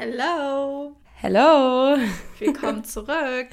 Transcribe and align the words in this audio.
Hello. 0.00 0.94
Hello. 1.16 1.98
Willkommen 2.38 2.84
zurück. 2.84 3.48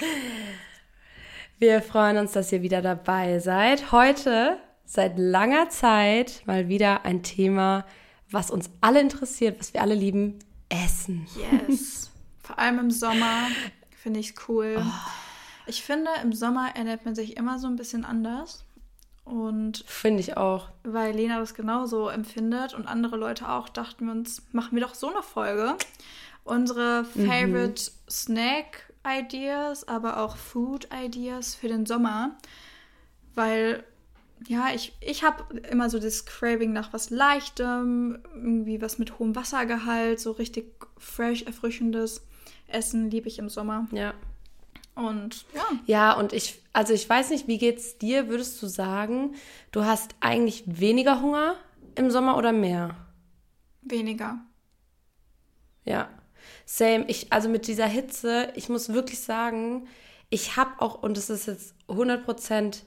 Wir 1.58 1.82
freuen 1.82 2.18
uns, 2.18 2.30
dass 2.34 2.52
ihr 2.52 2.62
wieder 2.62 2.82
dabei 2.82 3.40
seid. 3.40 3.90
Heute 3.90 4.56
seit 4.84 5.18
langer 5.18 5.70
Zeit 5.70 6.44
mal 6.46 6.68
wieder 6.68 7.04
ein 7.04 7.24
Thema, 7.24 7.84
was 8.30 8.52
uns 8.52 8.70
alle 8.80 9.00
interessiert, 9.00 9.58
was 9.58 9.74
wir 9.74 9.82
alle 9.82 9.96
lieben, 9.96 10.38
Essen. 10.68 11.26
Yes. 11.34 12.12
Vor 12.44 12.60
allem 12.60 12.78
im 12.78 12.90
Sommer 12.92 13.48
finde 14.00 14.20
ich 14.20 14.30
es 14.30 14.48
cool. 14.48 14.76
Oh. 14.78 15.10
Ich 15.66 15.82
finde, 15.82 16.10
im 16.22 16.32
Sommer 16.32 16.76
ernährt 16.76 17.04
man 17.04 17.16
sich 17.16 17.36
immer 17.36 17.58
so 17.58 17.66
ein 17.66 17.74
bisschen 17.74 18.04
anders. 18.04 18.64
Und 19.24 19.82
finde 19.88 20.20
ich 20.20 20.36
auch. 20.36 20.68
Weil 20.84 21.12
Lena 21.12 21.40
das 21.40 21.54
genauso 21.54 22.08
empfindet 22.08 22.72
und 22.74 22.86
andere 22.86 23.16
Leute 23.16 23.48
auch, 23.48 23.68
dachten 23.68 24.06
wir 24.06 24.12
uns, 24.12 24.44
machen 24.52 24.76
wir 24.76 24.84
doch 24.84 24.94
so 24.94 25.10
eine 25.10 25.24
Folge. 25.24 25.76
Unsere 26.46 27.04
mhm. 27.14 27.26
Favorite 27.26 27.90
mhm. 27.90 28.10
Snack 28.10 28.92
Ideas, 29.04 29.86
aber 29.86 30.20
auch 30.20 30.36
Food 30.36 30.88
Ideas 30.94 31.54
für 31.56 31.68
den 31.68 31.86
Sommer. 31.86 32.36
Weil, 33.34 33.84
ja, 34.46 34.68
ich, 34.72 34.96
ich 35.00 35.24
habe 35.24 35.58
immer 35.70 35.90
so 35.90 35.98
das 35.98 36.24
Craving 36.24 36.72
nach 36.72 36.92
was 36.92 37.10
Leichtem, 37.10 38.18
irgendwie 38.34 38.80
was 38.80 38.98
mit 38.98 39.18
hohem 39.18 39.34
Wassergehalt, 39.34 40.20
so 40.20 40.32
richtig 40.32 40.72
fresh, 40.98 41.42
erfrischendes 41.42 42.24
Essen 42.68 43.10
liebe 43.10 43.28
ich 43.28 43.38
im 43.38 43.48
Sommer. 43.48 43.88
Ja. 43.90 44.14
Und 44.94 45.44
ja. 45.54 45.64
Ja, 45.86 46.12
und 46.12 46.32
ich, 46.32 46.62
also 46.72 46.94
ich 46.94 47.08
weiß 47.08 47.30
nicht, 47.30 47.48
wie 47.48 47.58
geht's 47.58 47.98
dir? 47.98 48.28
Würdest 48.28 48.62
du 48.62 48.66
sagen, 48.66 49.34
du 49.72 49.84
hast 49.84 50.14
eigentlich 50.20 50.62
weniger 50.66 51.20
Hunger 51.20 51.56
im 51.96 52.10
Sommer 52.10 52.36
oder 52.36 52.52
mehr? 52.52 52.96
Weniger. 53.82 54.38
Ja. 55.84 56.08
Same. 56.66 57.04
Ich, 57.06 57.32
also 57.32 57.48
mit 57.48 57.66
dieser 57.66 57.86
Hitze, 57.86 58.48
ich 58.56 58.68
muss 58.68 58.92
wirklich 58.92 59.20
sagen, 59.20 59.86
ich 60.28 60.56
habe 60.56 60.72
auch, 60.78 61.02
und 61.02 61.16
das 61.16 61.30
ist 61.30 61.46
jetzt 61.46 61.74
100% 61.88 62.82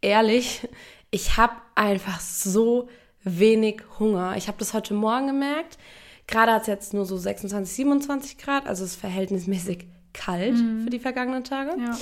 ehrlich, 0.00 0.66
ich 1.10 1.36
habe 1.36 1.54
einfach 1.74 2.20
so 2.20 2.88
wenig 3.24 3.82
Hunger. 3.98 4.36
Ich 4.36 4.48
habe 4.48 4.58
das 4.58 4.72
heute 4.72 4.94
Morgen 4.94 5.26
gemerkt. 5.26 5.78
Gerade 6.26 6.52
hat 6.52 6.62
es 6.62 6.68
jetzt 6.68 6.94
nur 6.94 7.04
so 7.04 7.16
26, 7.16 7.74
27 7.74 8.38
Grad, 8.38 8.66
also 8.66 8.84
es 8.84 8.92
ist 8.92 9.00
verhältnismäßig 9.00 9.88
kalt 10.12 10.54
mhm. 10.54 10.84
für 10.84 10.90
die 10.90 10.98
vergangenen 10.98 11.44
Tage. 11.44 11.72
Ja. 11.78 11.98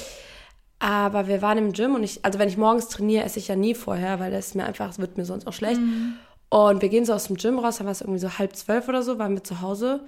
Aber 0.78 1.28
wir 1.28 1.42
waren 1.42 1.58
im 1.58 1.72
Gym 1.72 1.94
und 1.94 2.02
ich, 2.02 2.24
also 2.24 2.38
wenn 2.38 2.48
ich 2.48 2.56
morgens 2.56 2.88
trainiere, 2.88 3.24
esse 3.24 3.38
ich 3.38 3.48
ja 3.48 3.56
nie 3.56 3.74
vorher, 3.74 4.20
weil 4.20 4.30
das 4.30 4.54
mir 4.54 4.64
einfach, 4.64 4.90
es 4.90 4.98
wird 4.98 5.16
mir 5.16 5.24
sonst 5.24 5.46
auch 5.46 5.52
schlecht. 5.52 5.80
Mhm. 5.80 6.14
Und 6.50 6.82
wir 6.82 6.88
gehen 6.88 7.04
so 7.04 7.14
aus 7.14 7.24
dem 7.24 7.36
Gym 7.36 7.58
raus, 7.58 7.78
dann 7.78 7.86
war 7.86 7.92
es 7.92 8.00
irgendwie 8.00 8.20
so 8.20 8.38
halb 8.38 8.54
zwölf 8.54 8.88
oder 8.88 9.02
so, 9.02 9.18
waren 9.18 9.34
wir 9.34 9.44
zu 9.44 9.60
Hause. 9.60 10.04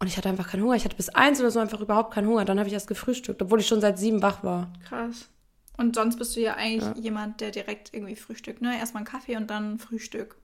Und 0.00 0.06
ich 0.06 0.16
hatte 0.16 0.28
einfach 0.28 0.48
keinen 0.48 0.62
Hunger. 0.62 0.76
Ich 0.76 0.84
hatte 0.84 0.96
bis 0.96 1.08
eins 1.08 1.40
oder 1.40 1.50
so 1.50 1.58
einfach 1.58 1.80
überhaupt 1.80 2.14
keinen 2.14 2.28
Hunger. 2.28 2.44
Dann 2.44 2.58
habe 2.58 2.68
ich 2.68 2.74
erst 2.74 2.86
gefrühstückt, 2.86 3.42
obwohl 3.42 3.60
ich 3.60 3.66
schon 3.66 3.80
seit 3.80 3.98
sieben 3.98 4.22
wach 4.22 4.44
war. 4.44 4.72
Krass. 4.88 5.28
Und 5.76 5.94
sonst 5.94 6.18
bist 6.18 6.36
du 6.36 6.40
ja 6.40 6.54
eigentlich 6.54 6.84
ja. 6.96 7.02
jemand, 7.02 7.40
der 7.40 7.50
direkt 7.50 7.94
irgendwie 7.94 8.16
frühstückt, 8.16 8.60
ne? 8.60 8.78
Erstmal 8.78 9.02
einen 9.02 9.06
Kaffee 9.06 9.36
und 9.36 9.48
dann 9.48 9.78
Frühstück. 9.78 10.36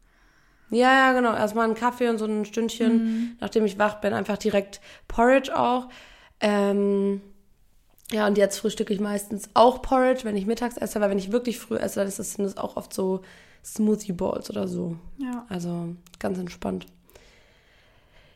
Ja, 0.71 0.93
ja, 0.93 1.13
genau. 1.13 1.35
Erstmal 1.35 1.67
einen 1.67 1.75
Kaffee 1.75 2.09
und 2.09 2.19
so 2.19 2.25
ein 2.25 2.45
Stündchen, 2.45 3.05
mhm. 3.05 3.37
nachdem 3.41 3.65
ich 3.65 3.79
wach 3.79 4.01
bin, 4.01 4.13
einfach 4.13 4.39
direkt 4.39 4.81
Porridge 5.09 5.57
auch. 5.57 5.89
Ähm, 6.41 7.21
ja, 8.11 8.27
und 8.27 8.39
jetzt 8.39 8.59
frühstücke 8.59 8.93
ich 8.93 9.01
meistens 9.01 9.51
auch 9.55 9.83
Porridge, 9.83 10.25
wenn 10.25 10.37
ich 10.37 10.47
mittags 10.47 10.77
esse, 10.77 11.01
weil 11.01 11.11
wenn 11.11 11.19
ich 11.19 11.33
wirklich 11.33 11.59
früh 11.59 11.77
esse, 11.77 12.01
dann 12.01 12.09
ist 12.09 12.19
das, 12.19 12.35
sind 12.35 12.45
das 12.45 12.57
auch 12.57 12.77
oft 12.77 12.93
so 12.93 13.23
Smoothie 13.65 14.13
Bowls 14.13 14.51
oder 14.51 14.69
so. 14.69 14.97
Ja. 15.19 15.47
Also 15.49 15.97
ganz 16.19 16.39
entspannt. 16.39 16.87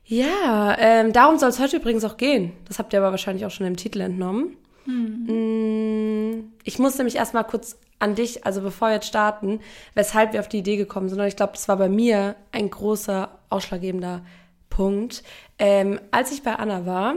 Ja, 0.09 0.75
ähm, 0.79 1.13
darum 1.13 1.39
soll 1.39 1.51
es 1.51 1.61
heute 1.61 1.77
übrigens 1.77 2.03
auch 2.05 2.17
gehen. 2.17 2.53
Das 2.67 2.79
habt 2.79 2.93
ihr 2.95 2.99
aber 2.99 3.11
wahrscheinlich 3.11 3.45
auch 3.45 3.51
schon 3.51 3.67
im 3.67 3.77
Titel 3.77 4.01
entnommen. 4.01 4.57
Hm. 4.85 6.51
Ich 6.65 6.79
muss 6.79 6.97
nämlich 6.97 7.17
erstmal 7.17 7.45
kurz 7.45 7.77
an 7.99 8.15
dich, 8.15 8.47
also 8.47 8.63
bevor 8.63 8.89
wir 8.89 8.95
jetzt 8.95 9.09
starten, 9.09 9.61
weshalb 9.95 10.33
wir 10.33 10.41
auf 10.41 10.49
die 10.49 10.59
Idee 10.59 10.77
gekommen 10.77 11.11
sind. 11.11 11.21
Und 11.21 11.27
ich 11.27 11.37
glaube, 11.37 11.53
das 11.53 11.69
war 11.69 11.77
bei 11.77 11.91
mir 11.91 12.37
ein 12.53 12.71
großer, 12.71 13.29
ausschlaggebender 13.51 14.23
Punkt. 14.71 15.23
Ähm, 15.59 16.01
als 16.11 16.33
ich 16.33 16.43
bei 16.43 16.55
Anna 16.55 16.87
war, 16.87 17.17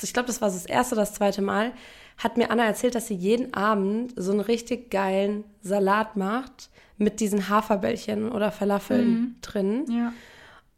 ich 0.00 0.14
glaube, 0.14 0.26
das 0.26 0.40
war 0.40 0.48
das 0.48 0.64
erste 0.64 0.94
oder 0.94 1.02
das 1.02 1.14
zweite 1.14 1.42
Mal, 1.42 1.72
hat 2.16 2.38
mir 2.38 2.50
Anna 2.50 2.64
erzählt, 2.64 2.94
dass 2.94 3.08
sie 3.08 3.14
jeden 3.14 3.52
Abend 3.52 4.14
so 4.16 4.32
einen 4.32 4.40
richtig 4.40 4.90
geilen 4.90 5.44
Salat 5.60 6.16
macht 6.16 6.70
mit 6.96 7.20
diesen 7.20 7.48
Haferbällchen 7.48 8.32
oder 8.32 8.52
Falafeln 8.52 9.08
mhm. 9.08 9.36
drin. 9.42 9.84
Ja. 9.90 10.12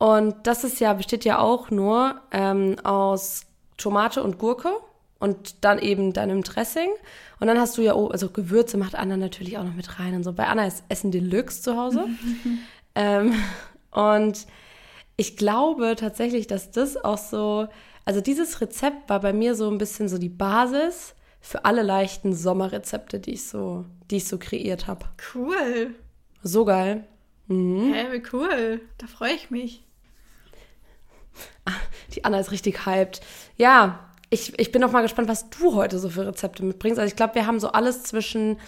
Und 0.05 0.35
das 0.47 0.65
ist 0.65 0.81
ja, 0.81 0.93
besteht 0.93 1.25
ja 1.25 1.39
auch 1.39 1.71
nur 1.71 2.21
ähm, 2.31 2.77
aus 2.85 3.47
Tomate 3.79 4.23
und 4.23 4.39
Gurke 4.39 4.73
und 5.19 5.65
dann 5.65 5.79
eben 5.79 6.13
deinem 6.13 6.43
Dressing. 6.43 6.91
Und 7.41 7.47
dann 7.47 7.59
hast 7.59 7.79
du 7.79 7.83
ja, 7.83 7.95
oh, 7.95 8.09
also 8.09 8.29
Gewürze 8.29 8.77
macht 8.77 8.95
Anna 8.95 9.17
natürlich 9.17 9.57
auch 9.57 9.65
noch 9.65 9.75
mit 9.75 9.99
rein 9.99 10.15
und 10.15 10.25
so. 10.25 10.33
Bei 10.33 10.47
Anna 10.47 10.67
ist 10.67 10.85
Essen 10.89 11.11
Deluxe 11.11 11.63
zu 11.63 11.77
Hause. 11.77 12.07
ähm, 12.95 13.35
und 13.93 14.47
ich 15.17 15.37
glaube 15.37 15.95
tatsächlich, 15.97 16.47
dass 16.47 16.71
das 16.71 17.03
auch 17.03 17.19
so 17.19 17.69
also 18.05 18.21
dieses 18.21 18.61
Rezept 18.61 19.09
war 19.09 19.21
bei 19.21 19.33
mir 19.33 19.55
so 19.55 19.71
ein 19.71 19.79
bisschen 19.79 20.09
so 20.09 20.19
die 20.19 20.29
Basis 20.29 21.15
für 21.41 21.65
alle 21.65 21.83
leichten 21.83 22.35
Sommerrezepte, 22.35 23.19
die 23.21 23.33
ich 23.33 23.47
so, 23.47 23.87
die 24.11 24.17
ich 24.17 24.29
so 24.29 24.39
kreiert 24.39 24.87
habe. 24.87 25.07
Cool. 25.35 25.95
So 26.43 26.65
geil. 26.65 27.05
Mhm. 27.47 27.93
Hä, 27.93 28.07
wie 28.13 28.23
cool. 28.33 28.81
Da 28.99 29.07
freue 29.07 29.33
ich 29.33 29.51
mich. 29.51 29.84
Die 32.15 32.25
Anna 32.25 32.39
ist 32.39 32.51
richtig 32.51 32.87
hyped. 32.87 33.21
Ja, 33.57 34.11
ich, 34.31 34.59
ich 34.59 34.73
bin 34.73 34.83
auch 34.85 34.93
mal 34.93 35.03
gespannt, 35.03 35.29
was 35.29 35.49
du 35.51 35.75
heute 35.75 35.99
so 35.99 36.09
für 36.09 36.27
Rezepte 36.27 36.65
mitbringst. 36.65 36.99
Also 36.99 37.09
ich 37.09 37.17
glaube, 37.17 37.35
wir 37.35 37.47
haben 37.47 37.61
so 37.61 37.69
alles 37.69 38.03
zwischen 38.03 38.59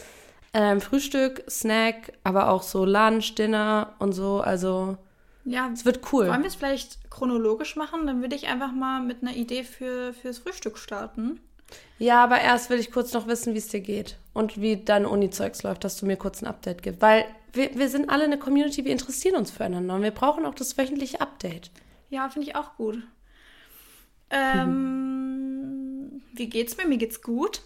ähm, 0.53 0.81
Frühstück, 0.81 1.44
Snack, 1.49 2.12
aber 2.25 2.50
auch 2.50 2.62
so 2.62 2.84
Lunch, 2.84 3.34
Dinner 3.34 3.94
und 3.99 4.12
so. 4.12 4.41
Also 4.41 4.97
ja, 5.44 5.71
es 5.72 5.84
wird 5.84 6.12
cool. 6.12 6.28
Wollen 6.28 6.43
wir 6.43 6.49
es 6.49 6.56
vielleicht 6.56 7.10
chronologisch 7.10 7.76
machen? 7.76 8.06
Dann 8.06 8.21
würde 8.21 8.34
ich 8.34 8.49
einfach 8.49 8.72
mal 8.72 9.00
mit 9.00 9.22
einer 9.22 9.34
Idee 9.34 9.65
für, 9.65 10.12
fürs 10.12 10.38
Frühstück 10.38 10.76
starten. 10.76 11.41
Ja, 11.99 12.22
aber 12.22 12.41
erst 12.41 12.69
will 12.69 12.78
ich 12.78 12.93
kurz 12.93 13.12
noch 13.12 13.26
wissen, 13.26 13.55
wie 13.55 13.59
es 13.59 13.69
dir 13.69 13.81
geht 13.81 14.19
und 14.34 14.60
wie 14.60 14.76
dein 14.76 15.06
Uni-Zeugs 15.06 15.62
läuft, 15.62 15.84
dass 15.84 15.97
du 15.97 16.06
mir 16.06 16.16
kurz 16.16 16.43
ein 16.43 16.47
Update 16.47 16.82
gibst. 16.82 17.00
Weil 17.00 17.25
wir, 17.53 17.75
wir 17.75 17.88
sind 17.88 18.10
alle 18.10 18.25
eine 18.25 18.38
Community, 18.38 18.84
wir 18.84 18.93
interessieren 18.93 19.37
uns 19.37 19.50
füreinander 19.50 19.94
und 19.94 20.03
wir 20.03 20.10
brauchen 20.10 20.47
auch 20.47 20.55
das 20.55 20.76
wöchentliche 20.76 21.21
Update. 21.21 21.71
Ja, 22.11 22.28
finde 22.28 22.49
ich 22.49 22.56
auch 22.56 22.77
gut. 22.77 23.03
Ähm, 24.31 24.67
hm. 24.67 26.22
Wie 26.34 26.49
geht's 26.49 26.77
mir? 26.77 26.87
Mir 26.87 26.99
geht's 26.99 27.22
gut. 27.22 27.62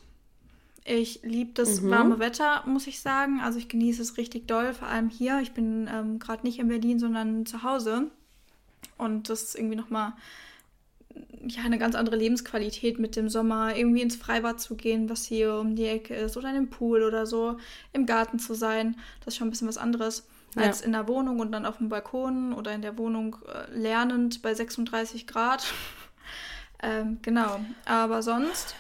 Ich 0.85 1.21
liebe 1.23 1.53
das 1.55 1.81
mhm. 1.81 1.91
warme 1.91 2.19
Wetter, 2.19 2.65
muss 2.67 2.87
ich 2.87 3.01
sagen. 3.01 3.41
Also 3.41 3.59
ich 3.59 3.69
genieße 3.69 4.01
es 4.01 4.17
richtig 4.17 4.47
doll, 4.47 4.73
vor 4.73 4.89
allem 4.89 5.09
hier. 5.09 5.41
Ich 5.41 5.53
bin 5.53 5.89
ähm, 5.93 6.19
gerade 6.19 6.47
nicht 6.47 6.59
in 6.59 6.69
Berlin, 6.69 6.99
sondern 6.99 7.47
zu 7.47 7.63
Hause. 7.63 8.11
Und 8.97 9.29
das 9.29 9.43
ist 9.43 9.55
irgendwie 9.57 9.77
nochmal 9.77 10.15
ja, 11.47 11.63
eine 11.63 11.79
ganz 11.79 11.95
andere 11.95 12.17
Lebensqualität 12.17 12.99
mit 12.99 13.17
dem 13.17 13.29
Sommer, 13.29 13.77
irgendwie 13.77 14.03
ins 14.03 14.17
Freibad 14.17 14.61
zu 14.61 14.77
gehen, 14.77 15.09
was 15.09 15.25
hier 15.25 15.55
um 15.55 15.75
die 15.75 15.87
Ecke 15.87 16.15
ist, 16.15 16.37
oder 16.37 16.49
in 16.49 16.55
den 16.55 16.71
Pool 16.71 17.03
oder 17.03 17.27
so, 17.27 17.57
im 17.93 18.07
Garten 18.07 18.39
zu 18.39 18.55
sein. 18.55 18.97
Das 19.21 19.35
ist 19.35 19.39
schon 19.39 19.49
ein 19.49 19.51
bisschen 19.51 19.69
was 19.69 19.79
anderes 19.79 20.27
ja. 20.57 20.63
als 20.63 20.81
in 20.81 20.93
der 20.93 21.09
Wohnung 21.09 21.41
und 21.41 21.53
dann 21.53 21.67
auf 21.67 21.79
dem 21.79 21.89
Balkon 21.89 22.53
oder 22.53 22.73
in 22.73 22.83
der 22.83 22.99
Wohnung 22.99 23.37
äh, 23.47 23.71
lernend 23.77 24.43
bei 24.43 24.55
36 24.55 25.27
Grad. 25.27 25.65
ähm, 26.83 27.19
genau, 27.23 27.61
aber 27.85 28.23
sonst 28.23 28.75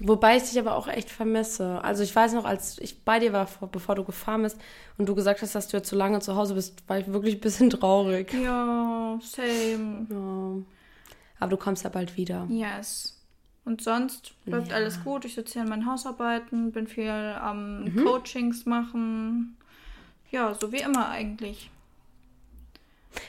Wobei 0.00 0.36
ich 0.36 0.44
dich 0.44 0.58
aber 0.58 0.76
auch 0.76 0.86
echt 0.86 1.10
vermisse. 1.10 1.82
Also 1.82 2.02
ich 2.02 2.14
weiß 2.14 2.32
noch, 2.34 2.44
als 2.44 2.78
ich 2.78 3.02
bei 3.02 3.18
dir 3.18 3.32
war, 3.32 3.48
bevor 3.72 3.96
du 3.96 4.04
gefahren 4.04 4.42
bist 4.42 4.60
und 4.98 5.08
du 5.08 5.14
gesagt 5.14 5.42
hast, 5.42 5.54
dass 5.54 5.68
du 5.68 5.76
jetzt 5.76 5.88
so 5.88 5.96
lange 5.96 6.20
zu 6.20 6.36
Hause 6.36 6.54
bist, 6.54 6.88
war 6.88 6.98
ich 6.98 7.12
wirklich 7.12 7.36
ein 7.36 7.40
bisschen 7.40 7.70
traurig. 7.70 8.32
Ja, 8.32 9.18
same. 9.20 10.06
Ja. 10.08 10.62
Aber 11.40 11.50
du 11.50 11.56
kommst 11.56 11.82
ja 11.82 11.90
bald 11.90 12.16
wieder. 12.16 12.46
Yes. 12.48 13.20
Und 13.64 13.80
sonst 13.80 14.34
läuft 14.44 14.68
ja. 14.68 14.76
alles 14.76 15.02
gut. 15.02 15.24
Ich 15.24 15.34
sitze 15.34 15.54
hier 15.54 15.62
in 15.62 15.68
meinen 15.68 15.86
Hausarbeiten, 15.86 16.70
bin 16.70 16.86
viel 16.86 17.10
am 17.10 17.84
mhm. 17.84 18.04
Coachings 18.04 18.66
machen. 18.66 19.56
Ja, 20.34 20.52
so 20.52 20.72
wie 20.72 20.78
immer 20.78 21.10
eigentlich. 21.10 21.70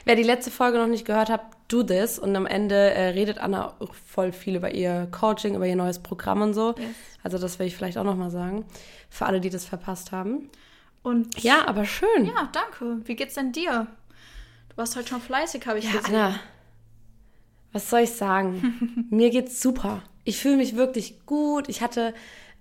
Wer 0.06 0.16
die 0.16 0.24
letzte 0.24 0.50
Folge 0.50 0.80
noch 0.80 0.88
nicht 0.88 1.06
gehört 1.06 1.30
hat, 1.30 1.42
do 1.68 1.84
this. 1.84 2.18
Und 2.18 2.36
am 2.36 2.48
Ende 2.48 2.75
äh, 2.75 3.10
redet 3.10 3.38
Anna 3.38 3.75
voll 4.07 4.31
viel 4.31 4.56
über 4.56 4.74
ihr 4.74 5.07
Coaching, 5.12 5.54
über 5.54 5.68
ihr 5.68 5.75
neues 5.75 6.00
Programm 6.00 6.42
und 6.42 6.56
so. 6.56 6.74
Yes. 6.80 6.88
Also 7.22 7.38
das 7.38 7.60
will 7.60 7.68
ich 7.68 7.75
vielleicht 7.75 8.00
auch 8.00 8.04
noch 8.04 8.16
mal 8.16 8.31
sagen. 8.31 8.66
Für 9.12 9.28
alle, 9.28 9.40
die 9.40 9.52
das 9.52 9.66
verpasst 9.66 10.12
haben. 10.12 10.50
Und 11.04 11.44
ja, 11.44 11.68
aber 11.68 11.86
schön. 11.86 12.25
Ja, 12.25 12.50
danke. 12.52 13.07
Wie 13.07 13.16
geht's 13.16 13.36
denn 13.36 13.52
dir? 13.52 13.86
Du 14.69 14.78
warst 14.78 14.96
heute 14.96 15.10
schon 15.10 15.22
fleißig, 15.22 15.68
habe 15.68 15.78
ich 15.78 15.86
ja, 15.86 16.00
gesehen. 16.00 16.16
Anna, 16.16 16.40
was 17.72 17.88
soll 17.88 18.00
ich 18.00 18.13
sagen? 18.13 19.07
Mir 19.12 19.30
geht's 19.30 19.62
super. 19.62 20.02
Ich 20.24 20.40
fühle 20.40 20.57
mich 20.57 20.75
wirklich 20.75 21.24
gut. 21.28 21.69
Ich 21.69 21.84
hatte 21.84 22.16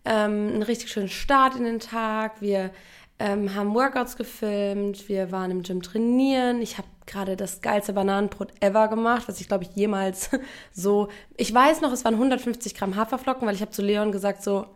ähm, 0.04 0.50
einen 0.52 0.62
richtig 0.62 0.92
schönen 0.92 1.08
Start 1.08 1.56
in 1.56 1.64
den 1.64 1.80
Tag. 1.80 2.42
Wir 2.42 2.72
ähm, 3.18 3.54
haben 3.54 3.74
Workouts 3.74 4.16
gefilmt. 4.16 5.08
Wir 5.08 5.30
waren 5.30 5.50
im 5.50 5.62
Gym 5.62 5.82
trainieren. 5.82 6.60
Ich 6.60 6.78
habe 6.78 6.88
gerade 7.06 7.36
das 7.36 7.60
geilste 7.60 7.92
Bananenbrot 7.92 8.52
ever 8.60 8.88
gemacht, 8.88 9.24
was 9.28 9.40
ich 9.40 9.48
glaube 9.48 9.64
ich 9.64 9.70
jemals 9.76 10.30
so. 10.72 11.08
Ich 11.36 11.52
weiß 11.52 11.80
noch, 11.80 11.92
es 11.92 12.04
waren 12.04 12.14
150 12.14 12.74
Gramm 12.74 12.96
Haferflocken, 12.96 13.46
weil 13.46 13.54
ich 13.54 13.60
habe 13.60 13.70
zu 13.70 13.82
Leon 13.82 14.10
gesagt 14.10 14.42
so, 14.42 14.66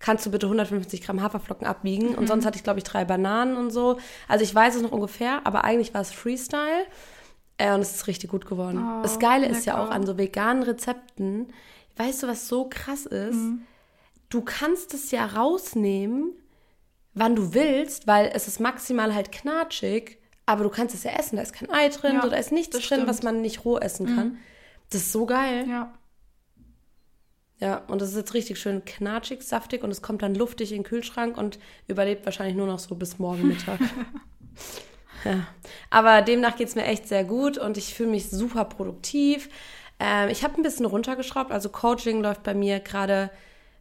kannst 0.00 0.24
du 0.24 0.30
bitte 0.30 0.46
150 0.46 1.02
Gramm 1.02 1.20
Haferflocken 1.22 1.66
abwiegen? 1.66 2.10
Mhm. 2.12 2.18
Und 2.18 2.26
sonst 2.28 2.46
hatte 2.46 2.56
ich 2.56 2.64
glaube 2.64 2.78
ich 2.78 2.84
drei 2.84 3.04
Bananen 3.04 3.56
und 3.56 3.70
so. 3.70 3.98
Also 4.28 4.44
ich 4.44 4.54
weiß 4.54 4.76
es 4.76 4.82
noch 4.82 4.92
ungefähr, 4.92 5.40
aber 5.44 5.64
eigentlich 5.64 5.92
war 5.92 6.00
es 6.00 6.12
Freestyle. 6.12 6.86
Äh, 7.58 7.74
und 7.74 7.80
es 7.80 7.94
ist 7.96 8.06
richtig 8.06 8.30
gut 8.30 8.46
geworden. 8.46 8.82
Oh, 8.82 9.02
das 9.02 9.18
Geile 9.18 9.46
lecker. 9.46 9.58
ist 9.58 9.66
ja 9.66 9.82
auch 9.82 9.90
an 9.90 10.06
so 10.06 10.16
veganen 10.16 10.62
Rezepten. 10.62 11.52
Weißt 11.96 12.22
du, 12.22 12.28
was 12.28 12.48
so 12.48 12.68
krass 12.70 13.04
ist? 13.04 13.34
Mhm. 13.34 13.62
Du 14.30 14.42
kannst 14.42 14.94
es 14.94 15.10
ja 15.10 15.26
rausnehmen, 15.26 16.32
wann 17.18 17.36
du 17.36 17.54
willst, 17.54 18.06
weil 18.06 18.30
es 18.34 18.48
ist 18.48 18.60
maximal 18.60 19.14
halt 19.14 19.32
knatschig, 19.32 20.18
aber 20.46 20.64
du 20.64 20.70
kannst 20.70 20.94
es 20.94 21.04
ja 21.04 21.12
essen. 21.12 21.36
Da 21.36 21.42
ist 21.42 21.52
kein 21.52 21.70
Ei 21.70 21.88
drin, 21.88 22.16
ja, 22.16 22.22
so, 22.22 22.30
da 22.30 22.36
ist 22.36 22.52
nichts 22.52 22.76
drin, 22.76 22.82
stimmt. 22.84 23.06
was 23.06 23.22
man 23.22 23.40
nicht 23.40 23.64
roh 23.64 23.78
essen 23.78 24.06
kann. 24.06 24.28
Mhm. 24.28 24.38
Das 24.90 25.02
ist 25.02 25.12
so 25.12 25.26
geil. 25.26 25.66
Ja. 25.68 25.92
Ja, 27.60 27.78
und 27.88 28.00
es 28.00 28.10
ist 28.10 28.16
jetzt 28.16 28.34
richtig 28.34 28.60
schön 28.60 28.84
knatschig, 28.84 29.42
saftig 29.42 29.82
und 29.82 29.90
es 29.90 30.00
kommt 30.00 30.22
dann 30.22 30.34
luftig 30.34 30.70
in 30.70 30.78
den 30.78 30.84
Kühlschrank 30.84 31.36
und 31.36 31.58
überlebt 31.88 32.24
wahrscheinlich 32.24 32.56
nur 32.56 32.68
noch 32.68 32.78
so 32.78 32.94
bis 32.94 33.18
morgen 33.18 33.48
Mittag. 33.48 33.80
ja. 35.24 35.46
Aber 35.90 36.22
demnach 36.22 36.56
geht 36.56 36.68
es 36.68 36.76
mir 36.76 36.84
echt 36.84 37.08
sehr 37.08 37.24
gut 37.24 37.58
und 37.58 37.76
ich 37.76 37.94
fühle 37.94 38.10
mich 38.10 38.30
super 38.30 38.64
produktiv. 38.64 39.48
Ähm, 39.98 40.28
ich 40.28 40.44
habe 40.44 40.54
ein 40.56 40.62
bisschen 40.62 40.86
runtergeschraubt, 40.86 41.50
also 41.50 41.68
Coaching 41.68 42.22
läuft 42.22 42.44
bei 42.44 42.54
mir 42.54 42.78
gerade 42.78 43.30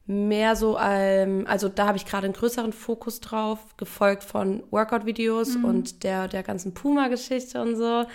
mehr 0.08 0.56
so, 0.56 0.78
ähm, 0.80 1.46
also 1.48 1.68
da 1.68 1.88
habe 1.88 1.98
ich 1.98 2.06
gerade 2.06 2.26
einen 2.26 2.34
größeren 2.34 2.72
Fokus 2.72 3.20
drauf, 3.20 3.60
gefolgt 3.76 4.24
von 4.24 4.64
Workout-Videos 4.72 5.58
mhm. 5.58 5.66
und 5.66 6.04
der, 6.04 6.30
der 6.30 6.44
ganzen 6.44 6.74
Puma-Geschichte 6.74 7.62
und 7.62 7.76
so. 7.76 8.06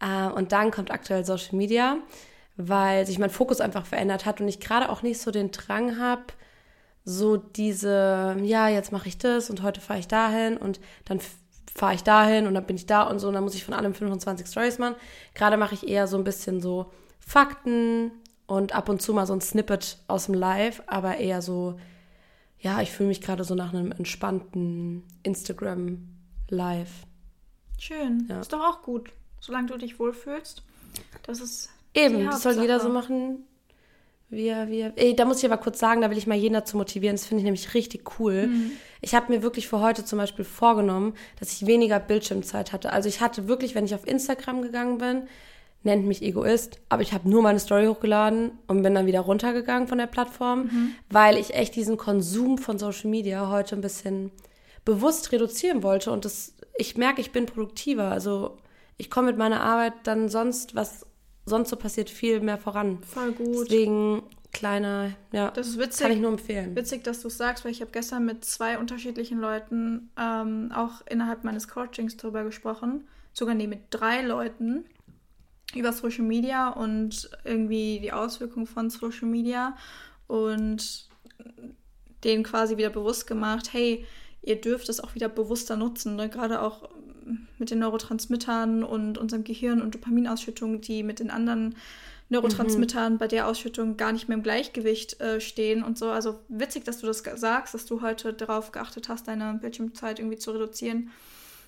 Äh, 0.00 0.28
und 0.34 0.52
dann 0.52 0.70
kommt 0.70 0.90
aktuell 0.90 1.24
Social 1.24 1.56
Media, 1.56 1.98
weil 2.56 3.06
sich 3.06 3.18
mein 3.18 3.30
Fokus 3.30 3.60
einfach 3.60 3.84
verändert 3.84 4.24
hat 4.24 4.40
und 4.40 4.48
ich 4.48 4.58
gerade 4.58 4.88
auch 4.88 5.02
nicht 5.02 5.20
so 5.20 5.30
den 5.30 5.50
Drang 5.50 5.98
habe, 5.98 6.24
so 7.04 7.36
diese, 7.36 8.36
ja, 8.42 8.68
jetzt 8.68 8.90
mache 8.90 9.08
ich 9.08 9.18
das 9.18 9.50
und 9.50 9.62
heute 9.62 9.82
fahre 9.82 10.00
ich 10.00 10.08
dahin 10.08 10.56
und 10.56 10.80
dann 11.04 11.20
fahre 11.74 11.94
ich 11.94 12.02
dahin 12.02 12.46
und 12.46 12.54
dann 12.54 12.64
bin 12.64 12.76
ich 12.76 12.86
da 12.86 13.02
und 13.02 13.18
so 13.18 13.28
und 13.28 13.34
dann 13.34 13.44
muss 13.44 13.54
ich 13.54 13.64
von 13.64 13.74
allem 13.74 13.92
25 13.92 14.46
Stories 14.46 14.78
machen. 14.78 14.94
Gerade 15.34 15.58
mache 15.58 15.74
ich 15.74 15.86
eher 15.86 16.06
so 16.06 16.16
ein 16.16 16.24
bisschen 16.24 16.62
so 16.62 16.90
Fakten, 17.18 18.12
und 18.46 18.74
ab 18.74 18.88
und 18.88 19.00
zu 19.00 19.14
mal 19.14 19.26
so 19.26 19.32
ein 19.32 19.40
Snippet 19.40 19.98
aus 20.06 20.26
dem 20.26 20.34
Live, 20.34 20.82
aber 20.86 21.16
eher 21.16 21.42
so, 21.42 21.78
ja, 22.58 22.80
ich 22.80 22.90
fühle 22.90 23.08
mich 23.08 23.20
gerade 23.20 23.44
so 23.44 23.54
nach 23.54 23.72
einem 23.72 23.92
entspannten 23.92 25.04
Instagram 25.22 26.08
Live. 26.48 26.90
Schön. 27.78 28.26
Ja. 28.28 28.40
Ist 28.40 28.52
doch 28.52 28.60
auch 28.60 28.82
gut, 28.82 29.10
solange 29.40 29.68
du 29.68 29.78
dich 29.78 29.98
wohlfühlst. 29.98 30.62
Das 31.22 31.40
ist. 31.40 31.70
Eben, 31.94 32.26
das 32.26 32.42
soll 32.42 32.60
jeder 32.60 32.80
so 32.80 32.88
machen, 32.88 33.44
wie 34.28 34.46
wie 34.46 34.80
er. 34.80 34.92
Ey, 34.96 35.14
da 35.14 35.24
muss 35.24 35.38
ich 35.38 35.50
aber 35.50 35.62
kurz 35.62 35.78
sagen, 35.78 36.00
da 36.00 36.10
will 36.10 36.18
ich 36.18 36.26
mal 36.26 36.36
jeden 36.36 36.54
dazu 36.54 36.76
motivieren. 36.76 37.16
Das 37.16 37.26
finde 37.26 37.40
ich 37.40 37.44
nämlich 37.44 37.74
richtig 37.74 38.18
cool. 38.18 38.48
Mhm. 38.48 38.72
Ich 39.00 39.14
habe 39.14 39.32
mir 39.32 39.42
wirklich 39.42 39.68
für 39.68 39.80
heute 39.80 40.04
zum 40.04 40.18
Beispiel 40.18 40.44
vorgenommen, 40.44 41.14
dass 41.38 41.52
ich 41.52 41.66
weniger 41.66 42.00
Bildschirmzeit 42.00 42.72
hatte. 42.72 42.92
Also 42.92 43.08
ich 43.08 43.20
hatte 43.20 43.48
wirklich, 43.48 43.74
wenn 43.74 43.84
ich 43.84 43.94
auf 43.94 44.06
Instagram 44.06 44.62
gegangen 44.62 44.98
bin, 44.98 45.28
nennt 45.84 46.06
mich 46.06 46.22
Egoist, 46.22 46.78
aber 46.88 47.02
ich 47.02 47.12
habe 47.12 47.28
nur 47.28 47.42
meine 47.42 47.60
Story 47.60 47.86
hochgeladen 47.86 48.52
und 48.66 48.82
bin 48.82 48.94
dann 48.94 49.06
wieder 49.06 49.20
runtergegangen 49.20 49.86
von 49.88 49.98
der 49.98 50.06
Plattform, 50.06 50.64
mhm. 50.64 50.94
weil 51.10 51.36
ich 51.36 51.54
echt 51.54 51.76
diesen 51.76 51.96
Konsum 51.96 52.58
von 52.58 52.78
Social 52.78 53.10
Media 53.10 53.50
heute 53.50 53.76
ein 53.76 53.80
bisschen 53.80 54.30
bewusst 54.84 55.32
reduzieren 55.32 55.82
wollte 55.82 56.10
und 56.10 56.24
das, 56.24 56.54
ich 56.76 56.96
merke, 56.96 57.20
ich 57.20 57.32
bin 57.32 57.46
produktiver. 57.46 58.10
Also 58.10 58.58
ich 58.96 59.10
komme 59.10 59.28
mit 59.28 59.38
meiner 59.38 59.60
Arbeit 59.60 59.92
dann 60.04 60.28
sonst, 60.28 60.74
was 60.74 61.06
sonst 61.46 61.70
so 61.70 61.76
passiert, 61.76 62.10
viel 62.10 62.40
mehr 62.40 62.58
voran. 62.58 63.02
Voll 63.02 63.32
gut. 63.32 63.66
Deswegen 63.70 64.22
kleiner, 64.52 65.10
ja, 65.32 65.50
das 65.50 65.68
ist 65.68 65.78
witzig, 65.78 66.02
kann 66.02 66.12
ich 66.12 66.20
nur 66.20 66.30
empfehlen. 66.30 66.74
Witzig, 66.76 67.04
dass 67.04 67.20
du 67.20 67.28
es 67.28 67.36
sagst, 67.36 67.64
weil 67.64 67.72
ich 67.72 67.80
habe 67.80 67.90
gestern 67.90 68.24
mit 68.24 68.44
zwei 68.44 68.78
unterschiedlichen 68.78 69.38
Leuten 69.40 70.10
ähm, 70.18 70.72
auch 70.74 71.02
innerhalb 71.06 71.44
meines 71.44 71.68
Coachings 71.68 72.16
darüber 72.16 72.44
gesprochen. 72.44 73.06
Sogar 73.32 73.54
nee, 73.54 73.66
mit 73.66 73.80
drei 73.90 74.22
Leuten 74.22 74.84
über 75.76 75.92
Social 75.92 76.24
Media 76.24 76.68
und 76.70 77.30
irgendwie 77.44 78.00
die 78.00 78.12
Auswirkungen 78.12 78.66
von 78.66 78.90
Social 78.90 79.28
Media 79.28 79.76
und 80.26 81.08
denen 82.24 82.42
quasi 82.42 82.76
wieder 82.76 82.90
bewusst 82.90 83.26
gemacht, 83.26 83.72
hey, 83.72 84.06
ihr 84.42 84.60
dürft 84.60 84.88
es 84.88 85.00
auch 85.00 85.14
wieder 85.14 85.28
bewusster 85.28 85.76
nutzen, 85.76 86.16
ne? 86.16 86.28
gerade 86.28 86.62
auch 86.62 86.88
mit 87.58 87.70
den 87.70 87.78
Neurotransmittern 87.78 88.84
und 88.84 89.18
unserem 89.18 89.44
Gehirn 89.44 89.80
und 89.80 89.94
Dopaminausschüttung, 89.94 90.80
die 90.80 91.02
mit 91.02 91.20
den 91.20 91.30
anderen 91.30 91.74
Neurotransmittern 92.28 93.14
mhm. 93.14 93.18
bei 93.18 93.28
der 93.28 93.46
Ausschüttung 93.48 93.96
gar 93.96 94.12
nicht 94.12 94.28
mehr 94.28 94.36
im 94.36 94.42
Gleichgewicht 94.42 95.20
äh, 95.20 95.40
stehen 95.40 95.82
und 95.82 95.98
so. 95.98 96.08
Also 96.10 96.40
witzig, 96.48 96.84
dass 96.84 96.98
du 96.98 97.06
das 97.06 97.22
sagst, 97.36 97.74
dass 97.74 97.86
du 97.86 98.02
heute 98.02 98.32
darauf 98.32 98.72
geachtet 98.72 99.08
hast, 99.08 99.28
deine 99.28 99.58
Bildschirmzeit 99.60 100.18
irgendwie 100.18 100.38
zu 100.38 100.52
reduzieren. 100.52 101.10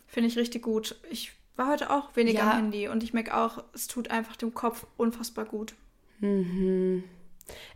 Finde 0.07 0.29
ich 0.29 0.39
richtig 0.39 0.63
gut. 0.63 0.97
Ich 1.11 1.33
war 1.57 1.69
heute 1.69 1.91
auch 1.91 2.15
weniger 2.17 2.41
ja. 2.41 2.51
am 2.51 2.57
Handy 2.57 2.89
und 2.89 3.03
ich 3.03 3.13
merke 3.13 3.37
auch, 3.37 3.65
es 3.73 3.87
tut 3.87 4.11
einfach 4.11 4.37
dem 4.37 4.55
Kopf 4.55 4.87
unfassbar 4.97 5.45
gut. 5.45 5.75
Mhm. 6.21 7.05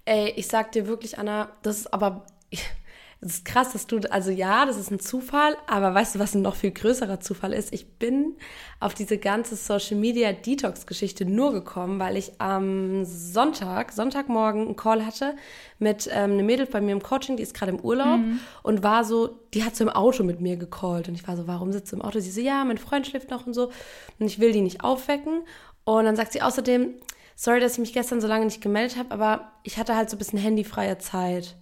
Ey, 0.05 0.33
ich 0.37 0.49
sag 0.49 0.73
dir 0.73 0.87
wirklich, 0.87 1.19
Anna, 1.19 1.51
das 1.63 1.79
ist 1.79 1.93
aber. 1.95 2.27
Es 3.23 3.35
ist 3.35 3.45
krass, 3.45 3.73
dass 3.73 3.87
du, 3.87 4.01
also 4.11 4.31
ja, 4.31 4.65
das 4.65 4.79
ist 4.79 4.91
ein 4.91 4.99
Zufall, 4.99 5.55
aber 5.67 5.93
weißt 5.95 6.15
du, 6.15 6.19
was 6.19 6.35
ein 6.35 6.41
noch 6.41 6.55
viel 6.55 6.71
größerer 6.71 7.21
Zufall 7.21 7.53
ist? 7.53 7.71
Ich 7.71 7.99
bin 7.99 8.37
auf 8.81 8.95
diese 8.95 9.19
ganze 9.19 9.57
Social 9.57 9.99
Media 9.99 10.33
Detox 10.33 10.87
Geschichte 10.87 11.27
nur 11.27 11.53
gekommen, 11.53 12.01
weil 12.01 12.17
ich 12.17 12.41
am 12.41 13.05
Sonntag, 13.05 13.93
Sonntagmorgen 13.93 14.63
einen 14.63 14.77
Call 14.77 15.05
hatte 15.05 15.37
mit 15.79 16.09
ähm, 16.11 16.33
einem 16.33 16.47
Mädel 16.47 16.65
bei 16.65 16.81
mir 16.81 16.93
im 16.93 17.03
Coaching, 17.03 17.37
die 17.37 17.43
ist 17.43 17.53
gerade 17.53 17.73
im 17.73 17.81
Urlaub 17.81 18.21
mhm. 18.21 18.41
und 18.63 18.83
war 18.83 19.05
so, 19.05 19.39
die 19.53 19.65
hat 19.65 19.77
so 19.77 19.85
im 19.85 19.91
Auto 19.91 20.23
mit 20.23 20.41
mir 20.41 20.57
gecallt 20.57 21.09
und 21.09 21.15
ich 21.15 21.29
war 21.29 21.37
so, 21.37 21.47
warum 21.47 21.73
sitzt 21.73 21.93
du 21.93 21.97
im 21.97 22.03
Auto? 22.03 22.21
Sie 22.21 22.31
so, 22.31 22.41
ja, 22.41 22.65
mein 22.65 22.79
Freund 22.79 23.07
schläft 23.07 23.31
noch 23.31 23.47
und 23.47 23.53
so 23.53 23.71
und 24.19 24.27
ich 24.27 24.39
will 24.39 24.53
die 24.53 24.63
nicht 24.63 24.83
aufwecken 24.83 25.43
und 25.85 26.07
dann 26.07 26.17
sagt 26.17 26.33
sie 26.33 26.41
außerdem, 26.41 26.95
sorry, 27.37 27.61
dass 27.61 27.75
ich 27.75 27.81
mich 27.81 27.93
gestern 27.93 28.23
so 28.23 28.29
lange 28.29 28.47
nicht 28.47 28.63
gemeldet 28.63 28.97
habe, 28.97 29.11
aber 29.11 29.53
ich 29.63 29.77
hatte 29.77 29.95
halt 29.95 30.09
so 30.09 30.17
ein 30.17 30.19
bisschen 30.19 30.39
handyfreie 30.39 30.97
Zeit. 30.97 31.57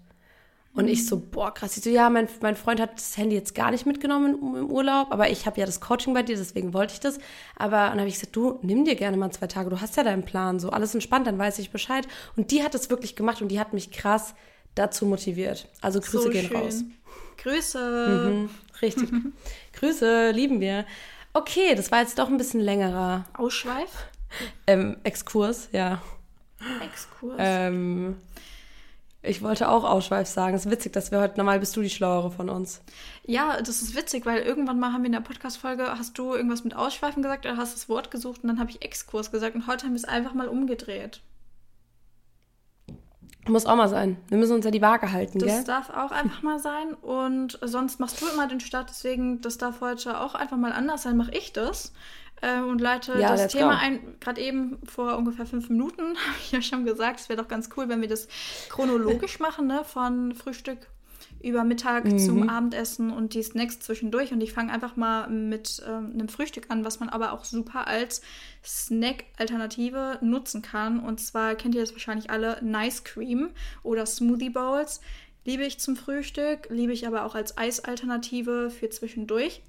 Und 0.78 0.88
ich 0.88 1.06
so, 1.06 1.18
boah, 1.18 1.52
krass. 1.52 1.76
Ich 1.76 1.82
so, 1.82 1.90
ja, 1.90 2.08
mein, 2.08 2.28
mein 2.40 2.54
Freund 2.54 2.80
hat 2.80 2.96
das 2.96 3.16
Handy 3.16 3.34
jetzt 3.34 3.54
gar 3.54 3.70
nicht 3.72 3.84
mitgenommen 3.84 4.38
im, 4.40 4.56
im 4.56 4.70
Urlaub, 4.70 5.08
aber 5.10 5.28
ich 5.28 5.44
habe 5.44 5.58
ja 5.58 5.66
das 5.66 5.80
Coaching 5.80 6.14
bei 6.14 6.22
dir, 6.22 6.36
deswegen 6.36 6.72
wollte 6.72 6.94
ich 6.94 7.00
das. 7.00 7.18
Aber 7.56 7.88
dann 7.88 7.98
habe 7.98 8.08
ich 8.08 8.14
gesagt, 8.14 8.36
du, 8.36 8.58
nimm 8.62 8.84
dir 8.84 8.94
gerne 8.94 9.16
mal 9.16 9.30
zwei 9.32 9.48
Tage, 9.48 9.70
du 9.70 9.80
hast 9.80 9.96
ja 9.96 10.04
deinen 10.04 10.24
Plan, 10.24 10.60
so 10.60 10.70
alles 10.70 10.94
entspannt, 10.94 11.26
dann 11.26 11.38
weiß 11.38 11.58
ich 11.58 11.70
Bescheid. 11.70 12.06
Und 12.36 12.52
die 12.52 12.62
hat 12.62 12.74
es 12.74 12.90
wirklich 12.90 13.16
gemacht 13.16 13.42
und 13.42 13.48
die 13.48 13.58
hat 13.58 13.72
mich 13.72 13.90
krass 13.90 14.34
dazu 14.76 15.04
motiviert. 15.04 15.68
Also 15.80 16.00
Grüße 16.00 16.22
so 16.22 16.30
gehen 16.30 16.46
schön. 16.46 16.56
raus. 16.56 16.84
Grüße. 17.38 18.24
Mhm, 18.26 18.50
richtig. 18.80 19.10
Grüße, 19.72 20.30
lieben 20.30 20.60
wir. 20.60 20.84
Okay, 21.32 21.74
das 21.74 21.90
war 21.90 22.00
jetzt 22.00 22.18
doch 22.18 22.28
ein 22.28 22.36
bisschen 22.36 22.60
längerer. 22.60 23.24
Ausschweif? 23.34 23.90
Ähm, 24.66 24.96
Exkurs, 25.04 25.68
ja. 25.72 26.00
Exkurs. 26.84 27.36
Ähm, 27.38 28.16
ich 29.22 29.42
wollte 29.42 29.68
auch 29.68 29.84
Ausschweif 29.84 30.28
sagen. 30.28 30.54
Es 30.54 30.66
ist 30.66 30.70
witzig, 30.70 30.92
dass 30.92 31.10
wir 31.10 31.20
heute, 31.20 31.36
normal 31.38 31.58
bist 31.58 31.76
du 31.76 31.82
die 31.82 31.90
Schlauere 31.90 32.30
von 32.30 32.48
uns. 32.48 32.80
Ja, 33.24 33.60
das 33.60 33.82
ist 33.82 33.96
witzig, 33.96 34.24
weil 34.26 34.42
irgendwann 34.42 34.78
mal 34.78 34.92
haben 34.92 35.02
wir 35.02 35.06
in 35.06 35.12
der 35.12 35.20
Podcast-Folge, 35.20 35.98
hast 35.98 36.16
du 36.18 36.34
irgendwas 36.34 36.64
mit 36.64 36.76
Ausschweifen 36.76 37.22
gesagt 37.22 37.44
oder 37.44 37.56
hast 37.56 37.74
das 37.74 37.88
Wort 37.88 38.10
gesucht 38.10 38.42
und 38.42 38.48
dann 38.48 38.60
habe 38.60 38.70
ich 38.70 38.82
Exkurs 38.82 39.30
gesagt 39.32 39.56
und 39.56 39.66
heute 39.66 39.86
haben 39.86 39.92
wir 39.92 39.98
es 39.98 40.04
einfach 40.04 40.34
mal 40.34 40.48
umgedreht. 40.48 41.20
Muss 43.48 43.66
auch 43.66 43.76
mal 43.76 43.88
sein. 43.88 44.18
Wir 44.28 44.36
müssen 44.36 44.54
uns 44.54 44.64
ja 44.64 44.70
die 44.70 44.82
Waage 44.82 45.10
halten, 45.10 45.38
das 45.38 45.48
gell? 45.48 45.56
Das 45.56 45.64
darf 45.64 45.90
auch 45.90 46.10
einfach 46.10 46.42
mal 46.42 46.58
sein 46.58 46.94
und 46.94 47.58
sonst 47.62 47.98
machst 47.98 48.20
du 48.20 48.26
immer 48.28 48.46
den 48.46 48.60
Start, 48.60 48.90
deswegen, 48.90 49.40
das 49.40 49.58
darf 49.58 49.80
heute 49.80 50.20
auch 50.20 50.34
einfach 50.34 50.58
mal 50.58 50.72
anders 50.72 51.02
sein, 51.02 51.16
mache 51.16 51.32
ich 51.32 51.52
das 51.52 51.92
äh, 52.42 52.60
und 52.60 52.80
leite 52.80 53.18
ja, 53.18 53.30
das 53.30 53.48
Thema 53.48 53.78
ein. 53.78 54.00
Gerade 54.20 54.40
eben 54.40 54.78
vor 54.86 55.16
ungefähr 55.16 55.46
fünf 55.46 55.68
Minuten 55.68 56.02
habe 56.26 56.36
ich 56.40 56.52
ja 56.52 56.62
schon 56.62 56.84
gesagt, 56.84 57.20
es 57.20 57.28
wäre 57.28 57.40
doch 57.40 57.48
ganz 57.48 57.68
cool, 57.76 57.88
wenn 57.88 58.00
wir 58.00 58.08
das 58.08 58.28
chronologisch 58.68 59.38
machen, 59.40 59.66
ne? 59.66 59.84
von 59.84 60.34
Frühstück 60.34 60.78
über 61.42 61.64
Mittag 61.64 62.04
mhm. 62.04 62.18
zum 62.18 62.48
Abendessen 62.48 63.12
und 63.12 63.34
die 63.34 63.42
Snacks 63.42 63.78
zwischendurch. 63.80 64.32
Und 64.32 64.40
ich 64.40 64.52
fange 64.52 64.72
einfach 64.72 64.96
mal 64.96 65.28
mit 65.28 65.82
ähm, 65.86 66.12
einem 66.12 66.28
Frühstück 66.28 66.66
an, 66.68 66.84
was 66.84 67.00
man 67.00 67.08
aber 67.08 67.32
auch 67.32 67.44
super 67.44 67.86
als 67.86 68.22
Snack-Alternative 68.64 70.18
nutzen 70.20 70.62
kann. 70.62 71.00
Und 71.00 71.20
zwar 71.20 71.54
kennt 71.54 71.74
ihr 71.74 71.80
das 71.80 71.92
wahrscheinlich 71.92 72.30
alle, 72.30 72.58
Nice 72.62 73.04
Cream 73.04 73.50
oder 73.82 74.04
Smoothie 74.04 74.50
Bowls. 74.50 75.00
Liebe 75.44 75.64
ich 75.64 75.78
zum 75.78 75.96
Frühstück, 75.96 76.66
liebe 76.70 76.92
ich 76.92 77.06
aber 77.06 77.24
auch 77.24 77.34
als 77.34 77.56
Eisalternative 77.56 78.70
für 78.70 78.90
zwischendurch. 78.90 79.62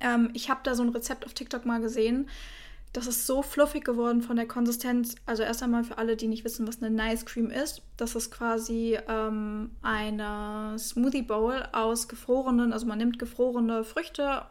Ähm, 0.00 0.30
ich 0.34 0.50
habe 0.50 0.60
da 0.62 0.74
so 0.74 0.82
ein 0.82 0.88
Rezept 0.90 1.26
auf 1.26 1.34
TikTok 1.34 1.66
mal 1.66 1.80
gesehen. 1.80 2.28
Das 2.92 3.06
ist 3.06 3.26
so 3.26 3.42
fluffig 3.42 3.84
geworden 3.84 4.22
von 4.22 4.36
der 4.36 4.48
Konsistenz. 4.48 5.14
Also 5.26 5.42
erst 5.42 5.62
einmal 5.62 5.84
für 5.84 5.98
alle, 5.98 6.16
die 6.16 6.26
nicht 6.26 6.44
wissen, 6.44 6.66
was 6.66 6.82
eine 6.82 6.90
Nice 6.90 7.26
Cream 7.26 7.50
ist. 7.50 7.82
Das 7.96 8.14
ist 8.14 8.30
quasi 8.30 8.98
ähm, 9.08 9.70
eine 9.82 10.78
Smoothie 10.78 11.22
Bowl 11.22 11.62
aus 11.72 12.08
gefrorenen, 12.08 12.72
also 12.72 12.86
man 12.86 12.98
nimmt 12.98 13.18
gefrorene 13.18 13.84
Früchte, 13.84 14.42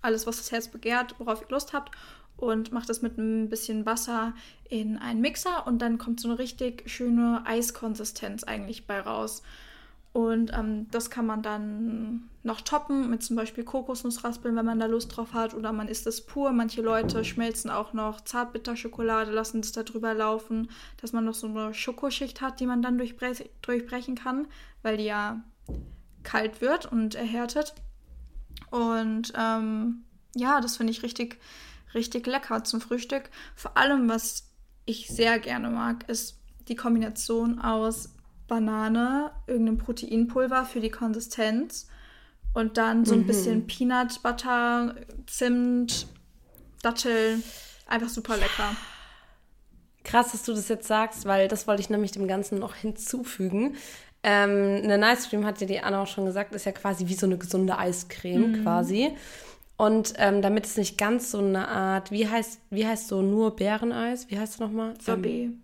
alles, 0.00 0.26
was 0.26 0.36
das 0.36 0.52
Herz 0.52 0.68
begehrt, 0.68 1.16
worauf 1.18 1.42
ihr 1.42 1.48
Lust 1.48 1.72
habt 1.72 1.90
und 2.36 2.70
macht 2.70 2.88
das 2.88 3.02
mit 3.02 3.18
ein 3.18 3.48
bisschen 3.48 3.86
Wasser 3.86 4.34
in 4.68 4.98
einen 4.98 5.20
Mixer 5.20 5.66
und 5.66 5.80
dann 5.80 5.98
kommt 5.98 6.20
so 6.20 6.28
eine 6.28 6.38
richtig 6.38 6.88
schöne 6.88 7.42
Eiskonsistenz 7.46 8.44
eigentlich 8.44 8.86
bei 8.86 9.00
raus. 9.00 9.42
Und 10.16 10.50
ähm, 10.54 10.86
das 10.90 11.10
kann 11.10 11.26
man 11.26 11.42
dann 11.42 12.30
noch 12.42 12.62
toppen 12.62 13.10
mit 13.10 13.22
zum 13.22 13.36
Beispiel 13.36 13.64
Kokosnussraspeln, 13.64 14.56
wenn 14.56 14.64
man 14.64 14.80
da 14.80 14.86
Lust 14.86 15.14
drauf 15.14 15.34
hat. 15.34 15.52
Oder 15.52 15.74
man 15.74 15.88
isst 15.88 16.06
es 16.06 16.24
pur. 16.24 16.52
Manche 16.52 16.80
Leute 16.80 17.22
schmelzen 17.22 17.68
auch 17.68 17.92
noch 17.92 18.22
Zartbitterschokolade, 18.22 19.30
lassen 19.30 19.60
es 19.60 19.72
da 19.72 19.82
drüber 19.82 20.14
laufen, 20.14 20.70
dass 21.02 21.12
man 21.12 21.26
noch 21.26 21.34
so 21.34 21.48
eine 21.48 21.74
Schokoschicht 21.74 22.40
hat, 22.40 22.60
die 22.60 22.66
man 22.66 22.80
dann 22.80 22.96
durchbre 22.96 23.34
durchbrechen 23.60 24.14
kann, 24.14 24.48
weil 24.80 24.96
die 24.96 25.04
ja 25.04 25.42
kalt 26.22 26.62
wird 26.62 26.90
und 26.90 27.14
erhärtet. 27.14 27.74
Und 28.70 29.34
ähm, 29.36 30.04
ja, 30.34 30.62
das 30.62 30.78
finde 30.78 30.92
ich 30.92 31.02
richtig, 31.02 31.38
richtig 31.92 32.26
lecker 32.26 32.64
zum 32.64 32.80
Frühstück. 32.80 33.28
Vor 33.54 33.76
allem, 33.76 34.08
was 34.08 34.48
ich 34.86 35.08
sehr 35.08 35.38
gerne 35.38 35.68
mag, 35.68 36.08
ist 36.08 36.38
die 36.68 36.74
Kombination 36.74 37.58
aus 37.58 38.15
Banane, 38.48 39.30
irgendeinem 39.46 39.78
Proteinpulver 39.78 40.64
für 40.64 40.80
die 40.80 40.90
Konsistenz 40.90 41.88
und 42.54 42.76
dann 42.78 43.04
so 43.04 43.14
ein 43.14 43.20
mhm. 43.20 43.26
bisschen 43.26 43.66
Peanut 43.66 44.22
Butter, 44.22 44.94
Zimt, 45.26 46.06
Dattel. 46.82 47.42
Einfach 47.86 48.08
super 48.08 48.36
lecker. 48.36 48.74
Krass, 50.04 50.32
dass 50.32 50.44
du 50.44 50.52
das 50.52 50.68
jetzt 50.68 50.86
sagst, 50.86 51.24
weil 51.26 51.48
das 51.48 51.66
wollte 51.66 51.82
ich 51.82 51.90
nämlich 51.90 52.12
dem 52.12 52.28
Ganzen 52.28 52.58
noch 52.58 52.74
hinzufügen. 52.74 53.76
Ähm, 54.22 54.80
eine 54.82 54.98
Nice 54.98 55.28
Cream, 55.28 55.44
hat 55.44 55.60
ja 55.60 55.66
die 55.66 55.80
Anna 55.80 56.02
auch 56.02 56.06
schon 56.06 56.24
gesagt, 56.24 56.54
ist 56.54 56.64
ja 56.64 56.72
quasi 56.72 57.06
wie 57.08 57.14
so 57.14 57.26
eine 57.26 57.38
gesunde 57.38 57.78
Eiscreme 57.78 58.52
mhm. 58.52 58.62
quasi. 58.62 59.16
Und 59.76 60.14
ähm, 60.16 60.40
damit 60.40 60.64
es 60.64 60.76
nicht 60.76 60.96
ganz 60.96 61.30
so 61.30 61.38
eine 61.38 61.68
Art, 61.68 62.10
wie 62.10 62.26
heißt, 62.26 62.60
wie 62.70 62.86
heißt 62.86 63.08
so 63.08 63.20
nur 63.20 63.54
Bäreneis? 63.54 64.30
Wie 64.30 64.38
heißt 64.38 64.54
es 64.54 64.60
nochmal? 64.60 64.94
Sorbet. 65.00 65.32
Ähm, 65.32 65.62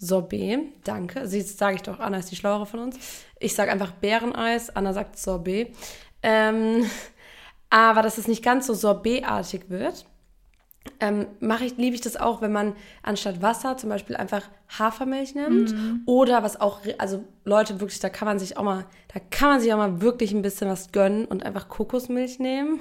Sorbet, 0.00 0.60
danke. 0.84 1.28
Sie 1.28 1.42
sage 1.42 1.76
ich 1.76 1.82
doch, 1.82 2.00
Anna 2.00 2.18
ist 2.18 2.30
die 2.30 2.36
Schlauere 2.36 2.64
von 2.64 2.80
uns. 2.80 2.98
Ich 3.38 3.54
sage 3.54 3.70
einfach 3.70 3.92
Bäreneis, 3.92 4.74
Anna 4.74 4.94
sagt 4.94 5.18
Sorbet. 5.18 5.76
Ähm, 6.22 6.86
aber 7.70 8.02
dass 8.02 8.16
es 8.16 8.26
nicht 8.26 8.42
ganz 8.42 8.66
so 8.66 8.74
sorbetartig 8.74 9.68
wird, 9.68 10.06
ähm, 10.98 11.26
mache 11.40 11.66
ich, 11.66 11.76
liebe 11.76 11.94
ich 11.94 12.00
das 12.00 12.16
auch, 12.16 12.40
wenn 12.40 12.52
man 12.52 12.74
anstatt 13.02 13.42
Wasser 13.42 13.76
zum 13.76 13.90
Beispiel 13.90 14.16
einfach 14.16 14.42
Hafermilch 14.78 15.34
nimmt. 15.34 15.72
Mhm. 15.72 16.02
Oder 16.06 16.42
was 16.42 16.58
auch, 16.58 16.80
also 16.96 17.22
Leute, 17.44 17.80
wirklich, 17.80 18.00
da 18.00 18.08
kann 18.08 18.26
man 18.26 18.38
sich 18.38 18.56
auch 18.56 18.62
mal, 18.62 18.86
da 19.12 19.20
kann 19.30 19.50
man 19.50 19.60
sich 19.60 19.72
auch 19.74 19.78
mal 19.78 20.00
wirklich 20.00 20.32
ein 20.32 20.40
bisschen 20.40 20.70
was 20.70 20.92
gönnen 20.92 21.26
und 21.26 21.44
einfach 21.44 21.68
Kokosmilch 21.68 22.38
nehmen. 22.38 22.80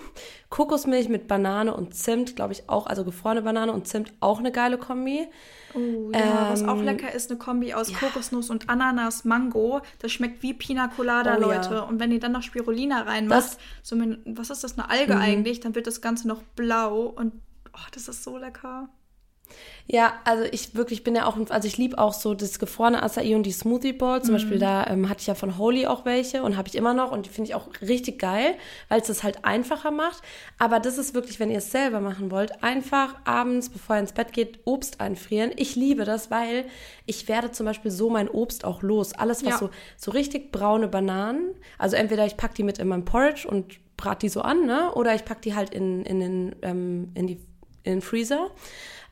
Kokosmilch 0.50 1.10
mit 1.10 1.28
Banane 1.28 1.74
und 1.74 1.94
Zimt, 1.94 2.38
glaube 2.38 2.54
ich 2.54 2.70
auch, 2.70 2.88
also 2.88 3.04
gefrorene 3.04 3.42
Banane 3.42 3.74
und 3.74 3.88
Zimt, 3.88 4.14
auch 4.22 4.40
eine 4.40 4.54
geile 4.54 4.78
Kombi. 4.78 5.28
Oh, 5.74 6.12
ja, 6.14 6.20
ähm, 6.20 6.52
was 6.52 6.64
auch 6.64 6.82
lecker 6.82 7.14
ist, 7.14 7.30
eine 7.30 7.40
Kombi 7.40 7.74
aus 7.74 7.92
ja. 7.92 7.98
Kokosnuss 7.98 8.50
und 8.50 8.70
Ananas, 8.70 9.26
Mango. 9.26 9.82
Das 10.00 10.12
schmeckt 10.12 10.42
wie 10.42 10.54
Pina 10.54 10.88
Colada, 10.88 11.38
oh, 11.38 11.42
Leute. 11.42 11.76
Ja. 11.76 11.82
Und 11.82 12.00
wenn 12.00 12.12
ihr 12.12 12.20
dann 12.20 12.32
noch 12.32 12.44
Spirulina 12.44 13.04
reinmacht, 13.04 13.58
so 13.84 13.96
mit, 13.96 14.20
was 14.26 14.50
ist 14.50 14.64
das, 14.64 14.78
eine 14.78 14.90
Alge 14.90 15.16
mhm. 15.16 15.22
eigentlich, 15.22 15.60
dann 15.60 15.76
wird 15.76 15.88
das 15.88 16.02
Ganze 16.02 16.28
noch 16.28 16.42
blau 16.56 17.04
und 17.04 17.34
Oh, 17.74 17.88
das 17.92 18.08
ist 18.08 18.24
so 18.24 18.38
lecker. 18.38 18.90
Ja, 19.92 20.14
also 20.24 20.44
ich 20.52 20.76
wirklich 20.76 21.04
bin 21.04 21.16
ja 21.16 21.26
auch, 21.26 21.36
also 21.50 21.68
ich 21.68 21.78
liebe 21.78 21.98
auch 21.98 22.14
so 22.14 22.36
das 22.36 22.60
gefrorene 22.60 23.02
Acai 23.02 23.36
und 23.36 23.42
die 23.42 23.52
Smoothie 23.52 23.94
Bowl. 23.94 24.22
Zum 24.22 24.34
mhm. 24.34 24.38
Beispiel 24.38 24.60
da 24.60 24.86
ähm, 24.86 25.10
hatte 25.10 25.22
ich 25.22 25.28
ja 25.28 25.34
von 25.34 25.58
Holy 25.58 25.88
auch 25.88 26.06
welche 26.06 26.44
und 26.44 26.58
habe 26.58 26.68
ich 26.68 26.76
immer 26.76 26.94
noch 26.94 27.12
und 27.12 27.26
die 27.26 27.32
finde 27.32 27.50
ich 27.50 27.56
auch 27.56 27.68
richtig 27.82 28.20
geil, 28.20 28.54
weil 28.88 29.02
es 29.02 29.08
das 29.08 29.24
halt 29.24 29.46
einfacher 29.46 29.90
macht. 29.90 30.22
Aber 30.60 30.80
das 30.80 31.00
ist 31.00 31.16
wirklich, 31.16 31.40
wenn 31.40 31.50
ihr 31.50 31.58
es 31.58 31.72
selber 31.72 32.02
machen 32.02 32.30
wollt, 32.30 32.64
einfach 32.64 33.16
abends, 33.26 33.70
bevor 33.70 33.96
ihr 33.96 34.02
ins 34.02 34.14
Bett 34.14 34.32
geht, 34.32 34.60
Obst 34.66 35.02
einfrieren. 35.02 35.52
Ich 35.56 35.76
liebe 35.76 36.06
das, 36.06 36.30
weil 36.30 36.66
ich 37.08 37.28
werde 37.28 37.52
zum 37.52 37.66
Beispiel 37.66 37.90
so 37.90 38.12
mein 38.12 38.30
Obst 38.30 38.66
auch 38.66 38.84
los. 38.84 39.14
Alles, 39.14 39.44
was 39.44 39.54
ja. 39.54 39.58
so, 39.58 39.70
so 39.98 40.12
richtig 40.12 40.52
braune 40.52 40.88
Bananen, 40.88 41.56
also 41.80 41.96
entweder 41.96 42.28
ich 42.28 42.38
packe 42.38 42.54
die 42.54 42.64
mit 42.64 42.78
in 42.78 42.88
meinem 42.88 43.06
Porridge 43.06 43.48
und 43.48 43.80
brate 43.98 44.28
die 44.28 44.30
so 44.30 44.42
an, 44.42 44.68
ne? 44.68 44.94
Oder 44.94 45.16
ich 45.16 45.26
packe 45.26 45.42
die 45.42 45.56
halt 45.56 45.72
in, 45.72 46.04
in, 46.06 46.20
den, 46.20 46.56
ähm, 46.62 47.12
in 47.16 47.26
die 47.26 47.40
in 47.84 47.98
den 47.98 48.02
Freezer. 48.02 48.52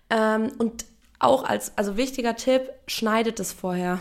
Ähm, 0.10 0.52
und 0.58 0.86
auch 1.20 1.44
als, 1.44 1.78
also 1.78 1.98
wichtiger 1.98 2.36
Tipp, 2.36 2.70
schneidet 2.88 3.40
es 3.40 3.52
vorher. 3.52 4.00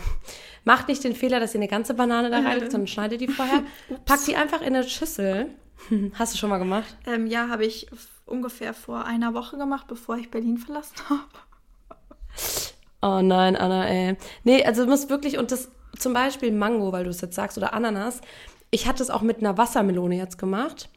Macht 0.63 0.87
nicht 0.87 1.03
den 1.03 1.15
Fehler, 1.15 1.39
dass 1.39 1.53
ihr 1.53 1.59
eine 1.59 1.67
ganze 1.67 1.93
Banane 1.93 2.29
da 2.29 2.39
rein, 2.39 2.59
sondern 2.59 2.87
schneidet 2.87 3.21
die 3.21 3.27
vorher. 3.27 3.63
Packt 4.05 4.27
die 4.27 4.35
einfach 4.35 4.61
in 4.61 4.75
eine 4.75 4.83
Schüssel. 4.83 5.49
Hast 6.13 6.33
du 6.33 6.37
schon 6.37 6.49
mal 6.49 6.57
gemacht? 6.57 6.95
Ähm, 7.05 7.27
ja, 7.27 7.49
habe 7.49 7.65
ich 7.65 7.87
ungefähr 8.25 8.73
vor 8.73 9.05
einer 9.05 9.33
Woche 9.33 9.57
gemacht, 9.57 9.87
bevor 9.87 10.17
ich 10.17 10.29
Berlin 10.29 10.57
verlassen 10.57 10.95
habe. 11.09 11.23
Oh 13.01 13.21
nein, 13.21 13.55
Anna, 13.55 13.87
ey. 13.87 14.17
Nee, 14.43 14.63
also 14.65 14.83
du 14.83 14.89
musst 14.89 15.09
wirklich, 15.09 15.37
und 15.37 15.51
das 15.51 15.69
zum 15.97 16.13
Beispiel 16.13 16.51
Mango, 16.51 16.91
weil 16.91 17.03
du 17.03 17.09
es 17.09 17.21
jetzt 17.21 17.35
sagst, 17.35 17.57
oder 17.57 17.73
Ananas. 17.73 18.21
Ich 18.69 18.87
hatte 18.87 19.01
es 19.01 19.09
auch 19.09 19.21
mit 19.21 19.39
einer 19.39 19.57
Wassermelone 19.57 20.17
jetzt 20.17 20.37
gemacht. 20.37 20.89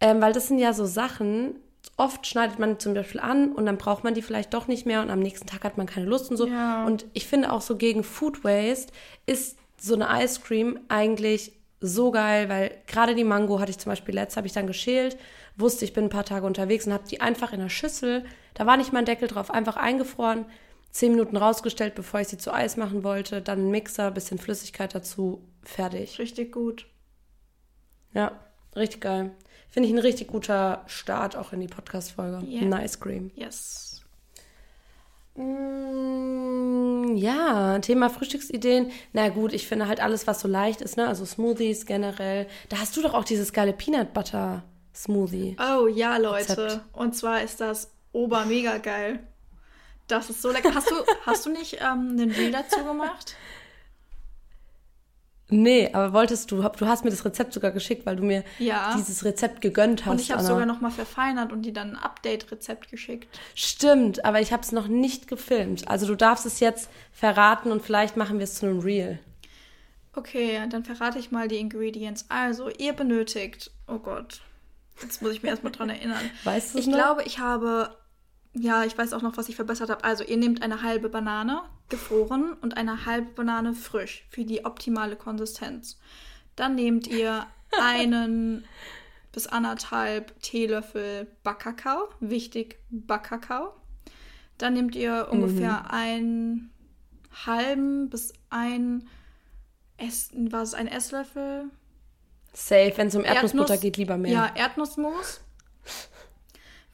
Ähm, 0.00 0.20
weil 0.20 0.32
das 0.32 0.48
sind 0.48 0.58
ja 0.58 0.72
so 0.72 0.84
Sachen, 0.84 1.56
oft 1.96 2.26
schneidet 2.26 2.58
man 2.58 2.78
zum 2.78 2.94
Beispiel 2.94 3.20
an 3.20 3.52
und 3.52 3.66
dann 3.66 3.78
braucht 3.78 4.04
man 4.04 4.14
die 4.14 4.22
vielleicht 4.22 4.52
doch 4.54 4.68
nicht 4.68 4.86
mehr 4.86 5.02
und 5.02 5.10
am 5.10 5.20
nächsten 5.20 5.46
Tag 5.46 5.64
hat 5.64 5.78
man 5.78 5.86
keine 5.86 6.06
Lust 6.06 6.30
und 6.30 6.36
so. 6.36 6.46
Ja. 6.46 6.84
Und 6.84 7.06
ich 7.12 7.26
finde 7.26 7.52
auch 7.52 7.60
so 7.60 7.76
gegen 7.76 8.04
Food 8.04 8.44
Waste 8.44 8.92
ist 9.24 9.58
so 9.78 9.94
eine 9.94 10.08
Ice 10.22 10.40
Cream 10.40 10.78
eigentlich 10.88 11.52
so 11.80 12.10
geil, 12.10 12.48
weil 12.48 12.76
gerade 12.86 13.14
die 13.14 13.24
Mango 13.24 13.60
hatte 13.60 13.70
ich 13.70 13.78
zum 13.78 13.90
Beispiel 13.90 14.14
letztes, 14.14 14.36
habe 14.36 14.46
ich 14.46 14.52
dann 14.52 14.66
geschält, 14.66 15.18
wusste, 15.56 15.84
ich 15.84 15.92
bin 15.92 16.04
ein 16.04 16.10
paar 16.10 16.24
Tage 16.24 16.46
unterwegs 16.46 16.86
und 16.86 16.92
habe 16.92 17.08
die 17.08 17.20
einfach 17.20 17.52
in 17.52 17.60
der 17.60 17.68
Schüssel, 17.68 18.24
da 18.54 18.66
war 18.66 18.76
nicht 18.76 18.92
mal 18.92 19.00
ein 19.00 19.04
Deckel 19.04 19.28
drauf, 19.28 19.50
einfach 19.50 19.76
eingefroren, 19.76 20.46
zehn 20.90 21.12
Minuten 21.12 21.36
rausgestellt, 21.36 21.94
bevor 21.94 22.20
ich 22.20 22.28
sie 22.28 22.38
zu 22.38 22.52
Eis 22.52 22.76
machen 22.76 23.04
wollte, 23.04 23.42
dann 23.42 23.66
ein 23.66 23.70
Mixer, 23.70 24.10
bisschen 24.10 24.38
Flüssigkeit 24.38 24.94
dazu, 24.94 25.46
fertig. 25.62 26.18
Richtig 26.18 26.52
gut. 26.52 26.86
Ja, 28.14 28.32
richtig 28.76 29.00
geil. 29.00 29.30
Finde 29.70 29.88
ich 29.88 29.94
ein 29.94 29.98
richtig 29.98 30.28
guter 30.28 30.84
Start 30.86 31.36
auch 31.36 31.52
in 31.52 31.60
die 31.60 31.66
Podcast-Folge. 31.66 32.46
Yeah. 32.46 32.64
Nice 32.64 32.98
Cream. 32.98 33.30
Yes. 33.34 34.02
Mm, 35.34 37.14
ja, 37.16 37.78
Thema 37.80 38.08
Frühstücksideen. 38.08 38.90
Na 39.12 39.28
gut, 39.28 39.52
ich 39.52 39.66
finde 39.66 39.86
halt 39.86 40.00
alles, 40.00 40.26
was 40.26 40.40
so 40.40 40.48
leicht 40.48 40.80
ist, 40.80 40.96
ne? 40.96 41.06
Also 41.06 41.24
Smoothies 41.24 41.84
generell. 41.84 42.46
Da 42.68 42.78
hast 42.78 42.96
du 42.96 43.02
doch 43.02 43.14
auch 43.14 43.24
dieses 43.24 43.52
geile 43.52 43.72
Peanut 43.72 44.14
Butter 44.14 44.62
Smoothie. 44.94 45.56
Oh 45.60 45.86
ja, 45.86 46.16
Leute. 46.16 46.56
Rezept. 46.56 46.80
Und 46.92 47.14
zwar 47.14 47.42
ist 47.42 47.60
das 47.60 47.90
obermega 48.12 48.78
geil. 48.78 49.20
Das 50.08 50.30
ist 50.30 50.40
so 50.40 50.50
lecker. 50.50 50.74
Hast 50.74 50.90
du, 50.90 50.94
hast 51.26 51.46
du 51.46 51.50
nicht 51.50 51.74
ähm, 51.74 52.10
einen 52.12 52.30
Reel 52.30 52.52
dazu 52.52 52.82
gemacht? 52.82 53.36
Nee, 55.48 55.90
aber 55.92 56.12
wolltest 56.12 56.50
du, 56.50 56.56
du 56.60 56.86
hast 56.86 57.04
mir 57.04 57.10
das 57.10 57.24
Rezept 57.24 57.52
sogar 57.52 57.70
geschickt, 57.70 58.04
weil 58.04 58.16
du 58.16 58.24
mir 58.24 58.42
ja. 58.58 58.94
dieses 58.96 59.24
Rezept 59.24 59.60
gegönnt 59.60 60.04
hast. 60.04 60.12
Und 60.12 60.20
ich 60.20 60.32
habe 60.32 60.42
es 60.42 60.48
sogar 60.48 60.66
nochmal 60.66 60.90
verfeinert 60.90 61.52
und 61.52 61.62
dir 61.62 61.72
dann 61.72 61.90
ein 61.90 61.96
Update-Rezept 61.96 62.90
geschickt. 62.90 63.28
Stimmt, 63.54 64.24
aber 64.24 64.40
ich 64.40 64.52
habe 64.52 64.62
es 64.62 64.72
noch 64.72 64.88
nicht 64.88 65.28
gefilmt. 65.28 65.86
Also 65.88 66.06
du 66.06 66.16
darfst 66.16 66.46
es 66.46 66.58
jetzt 66.58 66.90
verraten 67.12 67.70
und 67.70 67.82
vielleicht 67.82 68.16
machen 68.16 68.38
wir 68.38 68.44
es 68.44 68.56
zu 68.56 68.66
einem 68.66 68.80
Reel. 68.80 69.20
Okay, 70.16 70.62
dann 70.70 70.82
verrate 70.82 71.18
ich 71.18 71.30
mal 71.30 71.46
die 71.46 71.58
Ingredients. 71.58 72.24
Also, 72.30 72.70
ihr 72.70 72.94
benötigt, 72.94 73.70
oh 73.86 73.98
Gott, 73.98 74.40
jetzt 75.02 75.20
muss 75.20 75.32
ich 75.32 75.42
mir 75.42 75.50
erstmal 75.50 75.72
dran 75.72 75.90
erinnern. 75.90 76.30
Weißt 76.44 76.74
du 76.74 76.78
Ich 76.78 76.86
noch? 76.86 76.96
glaube, 76.96 77.22
ich 77.24 77.38
habe 77.38 77.94
ja, 78.58 78.84
ich 78.84 78.96
weiß 78.96 79.12
auch 79.12 79.22
noch, 79.22 79.36
was 79.36 79.48
ich 79.48 79.56
verbessert 79.56 79.90
habe. 79.90 80.04
Also, 80.04 80.24
ihr 80.24 80.36
nehmt 80.36 80.62
eine 80.62 80.82
halbe 80.82 81.08
Banane, 81.08 81.62
gefroren, 81.88 82.54
und 82.54 82.76
eine 82.76 83.06
halbe 83.06 83.30
Banane 83.32 83.74
frisch 83.74 84.26
für 84.30 84.44
die 84.44 84.64
optimale 84.64 85.16
Konsistenz. 85.16 85.98
Dann 86.56 86.74
nehmt 86.74 87.06
ihr 87.06 87.46
einen 87.80 88.64
bis 89.32 89.46
anderthalb 89.46 90.40
Teelöffel 90.40 91.26
Backkakao. 91.42 92.08
Wichtig, 92.20 92.78
Backkakao. 92.88 93.74
Dann 94.56 94.72
nehmt 94.72 94.94
ihr 94.94 95.28
ungefähr 95.30 95.84
mhm. 95.84 95.90
einen 95.90 96.72
halben 97.44 98.08
bis 98.08 98.32
ein 98.48 99.06
Ess, 99.98 100.30
was 100.34 100.72
ein 100.72 100.88
Esslöffel. 100.88 101.64
Safe, 102.54 102.92
wenn 102.96 103.08
es 103.08 103.14
um 103.14 103.24
Erdnussbutter 103.24 103.74
Erdnuss, 103.74 103.80
geht, 103.82 103.96
lieber 103.98 104.16
mehr. 104.16 104.32
Ja, 104.32 104.52
Erdnussmus. 104.54 105.42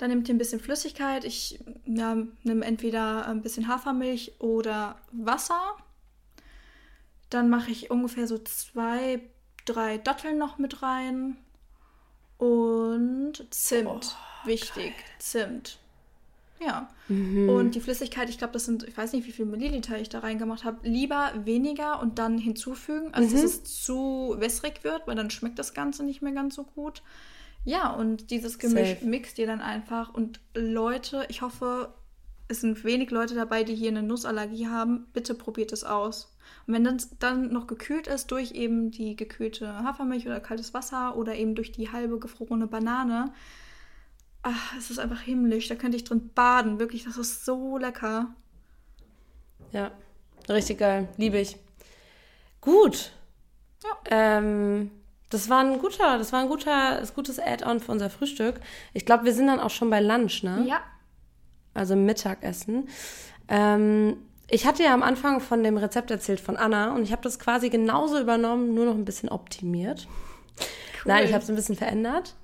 Dann 0.03 0.11
nehmt 0.11 0.29
ihr 0.29 0.35
ein 0.35 0.39
bisschen 0.39 0.59
Flüssigkeit. 0.59 1.25
Ich 1.25 1.61
ja, 1.85 2.17
nehme 2.43 2.65
entweder 2.65 3.25
ein 3.29 3.41
bisschen 3.41 3.69
Hafermilch 3.69 4.33
oder 4.41 4.97
Wasser. 5.13 5.77
Dann 7.31 7.49
mache 7.49 7.71
ich 7.71 7.89
ungefähr 7.93 8.27
so 8.27 8.37
zwei, 8.39 9.21
drei 9.65 9.99
Datteln 9.99 10.39
noch 10.39 10.59
mit 10.59 10.83
rein. 10.83 11.37
Und 12.37 13.47
Zimt. 13.51 13.87
Oh, 13.89 14.49
Wichtig. 14.49 14.93
Geil. 14.93 15.05
Zimt. 15.21 15.79
Ja. 16.59 16.89
Mhm. 17.07 17.49
Und 17.49 17.77
die 17.77 17.81
Flüssigkeit, 17.81 18.29
ich 18.29 18.39
glaube, 18.39 18.55
das 18.55 18.65
sind, 18.65 18.83
ich 18.83 18.97
weiß 18.97 19.13
nicht, 19.13 19.29
wie 19.29 19.33
viel 19.33 19.47
Milliliter 19.47 20.01
ich 20.01 20.09
da 20.09 20.19
reingemacht 20.19 20.65
habe. 20.65 20.79
Lieber 20.83 21.33
weniger 21.45 22.03
und 22.03 22.19
dann 22.19 22.39
hinzufügen, 22.39 23.15
als 23.15 23.29
mhm. 23.29 23.33
dass 23.35 23.45
es 23.45 23.85
zu 23.85 24.35
wässrig 24.39 24.83
wird, 24.83 25.07
weil 25.07 25.15
dann 25.15 25.31
schmeckt 25.31 25.61
das 25.61 25.75
Ganze 25.75 26.03
nicht 26.03 26.23
mehr 26.23 26.33
ganz 26.33 26.57
so 26.57 26.65
gut. 26.65 27.03
Ja, 27.65 27.91
und 27.93 28.31
dieses 28.31 28.59
Gemisch 28.59 28.91
Safe. 28.91 29.05
mixt 29.05 29.39
ihr 29.39 29.47
dann 29.47 29.61
einfach. 29.61 30.13
Und 30.13 30.41
Leute, 30.55 31.27
ich 31.29 31.43
hoffe, 31.43 31.95
es 32.49 32.61
sind 32.61 32.85
wenig 32.85 33.11
Leute 33.11 33.35
dabei, 33.35 33.63
die 33.65 33.75
hier 33.75 33.91
eine 33.91 34.03
Nussallergie 34.03 34.67
haben. 34.67 35.07
Bitte 35.13 35.35
probiert 35.35 35.73
es 35.73 35.85
aus. 35.85 36.37
Und 36.67 36.75
wenn 36.75 36.85
das 36.85 37.17
dann 37.19 37.53
noch 37.53 37.67
gekühlt 37.67 38.07
ist 38.07 38.31
durch 38.31 38.53
eben 38.53 38.91
die 38.91 39.17
gekühlte 39.17 39.85
Hafermilch 39.85 40.27
oder 40.27 40.41
kaltes 40.41 40.75
Wasser 40.75 41.17
oder 41.17 41.35
eben 41.35 41.55
durch 41.55 41.73
die 41.73 41.91
halbe 41.91 42.19
gefrorene 42.19 42.67
Banane, 42.67 43.33
ach, 44.43 44.77
es 44.77 44.91
ist 44.91 44.99
einfach 44.99 45.21
himmlisch. 45.21 45.69
Da 45.69 45.77
könnte 45.77 45.97
ich 45.97 46.05
drin 46.05 46.31
baden. 46.35 46.81
Wirklich, 46.81 47.05
das 47.05 47.17
ist 47.17 47.45
so 47.45 47.79
lecker. 47.79 48.35
Ja, 49.71 49.93
richtig 50.49 50.79
geil. 50.79 51.09
Liebe 51.17 51.39
ich. 51.39 51.57
Gut. 52.61 53.13
Ja. 53.83 53.91
Ähm, 54.11 54.91
das 55.33 55.49
war 55.49 55.61
ein 55.61 55.79
guter, 55.79 56.19
das 56.19 56.33
war 56.33 56.41
ein 56.41 56.49
guter, 56.49 56.99
das 57.01 57.15
gutes 57.15 57.39
Add-on 57.39 57.81
für 57.81 57.93
unser 57.93 58.11
Frühstück. 58.11 58.61
Ich 58.93 59.07
glaube, 59.07 59.25
wir 59.25 59.33
sind 59.33 59.47
dann 59.47 59.61
auch 59.61 59.71
schon 59.71 59.89
bei 59.89 60.01
Lunch, 60.01 60.43
ne? 60.43 60.65
Ja. 60.69 60.81
Also 61.75 61.97
Mittagessen. 61.97 62.89
Ähm, 63.49 64.19
ich 64.49 64.67
hatte 64.67 64.83
ja 64.83 64.93
am 64.93 65.03
Anfang 65.03 65.41
von 65.41 65.63
dem 65.63 65.79
Rezept 65.79 66.11
erzählt 66.11 66.41
von 66.41 66.57
Anna 66.59 66.95
und 66.95 67.03
ich 67.05 67.13
habe 67.13 67.23
das 67.23 67.39
quasi 67.39 67.71
genauso 67.71 68.21
übernommen, 68.21 68.75
nur 68.75 68.85
noch 68.85 68.95
ein 68.95 69.07
bisschen 69.07 69.31
optimiert. 69.31 70.07
Cool. 71.05 71.13
Nein, 71.13 71.25
ich 71.25 71.33
habe 71.33 71.43
es 71.43 71.49
ein 71.49 71.57
bisschen 71.57 71.77
verändert. 71.77 72.35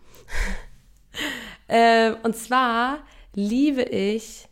äh, 1.69 2.13
und 2.23 2.35
zwar 2.37 3.01
liebe 3.35 3.83
ich 3.83 4.49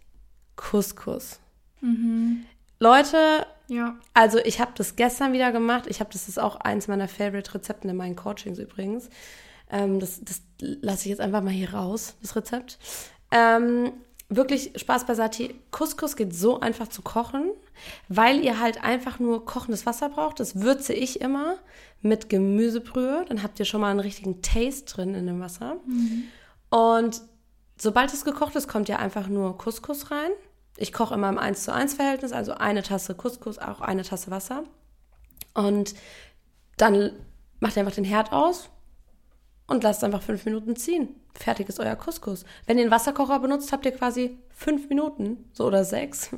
Couscous. 0.57 1.41
Mhm. 1.81 2.45
Leute, 2.79 3.47
ja. 3.69 3.97
Also 4.15 4.39
ich 4.39 4.61
habe 4.61 4.73
das 4.75 4.97
gestern 4.97 5.33
wieder 5.33 5.53
gemacht. 5.53 5.87
Ich 5.89 6.01
habe 6.01 6.11
das 6.13 6.29
ist 6.29 6.39
auch 6.39 6.57
eins 6.57 6.89
meiner 6.89 7.09
Favorite 7.09 7.55
Rezepten 7.55 7.91
in 7.91 7.97
meinen 7.97 8.17
Coachings 8.17 8.59
übrigens. 8.59 9.09
Ähm, 9.71 9.99
das 10.01 10.21
das 10.23 10.43
lasse 10.59 11.03
ich 11.03 11.11
jetzt 11.11 11.21
einfach 11.21 11.43
mal 11.43 11.53
hier 11.53 11.75
raus, 11.75 12.17
das 12.23 12.37
Rezept. 12.37 12.79
Ähm, 13.31 13.93
wirklich 14.29 14.73
Spaß 14.77 15.07
beiseite. 15.07 15.55
Couscous 15.71 16.17
geht 16.17 16.35
so 16.35 16.61
einfach 16.61 16.89
zu 16.89 17.03
kochen, 17.03 17.51
weil 18.09 18.45
ihr 18.45 18.61
halt 18.61 18.83
einfach 18.83 19.19
nur 19.19 19.45
kochendes 19.45 19.87
Wasser 19.87 20.09
braucht. 20.09 20.41
Das 20.41 20.61
würze 20.61 20.93
ich 20.93 21.21
immer 21.21 21.57
mit 22.03 22.29
Gemüsebrühe. 22.29 23.25
Dann 23.29 23.43
habt 23.43 23.59
ihr 23.59 23.67
schon 23.67 23.81
mal 23.81 23.91
einen 23.91 24.01
richtigen 24.01 24.43
Taste 24.43 24.95
drin 24.95 25.15
in 25.15 25.27
dem 25.27 25.41
Wasser. 25.41 25.77
Mhm. 25.87 26.25
Und 26.71 27.23
sobald 27.79 28.13
es 28.13 28.25
gekocht 28.25 28.57
ist, 28.57 28.69
kommt 28.69 28.89
ja 28.89 28.99
einfach 28.99 29.29
nur 29.29 29.57
Couscous 29.59 30.11
rein. 30.11 30.31
Ich 30.77 30.93
koche 30.93 31.15
immer 31.15 31.29
im 31.29 31.39
1 31.39 31.65
zu 31.65 31.73
1 31.73 31.95
Verhältnis, 31.95 32.33
also 32.33 32.53
eine 32.53 32.83
Tasse 32.83 33.15
Couscous, 33.15 33.59
auch 33.59 33.81
eine 33.81 34.03
Tasse 34.03 34.31
Wasser. 34.31 34.65
Und 35.55 35.95
dann 36.77 37.13
macht 37.61 37.77
ihr 37.77 37.81
einfach 37.81 37.95
den 37.95 38.05
Herd 38.05 38.33
aus 38.33 38.69
und 39.67 39.83
lasst 39.83 40.05
einfach 40.05 40.23
fünf 40.23 40.45
Minuten 40.45 40.77
ziehen. 40.77 41.09
Fertig 41.35 41.69
ist 41.69 41.81
euer 41.81 41.97
Couscous. 41.97 42.45
Wenn 42.67 42.79
ihr 42.79 42.85
einen 42.85 42.91
Wasserkocher 42.91 43.39
benutzt, 43.41 43.73
habt 43.73 43.87
ihr 43.87 43.93
quasi 43.93 44.39
fünf 44.51 44.89
Minuten, 44.89 45.51
so 45.53 45.65
oder 45.65 45.85
sechs. 45.85 46.31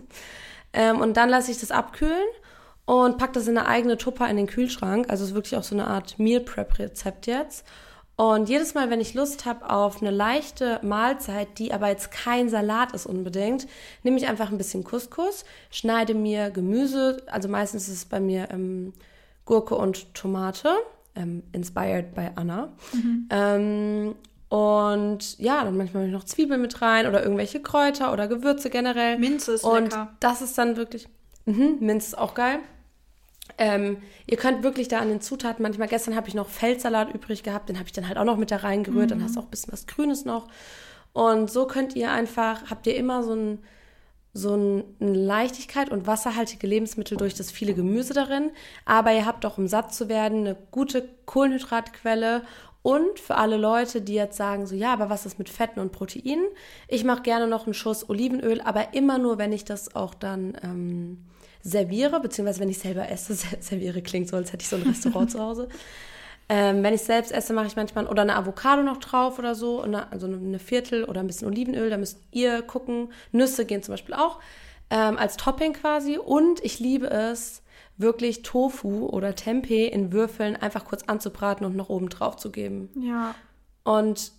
Ähm, 0.73 1.01
und 1.01 1.17
dann 1.17 1.31
lasse 1.31 1.51
ich 1.51 1.59
das 1.59 1.71
abkühlen 1.71 2.29
und 2.85 3.19
packe 3.19 3.33
das 3.33 3.49
in 3.49 3.57
eine 3.57 3.67
eigene 3.67 3.97
Tupper 3.97 4.29
in 4.29 4.37
den 4.37 4.47
Kühlschrank. 4.47 5.09
Also 5.09 5.25
es 5.25 5.31
ist 5.31 5.35
wirklich 5.35 5.57
auch 5.57 5.63
so 5.63 5.75
eine 5.75 5.87
Art 5.87 6.19
Meal 6.19 6.41
Prep 6.41 6.79
Rezept 6.79 7.27
jetzt. 7.27 7.67
Und 8.19 8.49
jedes 8.49 8.75
Mal, 8.75 8.91
wenn 8.91 9.01
ich 9.01 9.15
Lust 9.15 9.47
habe 9.47 9.71
auf 9.71 10.03
eine 10.03 10.11
leichte 10.11 10.81
Mahlzeit, 10.83 11.57
die 11.61 11.73
aber 11.73 11.87
jetzt 11.87 12.11
kein 12.11 12.49
Salat 12.49 12.91
ist 12.93 13.07
unbedingt, 13.07 13.69
nehme 14.03 14.17
ich 14.17 14.27
einfach 14.27 14.51
ein 14.51 14.59
bisschen 14.59 14.83
Couscous, 14.83 15.45
schneide 15.71 16.15
mir 16.15 16.51
Gemüse, 16.51 17.23
also 17.27 17.49
meistens 17.49 17.87
ist 17.87 17.95
es 17.95 18.05
bei 18.07 18.19
mir 18.19 18.49
ähm, 18.51 18.93
Gurke 19.45 19.77
und 19.77 20.13
Tomate, 20.15 20.69
ähm, 21.15 21.45
inspired 21.53 22.13
by 22.17 22.31
Anna. 22.35 22.73
Mhm. 22.93 23.29
Ähm, 23.31 24.15
und 24.49 25.39
ja, 25.39 25.63
dann 25.63 25.77
manchmal 25.77 26.09
noch 26.09 26.25
Zwiebeln 26.25 26.61
mit 26.61 26.83
rein 26.83 27.07
oder 27.07 27.23
irgendwelche 27.23 27.63
Kräuter 27.63 28.13
oder 28.13 28.27
Gewürze 28.27 28.69
generell. 28.69 29.17
Minze 29.21 29.53
ist 29.53 29.63
und 29.63 29.93
lecker. 29.93 30.01
Und 30.01 30.09
das 30.19 30.43
ist 30.43 30.59
dann 30.59 30.77
wirklich, 30.77 31.07
mh, 31.47 31.77
Minze 31.79 32.09
ist 32.09 32.19
auch 32.19 32.35
geil. 32.35 32.59
Ähm, 33.57 33.99
ihr 34.27 34.37
könnt 34.37 34.63
wirklich 34.63 34.89
da 34.89 34.99
an 34.99 35.09
den 35.09 35.21
Zutaten, 35.21 35.63
manchmal 35.63 35.89
gestern 35.89 36.15
habe 36.15 36.29
ich 36.29 36.35
noch 36.35 36.49
Feldsalat 36.49 37.15
übrig 37.15 37.43
gehabt, 37.43 37.69
den 37.69 37.77
habe 37.79 37.87
ich 37.87 37.93
dann 37.93 38.07
halt 38.07 38.19
auch 38.19 38.25
noch 38.25 38.37
mit 38.37 38.51
da 38.51 38.59
reingerührt, 38.59 39.07
mhm. 39.07 39.09
dann 39.09 39.23
hast 39.25 39.37
du 39.37 39.41
auch 39.41 39.45
ein 39.45 39.51
bisschen 39.51 39.73
was 39.73 39.87
Grünes 39.87 40.25
noch. 40.25 40.49
Und 41.13 41.51
so 41.51 41.67
könnt 41.67 41.97
ihr 41.97 42.13
einfach, 42.13 42.71
habt 42.71 42.87
ihr 42.87 42.95
immer 42.95 43.23
so, 43.23 43.35
ein, 43.35 43.59
so 44.35 44.55
ein, 44.55 44.85
eine 45.01 45.15
Leichtigkeit 45.15 45.91
und 45.91 46.07
wasserhaltige 46.07 46.67
Lebensmittel 46.67 47.17
durch 47.17 47.35
das 47.35 47.51
viele 47.51 47.75
Gemüse 47.75 48.15
darin. 48.15 48.51
Aber 48.85 49.13
ihr 49.13 49.27
habt 49.27 49.45
auch, 49.45 49.59
um 49.59 49.67
satt 49.67 49.93
zu 49.93 50.09
werden, 50.09 50.47
eine 50.47 50.57
gute 50.71 51.09
Kohlenhydratquelle 51.27 52.43
und 52.83 53.19
für 53.19 53.35
alle 53.35 53.57
Leute, 53.57 54.01
die 54.01 54.15
jetzt 54.15 54.37
sagen, 54.37 54.67
so 54.67 54.75
ja, 54.75 54.93
aber 54.93 55.11
was 55.11 55.27
ist 55.27 55.39
mit 55.39 55.49
Fetten 55.49 55.81
und 55.81 55.93
Proteinen? 55.93 56.47
Ich 56.87 57.05
mache 57.05 57.23
gerne 57.23 57.49
noch 57.49 57.65
einen 57.65 57.75
Schuss 57.75 58.09
Olivenöl, 58.09 58.61
aber 58.61 58.95
immer 58.95 59.19
nur, 59.19 59.39
wenn 59.39 59.53
ich 59.53 59.65
das 59.65 59.97
auch 59.97 60.15
dann 60.15 60.57
ähm, 60.63 61.25
serviere, 61.63 62.21
beziehungsweise 62.21 62.61
wenn 62.61 62.69
ich 62.69 62.79
selber 62.79 63.09
esse, 63.09 63.35
serviere 63.61 64.03
klingt 64.03 64.29
so, 64.29 64.37
als 64.37 64.53
hätte 64.53 64.63
ich 64.63 64.69
so 64.69 64.77
ein 64.77 64.83
Restaurant 64.83 65.31
zu 65.31 65.41
Hause. 65.41 65.69
Ähm, 66.51 66.83
wenn 66.83 66.95
ich 66.95 67.03
selbst 67.03 67.31
esse, 67.31 67.53
mache 67.53 67.67
ich 67.67 67.77
manchmal 67.77 68.07
oder 68.07 68.23
eine 68.23 68.37
Avocado 68.37 68.83
noch 68.83 68.97
drauf 68.97 69.39
oder 69.39 69.55
so, 69.55 69.83
eine, 69.83 70.11
also 70.11 70.27
eine 70.27 70.59
Viertel 70.59 71.05
oder 71.05 71.21
ein 71.21 71.27
bisschen 71.27 71.47
Olivenöl, 71.47 71.91
da 71.91 71.99
müsst 71.99 72.21
ihr 72.31 72.63
gucken. 72.63 73.13
Nüsse 73.33 73.67
gehen 73.67 73.83
zum 73.83 73.93
Beispiel 73.93 74.15
auch 74.15 74.41
ähm, 74.91 75.19
als 75.19 75.37
Topping 75.37 75.75
quasi. 75.75 76.17
Und 76.17 76.65
ich 76.65 76.79
liebe 76.81 77.11
es, 77.11 77.63
wirklich 77.99 78.43
Tofu 78.43 79.07
oder 79.07 79.35
Tempeh 79.35 79.89
in 79.89 80.13
Würfeln 80.13 80.57
einfach 80.57 80.85
kurz 80.85 81.03
anzubraten 81.03 81.67
und 81.67 81.77
noch 81.77 81.89
oben 81.89 82.09
drauf 82.09 82.37
zu 82.37 82.51
geben. 82.51 82.89
Ja. 82.95 83.35
Und 83.85 84.33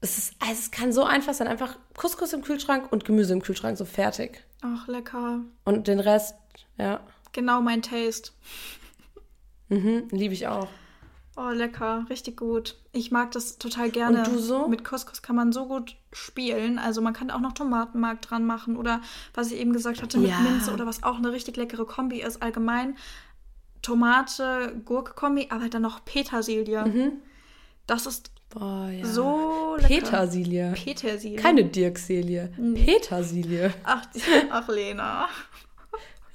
es 0.00 0.16
ist, 0.16 0.34
also 0.38 0.54
es 0.54 0.70
kann 0.70 0.92
so 0.92 1.02
einfach 1.02 1.34
sein, 1.34 1.48
einfach 1.48 1.76
Couscous 1.96 2.32
im 2.32 2.42
Kühlschrank 2.42 2.90
und 2.92 3.04
Gemüse 3.04 3.32
im 3.32 3.42
Kühlschrank, 3.42 3.76
so 3.76 3.84
fertig. 3.84 4.44
Ach, 4.62 4.88
lecker. 4.88 5.40
Und 5.64 5.88
den 5.88 6.00
Rest, 6.00 6.34
ja. 6.76 7.00
Genau 7.32 7.60
mein 7.60 7.82
Taste. 7.82 8.32
Mhm, 9.68 10.08
liebe 10.10 10.34
ich 10.34 10.46
auch. 10.46 10.68
Oh, 11.36 11.50
lecker, 11.50 12.04
richtig 12.10 12.36
gut. 12.36 12.74
Ich 12.90 13.12
mag 13.12 13.30
das 13.30 13.58
total 13.58 13.90
gerne. 13.90 14.18
Und 14.18 14.26
du 14.26 14.38
so? 14.40 14.66
Mit 14.66 14.82
Couscous 14.82 15.22
kann 15.22 15.36
man 15.36 15.52
so 15.52 15.66
gut 15.66 15.94
spielen. 16.12 16.80
Also 16.80 17.00
man 17.00 17.12
kann 17.12 17.30
auch 17.30 17.38
noch 17.38 17.52
Tomatenmark 17.52 18.20
dran 18.22 18.44
machen 18.44 18.76
oder 18.76 19.00
was 19.34 19.52
ich 19.52 19.60
eben 19.60 19.72
gesagt 19.72 20.02
hatte 20.02 20.18
mit 20.18 20.30
ja. 20.30 20.40
Minze 20.40 20.72
oder 20.72 20.84
was 20.84 21.04
auch 21.04 21.18
eine 21.18 21.30
richtig 21.30 21.56
leckere 21.56 21.86
Kombi 21.86 22.22
ist. 22.22 22.42
Allgemein 22.42 22.96
Tomate, 23.82 24.80
Gurke-Kombi, 24.84 25.46
aber 25.50 25.68
dann 25.68 25.82
noch 25.82 26.04
Petersilie. 26.04 26.84
Mhm. 26.84 27.12
Das 27.86 28.06
ist 28.06 28.32
Boah, 28.50 28.88
ja. 28.90 29.04
So 29.04 29.76
lecker. 29.76 29.88
Petersilie. 29.88 30.72
Petersilie. 30.72 31.36
Keine 31.36 31.64
Dirkselie. 31.64 32.50
Nee. 32.56 32.84
Petersilie. 32.84 33.74
Ach, 33.84 34.06
ach, 34.50 34.68
Lena. 34.68 35.28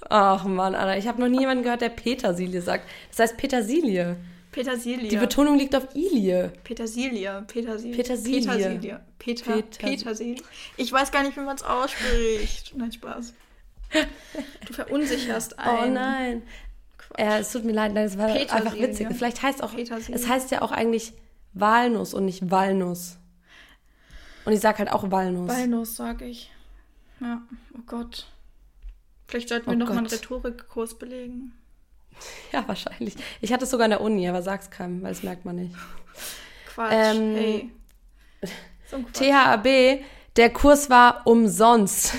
Ach 0.10 0.44
Mann, 0.44 0.76
Alter, 0.76 0.98
ich 0.98 1.08
habe 1.08 1.22
noch 1.22 1.30
nie 1.30 1.40
jemanden 1.40 1.64
gehört, 1.64 1.82
der 1.82 1.90
Petersilie 1.90 2.62
sagt. 2.62 2.88
Das 3.10 3.20
heißt 3.20 3.38
Petersilie. 3.38 4.18
Petersilie. 4.52 5.10
Die 5.10 5.18
Betonung 5.18 5.58
liegt 5.58 5.76
auf 5.76 5.88
Ilie. 5.96 6.52
Petersilie. 6.64 7.44
Petersilie. 7.48 7.96
Petersilie. 7.96 8.42
Petersilie. 8.42 9.00
Peter, 9.18 9.54
Peter 9.54 9.88
Petersilie. 9.88 10.44
Ich 10.78 10.92
weiß 10.92 11.12
gar 11.12 11.24
nicht, 11.24 11.36
wie 11.36 11.42
man 11.42 11.56
es 11.56 11.64
ausspricht. 11.64 12.74
Nein, 12.76 12.92
Spaß. 12.92 13.34
Du 14.68 14.74
verunsicherst 14.74 15.58
einen. 15.58 15.92
Oh 15.92 15.94
nein. 15.94 16.44
Ja, 17.18 17.40
es 17.40 17.52
tut 17.52 17.64
mir 17.64 17.74
leid, 17.74 17.96
das 17.96 18.18
war 18.18 18.28
einfach 18.28 18.76
witzig. 18.76 19.08
Vielleicht 19.16 19.42
heißt 19.42 19.64
auch, 19.64 19.74
es 19.76 20.28
heißt 20.28 20.52
ja 20.52 20.62
auch 20.62 20.72
eigentlich 20.72 21.14
Walnuss 21.54 22.14
und 22.14 22.26
nicht 22.26 22.50
Walnuss. 22.52 23.18
Und 24.46 24.54
ich 24.54 24.60
sag 24.60 24.80
halt 24.80 24.92
auch 24.92 25.10
Walnuss. 25.12 25.50
Walnuss, 25.50 25.96
sag 25.96 26.22
ich. 26.22 26.52
Ja, 27.20 27.42
oh 27.74 27.82
Gott. 27.86 28.28
Vielleicht 29.28 29.50
sollten 29.50 29.68
wir 29.68 29.74
oh 29.74 29.78
noch 29.78 29.88
Gott. 29.88 29.96
mal 29.96 30.02
einen 30.02 30.08
Rhetorikkurs 30.08 30.98
belegen. 30.98 31.54
Ja, 32.52 32.64
wahrscheinlich. 32.68 33.16
Ich 33.42 33.52
hatte 33.52 33.64
es 33.64 33.72
sogar 33.72 33.86
in 33.86 33.90
der 33.90 34.02
Uni, 34.02 34.30
aber 34.30 34.44
sag's 34.44 34.70
keinem, 34.70 35.02
weil 35.02 35.14
das 35.14 35.24
merkt 35.24 35.46
man 35.46 35.56
nicht. 35.56 35.76
Quatsch, 36.68 36.94
ähm, 36.94 37.36
hey. 37.36 37.72
So 38.92 39.00
THAB, 39.12 40.04
der 40.36 40.54
Kurs 40.54 40.92
war 40.92 41.26
umsonst. 41.26 42.14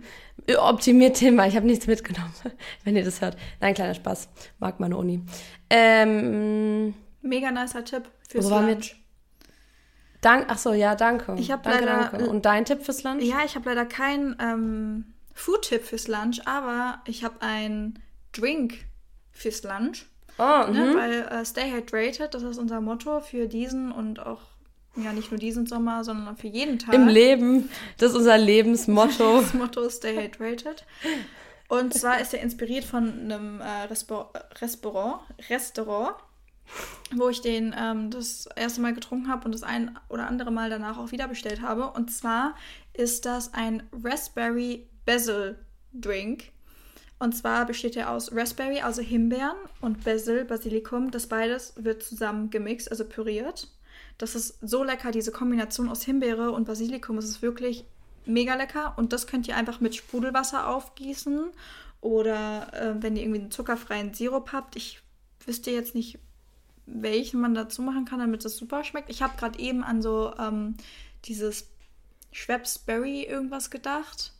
Optimiert 0.56 1.18
Thema, 1.18 1.46
ich 1.46 1.56
habe 1.56 1.66
nichts 1.66 1.86
mitgenommen, 1.86 2.32
wenn 2.84 2.96
ihr 2.96 3.04
das 3.04 3.20
hört. 3.20 3.36
Nein, 3.60 3.74
kleiner 3.74 3.92
Spaß. 3.92 4.30
Mag 4.58 4.80
meine 4.80 4.96
Uni. 4.96 5.20
Ähm, 5.68 6.94
Mega 7.24 7.50
nicer 7.50 7.84
Tipp 7.84 8.08
fürs 8.28 8.50
Wo 8.50 8.60
Lunch. 8.60 8.96
Dank, 10.20 10.46
ach 10.48 10.58
so, 10.58 10.72
ja, 10.72 10.94
danke. 10.94 11.34
Ich 11.38 11.50
habe 11.50 11.68
leider. 11.68 12.10
Danke. 12.10 12.28
Und 12.28 12.46
dein 12.46 12.64
Tipp 12.64 12.82
fürs 12.82 13.02
Lunch? 13.02 13.22
Ja, 13.22 13.44
ich 13.44 13.56
habe 13.56 13.68
leider 13.68 13.84
keinen 13.84 14.36
ähm, 14.40 15.14
Food-Tipp 15.34 15.84
fürs 15.84 16.08
Lunch, 16.08 16.40
aber 16.46 17.02
ich 17.06 17.24
habe 17.24 17.42
einen 17.42 17.98
Drink 18.32 18.86
fürs 19.32 19.62
Lunch. 19.62 20.06
Oh, 20.38 20.70
ne, 20.70 20.92
mhm. 20.92 20.96
Weil 20.96 21.22
äh, 21.22 21.44
Stay 21.44 21.70
Hydrated, 21.70 22.34
das 22.34 22.42
ist 22.42 22.58
unser 22.58 22.80
Motto 22.80 23.20
für 23.20 23.46
diesen 23.46 23.92
und 23.92 24.18
auch, 24.18 24.40
ja, 24.96 25.12
nicht 25.12 25.30
nur 25.30 25.38
diesen 25.38 25.66
Sommer, 25.66 26.04
sondern 26.04 26.36
für 26.36 26.48
jeden 26.48 26.78
Tag. 26.78 26.94
Im 26.94 27.06
Leben, 27.06 27.70
das 27.98 28.10
ist 28.10 28.16
unser 28.16 28.38
Lebensmotto. 28.38 29.40
das 29.40 29.54
Motto 29.54 29.88
Stay 29.88 30.16
Hydrated. 30.16 30.84
Und 31.68 31.94
zwar 31.94 32.20
ist 32.20 32.34
er 32.34 32.40
inspiriert 32.40 32.84
von 32.84 33.08
einem 33.08 33.60
äh, 33.60 33.84
Restaurant, 33.84 35.20
Restaurant 35.50 36.16
wo 37.14 37.28
ich 37.28 37.40
den 37.40 37.74
ähm, 37.78 38.10
das 38.10 38.48
erste 38.56 38.80
Mal 38.80 38.94
getrunken 38.94 39.28
habe 39.28 39.44
und 39.44 39.52
das 39.52 39.62
ein 39.62 39.98
oder 40.08 40.26
andere 40.26 40.50
Mal 40.50 40.70
danach 40.70 40.98
auch 40.98 41.12
wieder 41.12 41.28
bestellt 41.28 41.62
habe. 41.62 41.90
Und 41.90 42.10
zwar 42.10 42.54
ist 42.92 43.26
das 43.26 43.54
ein 43.54 43.82
Raspberry 44.02 44.88
Basil 45.04 45.58
Drink. 45.92 46.52
Und 47.18 47.36
zwar 47.36 47.64
besteht 47.64 47.96
er 47.96 48.10
aus 48.10 48.32
Raspberry, 48.32 48.80
also 48.80 49.00
Himbeeren, 49.00 49.56
und 49.80 50.04
Basil, 50.04 50.44
Basilikum. 50.44 51.10
Das 51.10 51.28
beides 51.28 51.72
wird 51.76 52.02
zusammen 52.02 52.50
gemixt, 52.50 52.90
also 52.90 53.04
püriert. 53.04 53.68
Das 54.18 54.34
ist 54.34 54.58
so 54.60 54.84
lecker, 54.84 55.10
diese 55.10 55.32
Kombination 55.32 55.88
aus 55.88 56.02
Himbeere 56.02 56.50
und 56.50 56.66
Basilikum. 56.66 57.18
Es 57.18 57.26
ist 57.26 57.42
wirklich 57.42 57.84
mega 58.26 58.54
lecker. 58.54 58.94
Und 58.96 59.12
das 59.12 59.26
könnt 59.26 59.48
ihr 59.48 59.56
einfach 59.56 59.80
mit 59.80 59.94
Sprudelwasser 59.94 60.68
aufgießen. 60.68 61.50
Oder 62.00 62.72
äh, 62.74 63.02
wenn 63.02 63.16
ihr 63.16 63.22
irgendwie 63.22 63.40
einen 63.40 63.50
zuckerfreien 63.50 64.12
Sirup 64.12 64.52
habt. 64.52 64.76
Ich 64.76 65.00
wüsste 65.46 65.70
jetzt 65.70 65.94
nicht, 65.94 66.18
welchen 66.86 67.40
man 67.40 67.54
dazu 67.54 67.82
machen 67.82 68.04
kann, 68.04 68.18
damit 68.18 68.44
es 68.44 68.56
super 68.56 68.84
schmeckt. 68.84 69.10
Ich 69.10 69.22
habe 69.22 69.36
gerade 69.36 69.58
eben 69.58 69.82
an 69.82 70.02
so 70.02 70.34
ähm, 70.38 70.76
dieses 71.24 71.68
Schweppes 72.32 72.78
Berry 72.78 73.22
irgendwas 73.22 73.70
gedacht 73.70 74.34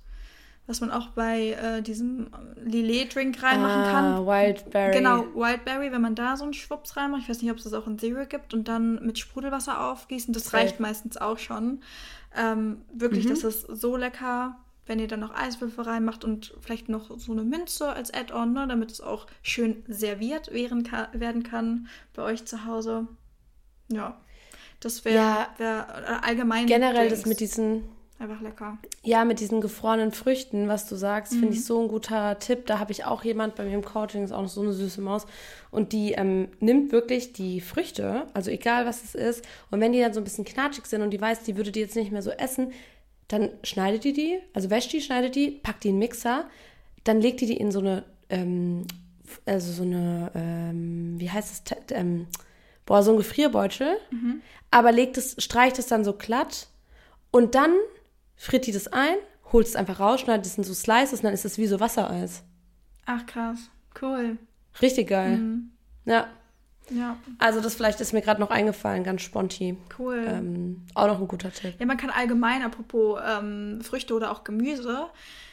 was 0.67 0.81
man 0.81 0.91
auch 0.91 1.09
bei 1.09 1.51
äh, 1.51 1.83
diesem 1.83 2.29
Lillet-Drink 2.65 3.43
reinmachen 3.43 3.83
ah, 3.83 3.91
kann. 3.93 4.27
Wildberry. 4.27 4.97
Genau, 4.97 5.27
Wildberry, 5.35 5.93
wenn 5.93 6.01
man 6.01 6.15
da 6.15 6.39
so 6.39 6.45
einen 6.45 6.55
Schwupps 6.55 6.97
reinmacht. 6.97 7.23
Ich 7.23 7.29
weiß 7.29 7.43
nicht, 7.43 7.51
ob 7.51 7.59
es 7.59 7.65
das 7.65 7.75
auch 7.75 7.87
in 7.87 7.99
Zero 7.99 8.25
gibt. 8.27 8.55
Und 8.55 8.67
dann 8.67 9.05
mit 9.05 9.19
Sprudelwasser 9.19 9.91
aufgießen. 9.91 10.33
Das 10.33 10.47
okay. 10.47 10.57
reicht 10.57 10.81
meistens 10.81 11.19
auch 11.19 11.39
schon. 11.39 11.81
Ähm, 12.35 12.83
wirklich, 12.93 13.27
mhm. 13.27 13.31
das 13.31 13.45
ist 13.45 13.67
so 13.69 13.97
lecker, 13.97 14.57
wenn 14.87 14.99
ihr 14.99 15.09
dann 15.09 15.21
noch 15.21 15.35
Eiswürfel 15.35 15.85
reinmacht 15.85 16.25
und 16.25 16.55
vielleicht 16.61 16.89
noch 16.89 17.19
so 17.19 17.33
eine 17.33 17.43
Minze 17.43 17.89
als 17.89 18.13
Add-on, 18.13 18.53
ne, 18.53 18.67
damit 18.69 18.91
es 18.91 19.01
auch 19.01 19.27
schön 19.43 19.83
serviert 19.89 20.53
werden 20.53 21.43
kann 21.43 21.89
bei 22.15 22.23
euch 22.23 22.45
zu 22.45 22.65
Hause. 22.67 23.07
Ja, 23.89 24.21
das 24.81 25.05
wäre 25.05 25.17
ja, 25.17 25.49
wär, 25.59 25.87
äh, 26.07 26.27
allgemein. 26.27 26.67
Generell 26.67 27.09
Drinks. 27.09 27.21
das 27.21 27.27
mit 27.27 27.41
diesen 27.41 27.85
Einfach 28.17 28.41
lecker. 28.41 28.79
Ja, 29.03 29.25
mit 29.25 29.41
diesen 29.41 29.61
gefrorenen 29.61 30.13
Früchten, 30.13 30.69
was 30.69 30.89
du 30.89 30.95
sagst, 30.95 31.33
mhm. 31.33 31.39
finde 31.41 31.55
ich 31.55 31.65
so 31.65 31.83
ein 31.83 31.89
guter 31.89 32.39
Tipp. 32.39 32.65
Da 32.67 32.79
habe 32.79 32.93
ich 32.93 33.05
auch 33.05 33.25
jemand 33.25 33.57
bei 33.57 33.65
mir 33.65 33.75
im 33.75 33.85
Coaching, 33.85 34.23
ist 34.23 34.31
auch 34.31 34.43
noch 34.43 34.49
so 34.49 34.63
eine 34.63 34.73
süße 34.73 35.01
Maus. 35.01 35.27
Und 35.73 35.93
die 35.93 36.13
ähm, 36.13 36.49
nimmt 36.61 36.93
wirklich 36.93 37.33
die 37.33 37.61
Früchte, 37.61 38.27
also 38.33 38.53
egal 38.53 38.87
was 38.87 39.03
es 39.03 39.17
ist. 39.17 39.45
Und 39.73 39.81
wenn 39.81 39.93
die 39.93 40.01
dann 40.01 40.15
so 40.15 40.21
ein 40.21 40.25
bisschen 40.25 40.45
knatschig 40.45 40.87
sind 40.87 41.03
und 41.03 41.11
die 41.11 41.21
weiß, 41.21 41.43
die 41.43 41.57
würde 41.57 41.73
die 41.73 41.81
jetzt 41.81 41.97
nicht 41.97 42.13
mehr 42.13 42.23
so 42.23 42.31
essen, 42.31 42.73
dann 43.29 43.51
schneidet 43.63 44.05
die 44.05 44.13
die, 44.13 44.39
also 44.53 44.71
wäscht 44.71 44.93
die, 44.93 45.01
schneidet 45.01 45.35
die, 45.35 45.51
packt 45.51 45.85
die 45.85 45.89
in 45.89 45.95
den 45.95 46.01
Mixer, 46.01 46.49
dann 47.05 47.21
legt 47.21 47.41
die 47.41 47.47
die 47.47 47.57
in 47.57 47.71
so 47.71 47.81
eine, 47.81 48.05
ähm, 48.29 48.87
also 49.47 49.73
so 49.73 49.83
eine, 49.83 50.31
ähm, 50.35 51.15
wie 51.19 51.31
heißt 51.31 51.53
es, 51.53 51.77
ähm, 51.93 52.27
boah, 52.87 53.03
so 53.03 53.13
ein 53.13 53.17
Gefrierbeutel, 53.17 53.97
mhm. 54.11 54.43
aber 54.71 54.93
legt 54.93 55.17
es, 55.17 55.37
streicht 55.43 55.79
es 55.79 55.87
dann 55.87 56.05
so 56.05 56.13
glatt 56.13 56.69
und 57.31 57.55
dann 57.55 57.73
fritt 58.37 58.67
die 58.67 58.73
das 58.73 58.89
ein, 58.89 59.17
holt 59.53 59.67
es 59.67 59.77
einfach 59.77 60.01
raus, 60.01 60.21
schneidet 60.21 60.47
es 60.47 60.59
in 60.59 60.65
so 60.65 60.75
Slices 60.75 61.21
und 61.21 61.25
dann 61.25 61.35
ist 61.35 61.45
es 61.45 61.59
wie 61.59 61.67
so 61.67 61.81
Wassereis. 61.81 62.43
Ach 63.07 63.25
krass, 63.27 63.71
cool. 64.01 64.39
Richtig 64.83 65.09
geil. 65.09 65.37
Mhm. 65.37 65.71
Ja. 66.05 66.29
Ja. 66.91 67.17
Also 67.39 67.61
das 67.61 67.75
vielleicht 67.75 68.01
ist 68.01 68.13
mir 68.13 68.21
gerade 68.21 68.41
noch 68.41 68.51
eingefallen, 68.51 69.05
ganz 69.05 69.23
sponti. 69.23 69.77
Cool. 69.99 70.25
Ähm, 70.27 70.83
auch 70.95 71.07
noch 71.07 71.21
ein 71.21 71.29
guter 71.29 71.53
Tipp. 71.53 71.75
Ja, 71.79 71.87
man 71.87 71.97
kann 71.97 72.11
allgemein, 72.11 72.63
apropos 72.63 73.21
ähm, 73.27 73.81
Früchte 73.83 74.15
oder 74.15 74.31
auch 74.31 74.45
Gemüse, 74.45 75.07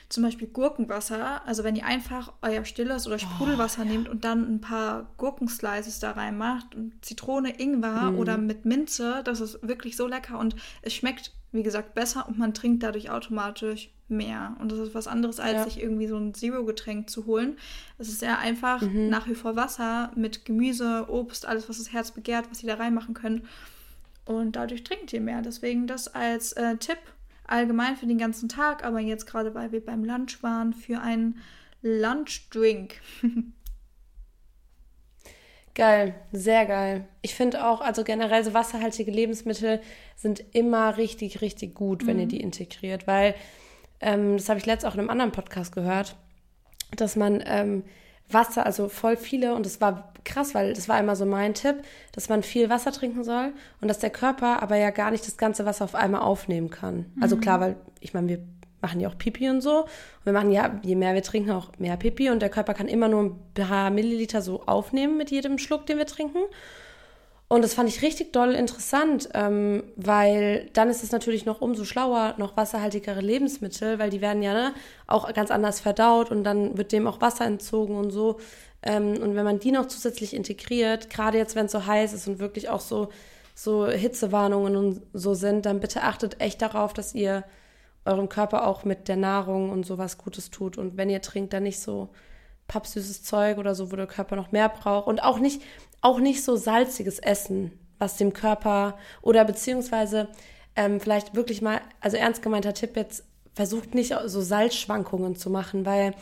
zum 0.09 0.23
Beispiel 0.23 0.47
Gurkenwasser. 0.47 1.41
Also 1.45 1.63
wenn 1.63 1.75
ihr 1.75 1.85
einfach 1.85 2.33
euer 2.41 2.65
stilles 2.65 3.07
oder 3.07 3.17
Sprudelwasser 3.17 3.83
oh, 3.83 3.87
nehmt 3.87 4.09
und 4.09 4.25
dann 4.25 4.55
ein 4.55 4.61
paar 4.61 5.07
Gurkenslices 5.17 5.99
da 5.99 6.11
reinmacht 6.11 6.75
und 6.75 6.93
Zitrone, 7.03 7.59
Ingwer 7.59 8.11
mm. 8.11 8.17
oder 8.17 8.37
mit 8.37 8.65
Minze, 8.65 9.21
das 9.23 9.39
ist 9.39 9.65
wirklich 9.65 9.95
so 9.95 10.07
lecker 10.07 10.37
und 10.37 10.55
es 10.81 10.93
schmeckt, 10.93 11.31
wie 11.53 11.63
gesagt, 11.63 11.93
besser 11.93 12.27
und 12.27 12.37
man 12.37 12.53
trinkt 12.53 12.83
dadurch 12.83 13.09
automatisch 13.09 13.89
mehr. 14.11 14.55
Und 14.59 14.71
das 14.71 14.79
ist 14.79 14.93
was 14.93 15.07
anderes, 15.07 15.39
als 15.39 15.53
ja. 15.53 15.63
sich 15.63 15.81
irgendwie 15.81 16.07
so 16.07 16.17
ein 16.17 16.33
Zero-Getränk 16.33 17.09
zu 17.09 17.25
holen. 17.25 17.57
Es 17.97 18.09
ist 18.09 18.19
sehr 18.19 18.39
einfach 18.39 18.81
mhm. 18.81 19.09
nach 19.09 19.27
wie 19.27 19.35
vor 19.35 19.55
Wasser 19.55 20.11
mit 20.15 20.45
Gemüse, 20.45 21.07
Obst, 21.09 21.45
alles, 21.45 21.69
was 21.69 21.77
das 21.77 21.93
Herz 21.93 22.11
begehrt, 22.11 22.45
was 22.51 22.61
ihr 22.61 22.67
da 22.67 22.75
reinmachen 22.75 23.13
könnt. 23.13 23.43
Und 24.25 24.55
dadurch 24.55 24.83
trinkt 24.83 25.11
ihr 25.13 25.21
mehr. 25.21 25.41
Deswegen 25.41 25.87
das 25.87 26.07
als 26.07 26.53
äh, 26.53 26.77
Tipp 26.77 26.99
allgemein 27.45 27.97
für 27.97 28.05
den 28.05 28.17
ganzen 28.17 28.49
Tag, 28.49 28.83
aber 28.83 28.99
jetzt 28.99 29.25
gerade, 29.25 29.53
weil 29.55 29.71
wir 29.71 29.83
beim 29.83 30.03
Lunch 30.03 30.41
waren, 30.41 30.73
für 30.73 31.01
einen 31.01 31.39
Lunchdrink. 31.81 33.01
Geil, 35.73 36.15
sehr 36.33 36.65
geil. 36.65 37.07
Ich 37.21 37.33
finde 37.33 37.65
auch, 37.65 37.79
also 37.79 38.03
generell 38.03 38.43
so 38.43 38.53
wasserhaltige 38.53 39.09
Lebensmittel 39.09 39.79
sind 40.17 40.43
immer 40.51 40.97
richtig, 40.97 41.41
richtig 41.41 41.75
gut, 41.75 42.05
wenn 42.05 42.17
mhm. 42.17 42.23
ihr 42.23 42.27
die 42.27 42.41
integriert, 42.41 43.07
weil 43.07 43.35
ähm, 44.01 44.37
das 44.37 44.49
habe 44.49 44.59
ich 44.59 44.65
letztens 44.65 44.91
auch 44.91 44.95
in 44.95 44.99
einem 44.99 45.09
anderen 45.09 45.31
Podcast 45.31 45.73
gehört, 45.73 46.15
dass 46.95 47.15
man 47.15 47.41
ähm, 47.45 47.83
Wasser, 48.29 48.65
also 48.65 48.89
voll 48.89 49.17
viele, 49.17 49.55
und 49.55 49.65
das 49.65 49.81
war 49.81 50.13
krass, 50.23 50.53
weil 50.53 50.73
das 50.73 50.87
war 50.87 50.99
immer 50.99 51.15
so 51.15 51.25
mein 51.25 51.53
Tipp, 51.53 51.77
dass 52.11 52.29
man 52.29 52.43
viel 52.43 52.69
Wasser 52.69 52.91
trinken 52.91 53.23
soll 53.23 53.53
und 53.81 53.87
dass 53.87 53.99
der 53.99 54.09
Körper 54.09 54.61
aber 54.61 54.75
ja 54.75 54.91
gar 54.91 55.11
nicht 55.11 55.25
das 55.25 55.37
ganze 55.37 55.65
Wasser 55.65 55.85
auf 55.85 55.95
einmal 55.95 56.21
aufnehmen 56.21 56.69
kann. 56.69 56.93
Also 56.95 57.05
mhm. 57.15 57.23
Also 57.23 57.37
klar, 57.37 57.59
weil 57.59 57.75
ich 57.99 58.13
meine, 58.13 58.27
wir 58.27 58.39
machen 58.81 58.99
ja 58.99 59.09
auch 59.09 59.17
Pipi 59.17 59.49
und 59.49 59.61
so. 59.61 59.81
Und 59.81 60.25
wir 60.25 60.33
machen 60.33 60.51
ja, 60.51 60.79
je 60.83 60.95
mehr 60.95 61.13
wir 61.13 61.23
trinken, 61.23 61.51
auch 61.51 61.71
mehr 61.77 61.97
Pipi 61.97 62.29
und 62.29 62.41
der 62.41 62.49
Körper 62.49 62.73
kann 62.73 62.87
immer 62.87 63.07
nur 63.07 63.23
ein 63.23 63.35
paar 63.53 63.89
Milliliter 63.91 64.41
so 64.41 64.63
aufnehmen 64.65 65.17
mit 65.17 65.31
jedem 65.31 65.57
Schluck, 65.57 65.85
den 65.85 65.97
wir 65.97 66.07
trinken. 66.07 66.39
Und 67.51 67.63
das 67.63 67.73
fand 67.73 67.89
ich 67.89 68.01
richtig 68.01 68.31
doll 68.31 68.53
interessant, 68.53 69.27
ähm, 69.33 69.83
weil 69.97 70.69
dann 70.71 70.89
ist 70.89 71.03
es 71.03 71.11
natürlich 71.11 71.45
noch 71.45 71.59
umso 71.59 71.83
schlauer, 71.83 72.33
noch 72.37 72.55
wasserhaltigere 72.55 73.19
Lebensmittel, 73.19 73.99
weil 73.99 74.09
die 74.09 74.21
werden 74.21 74.41
ja 74.41 74.53
ne, 74.53 74.73
auch 75.05 75.33
ganz 75.33 75.51
anders 75.51 75.81
verdaut 75.81 76.31
und 76.31 76.45
dann 76.45 76.77
wird 76.77 76.93
dem 76.93 77.07
auch 77.07 77.19
Wasser 77.19 77.43
entzogen 77.43 77.97
und 77.97 78.11
so. 78.11 78.39
Ähm, 78.81 79.21
und 79.21 79.35
wenn 79.35 79.43
man 79.43 79.59
die 79.59 79.73
noch 79.73 79.87
zusätzlich 79.87 80.33
integriert, 80.33 81.09
gerade 81.09 81.37
jetzt, 81.37 81.57
wenn 81.57 81.65
es 81.65 81.73
so 81.73 81.85
heiß 81.85 82.13
ist 82.13 82.25
und 82.29 82.39
wirklich 82.39 82.69
auch 82.69 82.79
so, 82.79 83.09
so 83.53 83.85
Hitzewarnungen 83.85 84.77
und 84.77 85.01
so 85.11 85.33
sind, 85.33 85.65
dann 85.65 85.81
bitte 85.81 86.03
achtet 86.03 86.39
echt 86.39 86.61
darauf, 86.61 86.93
dass 86.93 87.13
ihr 87.13 87.43
eurem 88.05 88.29
Körper 88.29 88.65
auch 88.65 88.85
mit 88.85 89.09
der 89.09 89.17
Nahrung 89.17 89.71
und 89.71 89.85
sowas 89.85 90.17
Gutes 90.17 90.51
tut. 90.51 90.77
Und 90.77 90.95
wenn 90.95 91.09
ihr 91.09 91.21
trinkt, 91.21 91.51
dann 91.51 91.63
nicht 91.63 91.81
so 91.81 92.11
pappsüßes 92.67 93.23
Zeug 93.23 93.57
oder 93.57 93.75
so, 93.75 93.91
wo 93.91 93.97
der 93.97 94.07
Körper 94.07 94.37
noch 94.37 94.53
mehr 94.53 94.69
braucht. 94.69 95.07
Und 95.07 95.21
auch 95.21 95.39
nicht, 95.39 95.61
auch 96.01 96.19
nicht 96.19 96.43
so 96.43 96.55
salziges 96.55 97.19
Essen, 97.19 97.71
was 97.99 98.17
dem 98.17 98.33
Körper 98.33 98.97
oder 99.21 99.45
beziehungsweise 99.45 100.27
ähm, 100.75 100.99
vielleicht 100.99 101.35
wirklich 101.35 101.61
mal, 101.61 101.81
also 101.99 102.17
ernst 102.17 102.41
gemeinter 102.41 102.73
Tipp 102.73 102.95
jetzt, 102.95 103.23
versucht 103.53 103.93
nicht 103.93 104.15
so 104.25 104.41
Salzschwankungen 104.41 105.35
zu 105.35 105.49
machen, 105.49 105.85
weil 105.85 106.13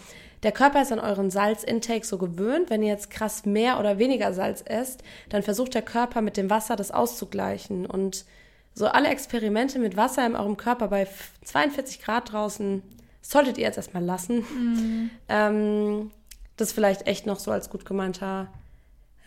der 0.44 0.52
Körper 0.52 0.82
ist 0.82 0.92
an 0.92 1.00
euren 1.00 1.30
Salzintake 1.30 2.06
so 2.06 2.18
gewöhnt. 2.18 2.70
Wenn 2.70 2.82
ihr 2.82 2.90
jetzt 2.90 3.10
krass 3.10 3.46
mehr 3.46 3.80
oder 3.80 3.98
weniger 3.98 4.34
Salz 4.34 4.64
esst, 4.66 5.04
dann 5.30 5.44
versucht 5.44 5.74
der 5.74 5.82
Körper 5.82 6.22
mit 6.22 6.38
dem 6.38 6.50
Wasser 6.50 6.76
das 6.76 6.92
auszugleichen. 6.92 7.86
Und 7.86 8.26
so 8.74 8.88
alle 8.88 9.10
Experimente 9.10 9.80
mit 9.80 9.98
Wasser 9.98 10.26
in 10.26 10.36
eurem 10.36 10.58
Körper 10.58 10.88
bei 10.88 11.08
42 11.44 12.02
Grad 12.02 12.32
draußen 12.32 12.82
solltet 13.22 13.58
ihr 13.58 13.66
jetzt 13.66 13.78
erstmal 13.78 14.04
lassen. 14.04 14.38
Mhm. 14.38 15.10
Ähm, 15.28 16.12
das 16.56 16.72
vielleicht 16.72 17.08
echt 17.08 17.26
noch 17.26 17.40
so 17.40 17.52
als 17.52 17.70
gut 17.70 17.86
gemeinter 17.86 18.48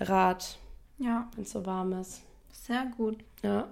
Rat. 0.08 0.58
Ja. 0.98 1.28
Wenn 1.34 1.44
es 1.44 1.50
so 1.50 1.64
warm 1.66 1.92
ist. 1.92 2.22
Sehr 2.52 2.86
gut. 2.96 3.24
Ja. 3.42 3.68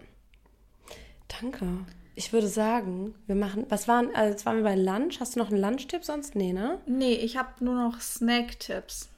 Danke. 1.41 1.67
Ich 2.15 2.33
würde 2.33 2.49
sagen, 2.49 3.15
wir 3.27 3.37
machen. 3.37 3.67
Was 3.69 3.89
waren. 3.89 4.15
Also 4.15 4.31
jetzt 4.33 4.47
waren 4.47 4.57
wir 4.59 4.65
bei 4.65 4.77
Lunch. 4.77 5.21
Hast 5.21 5.37
du 5.37 5.39
noch 5.39 5.51
einen 5.51 5.61
Lunch-Tipp 5.61 6.05
sonst? 6.05 6.35
Nee, 6.35 6.53
ne? 6.53 6.81
Nee, 6.87 7.15
ich 7.15 7.37
habe 7.37 7.65
nur 7.65 7.75
noch 7.75 8.01
Snack-Tipps. 8.01 9.09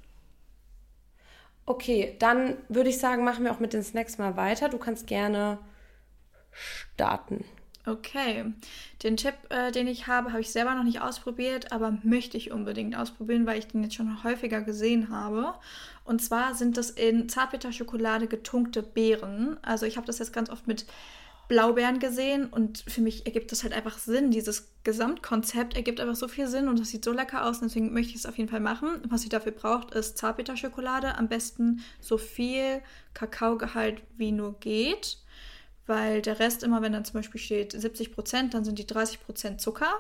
Okay, 1.65 2.17
dann 2.19 2.57
würde 2.69 2.91
ich 2.91 2.99
sagen, 2.99 3.25
machen 3.25 3.45
wir 3.45 3.53
auch 3.53 3.61
mit 3.61 3.73
den 3.73 3.83
Snacks 3.83 4.19
mal 4.19 4.37
weiter. 4.37 4.69
Du 4.69 4.79
kannst 4.79 5.07
gerne 5.07 5.59
starten. 6.51 7.45
Okay, 7.85 8.45
den 9.03 9.17
Tipp, 9.17 9.35
äh, 9.49 9.73
den 9.73 9.89
ich 9.89 10.07
habe, 10.07 10.31
habe 10.31 10.41
ich 10.41 10.53
selber 10.53 10.75
noch 10.77 10.85
nicht 10.85 11.01
ausprobiert, 11.01 11.73
aber 11.73 11.99
möchte 12.05 12.37
ich 12.37 12.53
unbedingt 12.53 12.97
ausprobieren, 12.97 13.45
weil 13.45 13.59
ich 13.59 13.67
den 13.67 13.83
jetzt 13.83 13.97
schon 13.97 14.23
häufiger 14.23 14.61
gesehen 14.61 15.11
habe. 15.11 15.55
Und 16.05 16.23
zwar 16.23 16.55
sind 16.55 16.77
das 16.77 16.91
in 16.91 17.29
Zartbitterschokolade 17.29 18.29
getunkte 18.29 18.85
Beeren. 18.85 19.57
Also 19.63 19.85
ich 19.85 19.97
habe 19.97 20.07
das 20.07 20.21
jetzt 20.21 20.33
ganz 20.33 20.49
oft 20.49 20.69
mit 20.69 20.87
Blaubeeren 21.49 21.99
gesehen 21.99 22.47
und 22.47 22.85
für 22.87 23.01
mich 23.01 23.27
ergibt 23.27 23.51
das 23.51 23.65
halt 23.65 23.73
einfach 23.73 23.99
Sinn. 23.99 24.31
Dieses 24.31 24.71
Gesamtkonzept 24.85 25.75
ergibt 25.75 25.99
einfach 26.01 26.15
so 26.15 26.29
viel 26.29 26.47
Sinn 26.47 26.69
und 26.69 26.79
das 26.79 26.91
sieht 26.91 27.05
so 27.05 27.13
lecker 27.13 27.45
aus. 27.45 27.61
deswegen 27.61 27.93
möchte 27.93 28.11
ich 28.11 28.19
es 28.19 28.27
auf 28.27 28.39
jeden 28.39 28.49
Fall 28.49 28.61
machen. 28.61 29.03
Was 29.09 29.25
ihr 29.25 29.31
dafür 29.31 29.53
braucht, 29.53 29.93
ist 29.93 30.19
Zartbitterschokolade. 30.19 31.17
Am 31.19 31.29
besten 31.29 31.83
so 32.01 32.17
viel 32.17 32.81
Kakaogehalt 33.13 34.03
wie 34.17 34.31
nur 34.31 34.59
geht 34.61 35.19
weil 35.87 36.23
der 36.23 36.39
Rest 36.39 36.63
immer, 36.63 36.83
wenn 36.83 36.93
dann 36.93 37.05
zum 37.05 37.15
Beispiel 37.15 37.41
steht 37.41 37.73
70 37.73 38.13
Prozent, 38.13 38.55
dann 38.55 38.65
sind 38.65 38.79
die 38.79 38.87
30 38.87 39.25
Prozent 39.25 39.61
Zucker. 39.61 39.93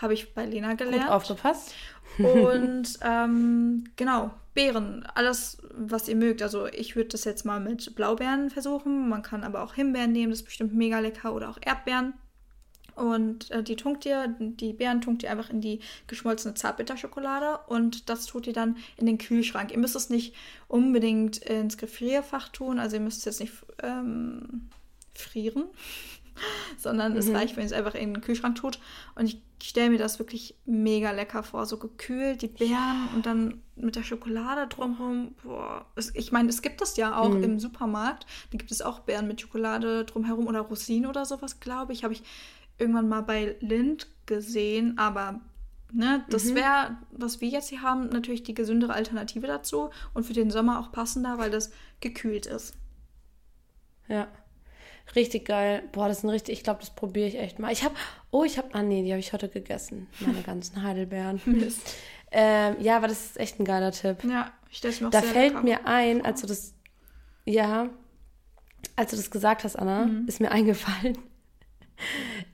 Habe 0.00 0.14
ich 0.14 0.34
bei 0.34 0.46
Lena 0.46 0.74
gelernt. 0.74 1.04
Gut 1.04 1.12
aufgepasst. 1.12 1.74
Und 2.18 2.98
ähm, 3.02 3.84
genau, 3.96 4.30
Beeren, 4.54 5.06
alles, 5.14 5.58
was 5.70 6.08
ihr 6.08 6.16
mögt. 6.16 6.42
Also 6.42 6.66
ich 6.66 6.96
würde 6.96 7.10
das 7.10 7.24
jetzt 7.24 7.44
mal 7.44 7.60
mit 7.60 7.94
Blaubeeren 7.94 8.50
versuchen. 8.50 9.08
Man 9.08 9.22
kann 9.22 9.44
aber 9.44 9.62
auch 9.62 9.74
Himbeeren 9.74 10.12
nehmen, 10.12 10.30
das 10.30 10.40
ist 10.40 10.46
bestimmt 10.46 10.74
mega 10.74 10.98
lecker. 10.98 11.34
Oder 11.34 11.50
auch 11.50 11.58
Erdbeeren. 11.60 12.14
Und 12.96 13.50
äh, 13.50 13.62
die 13.62 13.76
tunkt 13.76 14.04
ihr, 14.06 14.34
die 14.38 14.72
Beeren 14.72 15.00
tunkt 15.00 15.22
ihr 15.22 15.30
einfach 15.30 15.50
in 15.50 15.60
die 15.60 15.80
geschmolzene 16.06 16.54
Zartbitterschokolade 16.54 17.60
und 17.66 18.08
das 18.08 18.26
tut 18.26 18.46
ihr 18.46 18.52
dann 18.52 18.76
in 18.96 19.06
den 19.06 19.18
Kühlschrank. 19.18 19.72
Ihr 19.72 19.78
müsst 19.78 19.96
es 19.96 20.10
nicht 20.10 20.34
unbedingt 20.68 21.38
ins 21.38 21.78
Gefrierfach 21.78 22.48
tun, 22.48 22.78
also 22.78 22.96
ihr 22.96 23.02
müsst 23.02 23.18
es 23.18 23.24
jetzt 23.24 23.40
nicht 23.40 23.54
ähm, 23.82 24.68
frieren, 25.14 25.64
sondern 26.78 27.12
mhm. 27.12 27.18
es 27.18 27.32
reicht, 27.32 27.56
wenn 27.56 27.64
ihr 27.64 27.66
es 27.66 27.72
einfach 27.72 27.94
in 27.94 28.14
den 28.14 28.22
Kühlschrank 28.22 28.56
tut. 28.56 28.78
Und 29.14 29.26
ich 29.26 29.40
stelle 29.62 29.90
mir 29.90 29.98
das 29.98 30.18
wirklich 30.18 30.56
mega 30.64 31.12
lecker 31.12 31.42
vor, 31.42 31.66
so 31.66 31.78
gekühlt, 31.78 32.42
die 32.42 32.48
Beeren 32.48 32.72
ja. 32.72 33.08
und 33.14 33.26
dann 33.26 33.62
mit 33.76 33.96
der 33.96 34.02
Schokolade 34.02 34.66
drumherum. 34.66 35.34
Boah. 35.42 35.86
Ich 36.14 36.32
meine, 36.32 36.48
es 36.48 36.62
gibt 36.62 36.80
das 36.80 36.96
ja 36.96 37.16
auch 37.16 37.30
mhm. 37.30 37.44
im 37.44 37.60
Supermarkt. 37.60 38.26
Da 38.50 38.58
gibt 38.58 38.70
es 38.70 38.82
auch 38.82 39.00
Beeren 39.00 39.28
mit 39.28 39.40
Schokolade 39.40 40.04
drumherum 40.04 40.46
oder 40.46 40.60
Rosinen 40.60 41.08
oder 41.08 41.24
sowas, 41.24 41.60
glaube 41.60 41.92
ich. 41.92 42.04
Habe 42.04 42.14
ich 42.14 42.22
irgendwann 42.82 43.08
mal 43.08 43.22
bei 43.22 43.56
Lind 43.60 44.08
gesehen, 44.26 44.98
aber 44.98 45.40
ne, 45.92 46.24
das 46.28 46.44
mhm. 46.44 46.54
wäre, 46.56 46.96
was 47.10 47.40
wir 47.40 47.48
jetzt 47.48 47.68
hier 47.68 47.82
haben, 47.82 48.08
natürlich 48.08 48.42
die 48.42 48.54
gesündere 48.54 48.94
Alternative 48.94 49.46
dazu 49.46 49.90
und 50.14 50.24
für 50.24 50.32
den 50.32 50.50
Sommer 50.50 50.80
auch 50.80 50.92
passender, 50.92 51.38
weil 51.38 51.50
das 51.50 51.70
gekühlt 52.00 52.46
ist. 52.46 52.74
Ja. 54.08 54.28
Richtig 55.16 55.46
geil. 55.46 55.82
Boah, 55.92 56.08
das 56.08 56.20
sind 56.20 56.30
richtig, 56.30 56.58
ich 56.58 56.64
glaube, 56.64 56.80
das 56.80 56.94
probiere 56.94 57.26
ich 57.26 57.38
echt 57.38 57.58
mal. 57.58 57.72
Ich 57.72 57.84
habe, 57.84 57.94
oh, 58.30 58.44
ich 58.44 58.56
habe, 58.56 58.68
ah 58.72 58.82
nee, 58.82 59.02
die 59.02 59.10
habe 59.10 59.20
ich 59.20 59.32
heute 59.32 59.48
gegessen. 59.48 60.08
Meine 60.20 60.42
ganzen 60.46 60.82
Heidelbeeren. 60.82 61.40
Mist. 61.44 61.96
Ähm, 62.30 62.76
ja, 62.80 62.96
aber 62.96 63.08
das 63.08 63.26
ist 63.26 63.40
echt 63.40 63.60
ein 63.60 63.64
geiler 63.64 63.92
Tipp. 63.92 64.24
Ja, 64.24 64.52
ich 64.70 64.78
stelle 64.78 64.94
mir 65.00 65.06
auch 65.08 65.10
Da 65.10 65.20
fällt 65.20 65.52
lecker. 65.52 65.64
mir 65.64 65.86
ein, 65.86 66.24
als 66.24 66.40
du 66.40 66.46
das, 66.46 66.74
ja, 67.44 67.90
als 68.96 69.10
du 69.10 69.16
das 69.16 69.30
gesagt 69.30 69.64
hast, 69.64 69.76
Anna, 69.76 70.06
mhm. 70.06 70.28
ist 70.28 70.40
mir 70.40 70.50
eingefallen, 70.50 71.18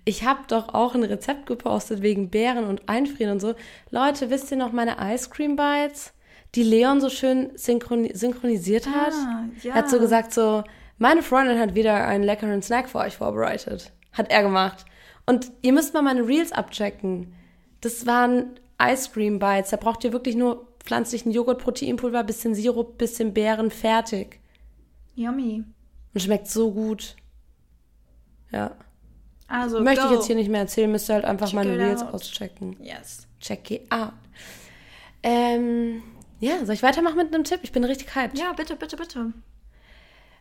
ich 0.05 0.25
habe 0.25 0.41
doch 0.49 0.75
auch 0.75 0.95
ein 0.95 1.05
Rezept 1.05 1.47
gepostet 1.47 2.03
wegen 2.03 2.31
Beeren 2.31 2.65
und 2.65 2.89
Einfrieren 2.89 3.33
und 3.33 3.41
so. 3.41 3.55
Leute, 3.91 4.31
wisst 4.31 4.51
ihr 4.51 4.57
noch 4.57 4.73
meine 4.73 4.97
Ice 5.01 5.31
Cream 5.31 5.57
Bites, 5.57 6.13
die 6.55 6.63
Leon 6.63 7.01
so 7.01 7.11
schön 7.11 7.51
synchron 7.57 8.09
synchronisiert 8.13 8.87
hat? 8.87 9.13
Ah, 9.13 9.45
ja. 9.63 9.73
Er 9.73 9.75
hat 9.75 9.91
so 9.91 9.99
gesagt 9.99 10.33
so, 10.33 10.65
meine 10.99 11.23
Freundin 11.23 11.59
hat 11.59 11.75
wieder 11.75 12.07
einen 12.07 12.25
leckeren 12.25 12.63
Snack 12.63 12.89
für 12.89 12.99
euch 12.99 13.17
vorbereitet. 13.17 13.93
Hat 14.13 14.31
er 14.31 14.43
gemacht. 14.43 14.85
Und 15.27 15.53
ihr 15.63 15.73
müsst 15.73 15.95
mal 15.95 16.03
meine 16.03 16.27
Reels 16.27 16.53
abchecken. 16.53 17.35
Das 17.81 18.07
waren 18.07 18.59
Ice 18.83 19.11
Cream 19.13 19.39
Bites. 19.39 19.71
Da 19.71 19.77
braucht 19.77 20.03
ihr 20.05 20.13
wirklich 20.13 20.37
nur 20.37 20.67
pflanzlichen 20.81 21.31
Joghurt, 21.31 21.63
Proteinpulver, 21.63 22.25
bisschen 22.25 22.55
Sirup, 22.55 22.99
bisschen 22.99 23.35
Beeren, 23.35 23.71
fertig. 23.71 24.41
Yummy. 25.15 25.65
Und 26.15 26.21
schmeckt 26.21 26.49
so 26.49 26.73
gut. 26.73 27.15
Ja. 28.51 28.75
Also, 29.49 29.81
Möchte 29.81 30.03
go. 30.03 30.09
ich 30.09 30.17
jetzt 30.17 30.27
hier 30.27 30.37
nicht 30.37 30.51
mehr 30.51 30.61
erzählen, 30.61 30.91
müsst 30.93 31.09
ihr 31.11 31.15
halt 31.15 31.25
einfach 31.25 31.47
Check 31.47 31.55
meine 31.55 31.79
Reels 31.79 32.03
out. 32.03 32.15
auschecken. 32.15 32.77
Yes. 32.81 33.27
Check 33.41 33.71
it 33.71 33.91
out. 33.91 34.13
Ähm, 35.23 36.03
ja, 36.39 36.65
soll 36.65 36.75
ich 36.75 36.83
weitermachen 36.83 37.17
mit 37.17 37.35
einem 37.35 37.45
Tipp? 37.45 37.61
Ich 37.63 37.73
bin 37.73 37.83
richtig 37.85 38.15
hyped. 38.15 38.39
Ja, 38.39 38.53
bitte, 38.53 38.77
bitte, 38.77 38.97
bitte. 38.97 39.33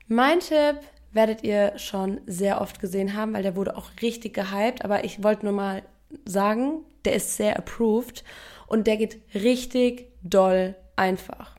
Mein 0.08 0.40
Tipp 0.40 0.80
werdet 1.14 1.44
ihr 1.44 1.78
schon 1.80 2.20
sehr 2.28 2.62
oft 2.62 2.80
gesehen 2.80 3.16
haben, 3.16 3.34
weil 3.34 3.44
der 3.44 3.56
wurde 3.56 3.78
auch 3.78 3.90
richtig 4.02 4.34
gehypt. 4.34 4.84
Aber 4.84 5.04
ich 5.04 5.24
wollte 5.24 5.46
nur 5.46 5.54
mal 5.54 5.84
sagen, 6.26 6.84
der 7.06 7.16
ist 7.16 7.38
sehr 7.38 7.58
approved 7.58 8.24
und 8.68 8.88
der 8.88 8.98
geht 8.98 9.22
richtig 9.34 10.12
doll 10.22 10.76
einfach. 10.96 11.56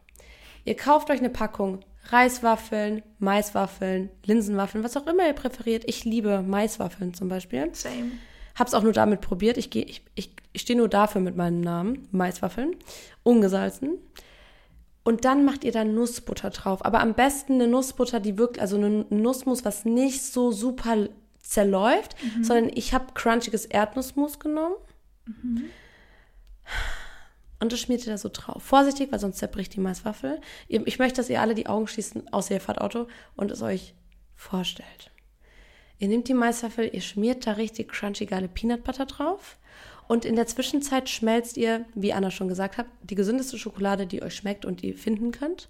Ihr 0.64 0.76
kauft 0.76 1.11
euch 1.11 1.20
eine 1.20 1.30
Packung 1.30 1.80
Reiswaffeln, 2.11 3.03
Maiswaffeln, 3.18 4.11
Linsenwaffeln, 4.25 4.83
was 4.83 4.97
auch 4.97 5.07
immer 5.07 5.27
ihr 5.27 5.35
präferiert. 5.35 5.85
Ich 5.87 6.05
liebe 6.05 6.42
Maiswaffeln 6.42 7.14
zum 7.14 7.29
Beispiel. 7.29 7.68
Same. 7.75 8.12
Hab's 8.55 8.75
auch 8.75 8.83
nur 8.83 8.92
damit 8.92 9.21
probiert. 9.21 9.59
Ich, 9.59 9.75
ich, 9.77 10.03
ich, 10.14 10.35
ich 10.53 10.62
stehe 10.62 10.79
nur 10.79 10.88
dafür 10.88 11.21
mit 11.21 11.37
meinem 11.37 11.61
Namen. 11.61 12.09
Maiswaffeln. 12.11 12.77
Ungesalzen. 13.23 13.99
Und 15.05 15.25
dann 15.25 15.44
macht 15.44 15.64
ihr 15.64 15.73
da 15.73 15.85
Nussbutter 15.85 16.51
drauf. 16.51 16.85
Aber 16.85 17.01
am 17.01 17.14
besten 17.14 17.55
eine 17.55 17.68
Nussbutter, 17.68 18.21
die 18.21 18.37
wirklich, 18.38 18.61
also 18.61 18.77
eine 18.77 19.07
Nussmus, 19.11 19.64
was 19.64 19.85
nicht 19.85 20.23
so 20.23 20.51
super 20.51 21.09
zerläuft, 21.40 22.16
mhm. 22.23 22.44
sondern 22.44 22.71
ich 22.75 22.92
habe 22.92 23.12
crunchiges 23.14 23.66
Erdnussmus 23.66 24.38
genommen. 24.38 24.75
Mhm. 25.27 25.64
Und 27.61 27.73
das 27.73 27.81
schmiert 27.81 28.07
ihr 28.07 28.12
da 28.12 28.18
so 28.18 28.31
drauf. 28.33 28.62
Vorsichtig, 28.62 29.11
weil 29.11 29.18
sonst 29.18 29.38
zerbricht 29.38 29.75
die 29.75 29.81
Maiswaffel. 29.81 30.40
Ich 30.68 30.99
möchte, 30.99 31.16
dass 31.16 31.31
ihr 31.31 31.40
alle 31.40 31.55
die 31.55 31.66
Augen 31.66 31.88
schließen, 31.88 32.33
außer 32.33 32.55
ihr 32.55 32.61
fahrt 32.61 32.81
Auto 32.81 33.09
und 33.37 33.51
es 33.51 33.62
euch 33.62 33.94
vorstellt. 34.35 35.11
Ihr 35.99 36.09
nehmt 36.09 36.29
die 36.29 36.35
Maiswaffel, 36.35 36.88
ihr 36.92 37.01
schmiert 37.01 37.47
da 37.47 37.53
richtig 37.53 37.88
crunchy 37.88 38.27
geile 38.27 38.49
Peanut 38.49 38.85
Butter 38.85 39.07
drauf. 39.07 39.57
Und 40.07 40.25
in 40.25 40.37
der 40.37 40.47
Zwischenzeit 40.47 41.09
schmelzt 41.09 41.57
ihr, 41.57 41.85
wie 41.94 42.12
Anna 42.12 42.31
schon 42.31 42.49
gesagt 42.49 42.79
hat, 42.79 42.87
die 43.03 43.16
gesündeste 43.16 43.59
Schokolade, 43.59 44.07
die 44.07 44.23
euch 44.23 44.37
schmeckt 44.37 44.64
und 44.64 44.81
die 44.83 44.90
ihr 44.90 44.97
finden 44.97 45.33
könnt. 45.33 45.68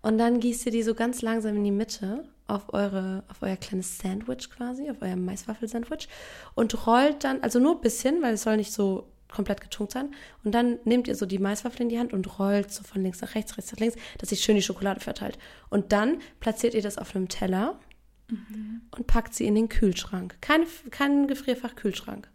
Und 0.00 0.16
dann 0.18 0.38
gießt 0.40 0.66
ihr 0.66 0.72
die 0.72 0.82
so 0.82 0.94
ganz 0.94 1.22
langsam 1.22 1.56
in 1.56 1.64
die 1.64 1.72
Mitte 1.72 2.24
auf, 2.46 2.72
eure, 2.72 3.24
auf 3.28 3.42
euer 3.42 3.56
kleines 3.56 3.98
Sandwich 3.98 4.48
quasi, 4.48 4.88
auf 4.88 4.98
euer 5.00 5.16
Maiswaffel-Sandwich 5.16 6.08
und 6.54 6.86
rollt 6.86 7.24
dann, 7.24 7.42
also 7.42 7.58
nur 7.58 7.74
ein 7.74 7.80
bisschen, 7.80 8.22
weil 8.22 8.34
es 8.34 8.44
soll 8.44 8.56
nicht 8.56 8.72
so 8.72 9.06
komplett 9.30 9.60
getunkt 9.60 9.92
sein. 9.92 10.14
Und 10.44 10.52
dann 10.52 10.78
nehmt 10.84 11.08
ihr 11.08 11.14
so 11.14 11.26
die 11.26 11.38
Maiswaffel 11.38 11.82
in 11.82 11.88
die 11.88 11.98
Hand 11.98 12.12
und 12.12 12.38
rollt 12.38 12.72
so 12.72 12.82
von 12.82 13.02
links 13.02 13.20
nach 13.20 13.34
rechts, 13.34 13.56
rechts 13.56 13.72
nach 13.72 13.78
links, 13.78 13.96
dass 14.18 14.30
sich 14.30 14.40
schön 14.40 14.56
die 14.56 14.62
Schokolade 14.62 15.00
verteilt. 15.00 15.38
Und 15.68 15.92
dann 15.92 16.20
platziert 16.40 16.74
ihr 16.74 16.82
das 16.82 16.98
auf 16.98 17.14
einem 17.14 17.28
Teller 17.28 17.78
mhm. 18.28 18.82
und 18.90 19.06
packt 19.06 19.34
sie 19.34 19.46
in 19.46 19.54
den 19.54 19.68
Kühlschrank. 19.68 20.36
Kein, 20.40 20.64
kein 20.90 21.26
Gefrierfach-Kühlschrank. 21.26 22.28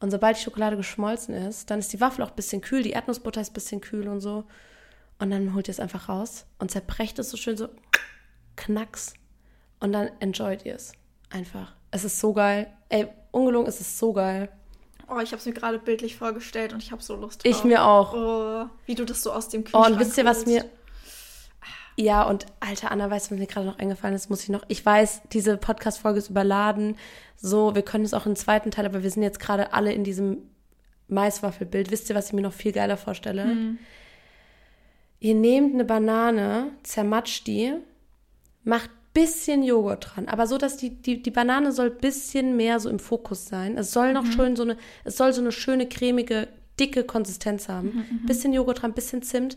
Und 0.00 0.10
sobald 0.10 0.36
die 0.36 0.42
Schokolade 0.42 0.76
geschmolzen 0.76 1.34
ist, 1.34 1.70
dann 1.70 1.80
ist 1.80 1.92
die 1.92 2.00
Waffel 2.00 2.22
auch 2.22 2.30
ein 2.30 2.36
bisschen 2.36 2.60
kühl, 2.60 2.82
die 2.82 2.90
Erdnussbutter 2.90 3.40
ist 3.40 3.50
ein 3.50 3.54
bisschen 3.54 3.80
kühl 3.80 4.06
und 4.06 4.20
so. 4.20 4.44
Und 5.18 5.30
dann 5.30 5.54
holt 5.54 5.66
ihr 5.66 5.72
es 5.72 5.80
einfach 5.80 6.08
raus 6.08 6.46
und 6.60 6.70
zerbrecht 6.70 7.18
es 7.18 7.30
so 7.30 7.36
schön 7.36 7.56
so 7.56 7.68
knacks. 8.54 9.14
Und 9.80 9.92
dann 9.92 10.10
enjoyt 10.20 10.64
ihr 10.64 10.76
es. 10.76 10.92
Einfach. 11.30 11.74
Es 11.90 12.04
ist 12.04 12.20
so 12.20 12.32
geil. 12.32 12.72
Ey, 12.88 13.08
ungelungen, 13.32 13.68
es 13.68 13.80
ist 13.80 13.98
so 13.98 14.12
geil. 14.12 14.48
Oh, 15.10 15.18
ich 15.20 15.32
habe 15.32 15.38
es 15.38 15.46
mir 15.46 15.52
gerade 15.52 15.78
bildlich 15.78 16.16
vorgestellt 16.16 16.72
und 16.72 16.82
ich 16.82 16.92
habe 16.92 17.02
so 17.02 17.16
Lust 17.16 17.44
drauf. 17.44 17.50
Ich 17.50 17.64
mir 17.64 17.84
auch. 17.84 18.12
Oh, 18.14 18.68
wie 18.86 18.94
du 18.94 19.04
das 19.04 19.22
so 19.22 19.32
aus 19.32 19.48
dem 19.48 19.64
Kühlschrank 19.64 19.86
Oh, 19.86 19.92
und 19.92 19.98
wisst 19.98 20.18
ihr, 20.18 20.24
was 20.24 20.44
mir... 20.46 20.64
Ja, 21.96 22.22
und 22.22 22.46
alter 22.60 22.92
Anna, 22.92 23.10
weißt 23.10 23.30
du, 23.30 23.34
was 23.34 23.40
mir 23.40 23.46
gerade 23.46 23.66
noch 23.66 23.78
eingefallen 23.78 24.14
ist, 24.14 24.30
muss 24.30 24.42
ich 24.42 24.50
noch... 24.50 24.62
Ich 24.68 24.84
weiß, 24.84 25.22
diese 25.32 25.56
Podcast-Folge 25.56 26.18
ist 26.18 26.30
überladen. 26.30 26.96
So, 27.36 27.74
wir 27.74 27.82
können 27.82 28.04
es 28.04 28.14
auch 28.14 28.26
im 28.26 28.36
zweiten 28.36 28.70
Teil, 28.70 28.86
aber 28.86 29.02
wir 29.02 29.10
sind 29.10 29.22
jetzt 29.22 29.40
gerade 29.40 29.72
alle 29.72 29.92
in 29.92 30.04
diesem 30.04 30.42
Maiswaffelbild. 31.08 31.90
Wisst 31.90 32.10
ihr, 32.10 32.14
was 32.14 32.28
ich 32.28 32.32
mir 32.34 32.42
noch 32.42 32.52
viel 32.52 32.72
geiler 32.72 32.96
vorstelle? 32.96 33.44
Hm. 33.44 33.78
Ihr 35.20 35.34
nehmt 35.34 35.74
eine 35.74 35.84
Banane, 35.84 36.70
zermatscht 36.82 37.46
die, 37.46 37.74
macht 38.62 38.90
bisschen 39.18 39.64
Joghurt 39.64 40.10
dran, 40.14 40.28
aber 40.28 40.46
so, 40.46 40.58
dass 40.58 40.76
die, 40.76 40.90
die, 40.90 41.20
die 41.20 41.30
Banane 41.32 41.72
soll 41.72 41.90
ein 41.90 41.98
bisschen 41.98 42.56
mehr 42.56 42.78
so 42.78 42.88
im 42.88 43.00
Fokus 43.00 43.46
sein. 43.46 43.76
Es 43.76 43.90
soll 43.90 44.12
noch 44.12 44.22
mhm. 44.22 44.32
schön 44.32 44.56
so 44.56 44.62
eine, 44.62 44.76
es 45.02 45.16
soll 45.16 45.32
so 45.32 45.40
eine 45.40 45.50
schöne, 45.50 45.88
cremige, 45.88 46.46
dicke 46.78 47.02
Konsistenz 47.02 47.68
haben. 47.68 47.88
Mhm, 47.88 48.04
mhm, 48.20 48.26
bisschen 48.26 48.52
Joghurt 48.52 48.82
dran, 48.82 48.92
bisschen 48.92 49.22
Zimt. 49.22 49.56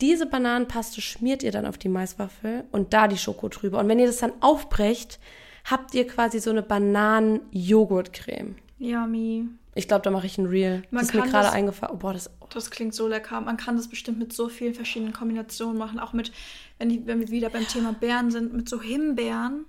Diese 0.00 0.26
Bananenpaste 0.26 1.00
schmiert 1.00 1.44
ihr 1.44 1.52
dann 1.52 1.66
auf 1.66 1.78
die 1.78 1.88
Maiswaffel 1.88 2.64
und 2.72 2.92
da 2.92 3.06
die 3.06 3.16
Schoko 3.18 3.48
drüber. 3.48 3.78
Und 3.78 3.86
wenn 3.86 4.00
ihr 4.00 4.06
das 4.06 4.16
dann 4.18 4.32
aufbrecht, 4.40 5.20
habt 5.64 5.94
ihr 5.94 6.06
quasi 6.08 6.40
so 6.40 6.50
eine 6.50 6.62
Bananen-Joghurt-Creme. 6.62 8.56
Yummy. 8.80 9.46
Ich 9.74 9.86
glaube, 9.86 10.02
da 10.02 10.10
mache 10.10 10.26
ich 10.26 10.36
ein 10.38 10.46
Reel. 10.46 10.82
Man 10.90 11.02
das 11.02 11.10
ist 11.10 11.14
mir 11.14 11.28
gerade 11.28 11.52
eingefallen. 11.52 11.94
Oh, 11.94 11.98
boah, 11.98 12.12
das, 12.12 12.30
oh. 12.40 12.46
das 12.48 12.70
klingt 12.70 12.94
so 12.94 13.06
lecker. 13.06 13.40
Man 13.40 13.56
kann 13.56 13.76
das 13.76 13.88
bestimmt 13.88 14.18
mit 14.18 14.32
so 14.32 14.48
vielen 14.48 14.74
verschiedenen 14.74 15.12
Kombinationen 15.12 15.78
machen. 15.78 16.00
Auch 16.00 16.12
mit, 16.12 16.32
wenn, 16.78 16.90
ich, 16.90 17.06
wenn 17.06 17.20
wir 17.20 17.28
wieder 17.28 17.50
beim 17.50 17.68
Thema 17.68 17.92
Beeren 17.92 18.30
sind, 18.30 18.52
mit 18.52 18.68
so 18.68 18.80
Himbeeren. 18.80 19.66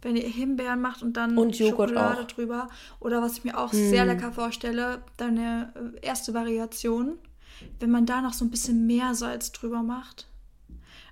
Wenn 0.00 0.16
ihr 0.16 0.28
Himbeeren 0.28 0.80
macht 0.80 1.02
und 1.02 1.16
dann 1.16 1.36
und 1.36 1.56
Schokolade 1.56 2.22
auch. 2.22 2.26
drüber. 2.26 2.68
Oder 3.00 3.20
was 3.20 3.38
ich 3.38 3.44
mir 3.44 3.58
auch 3.58 3.72
hm. 3.72 3.90
sehr 3.90 4.06
lecker 4.06 4.32
vorstelle, 4.32 5.02
deine 5.16 5.72
äh, 5.74 6.06
erste 6.06 6.32
Variation. 6.32 7.18
Wenn 7.80 7.90
man 7.90 8.06
da 8.06 8.20
noch 8.20 8.32
so 8.32 8.44
ein 8.44 8.50
bisschen 8.50 8.86
Meersalz 8.86 9.52
drüber 9.52 9.82
macht. 9.82 10.28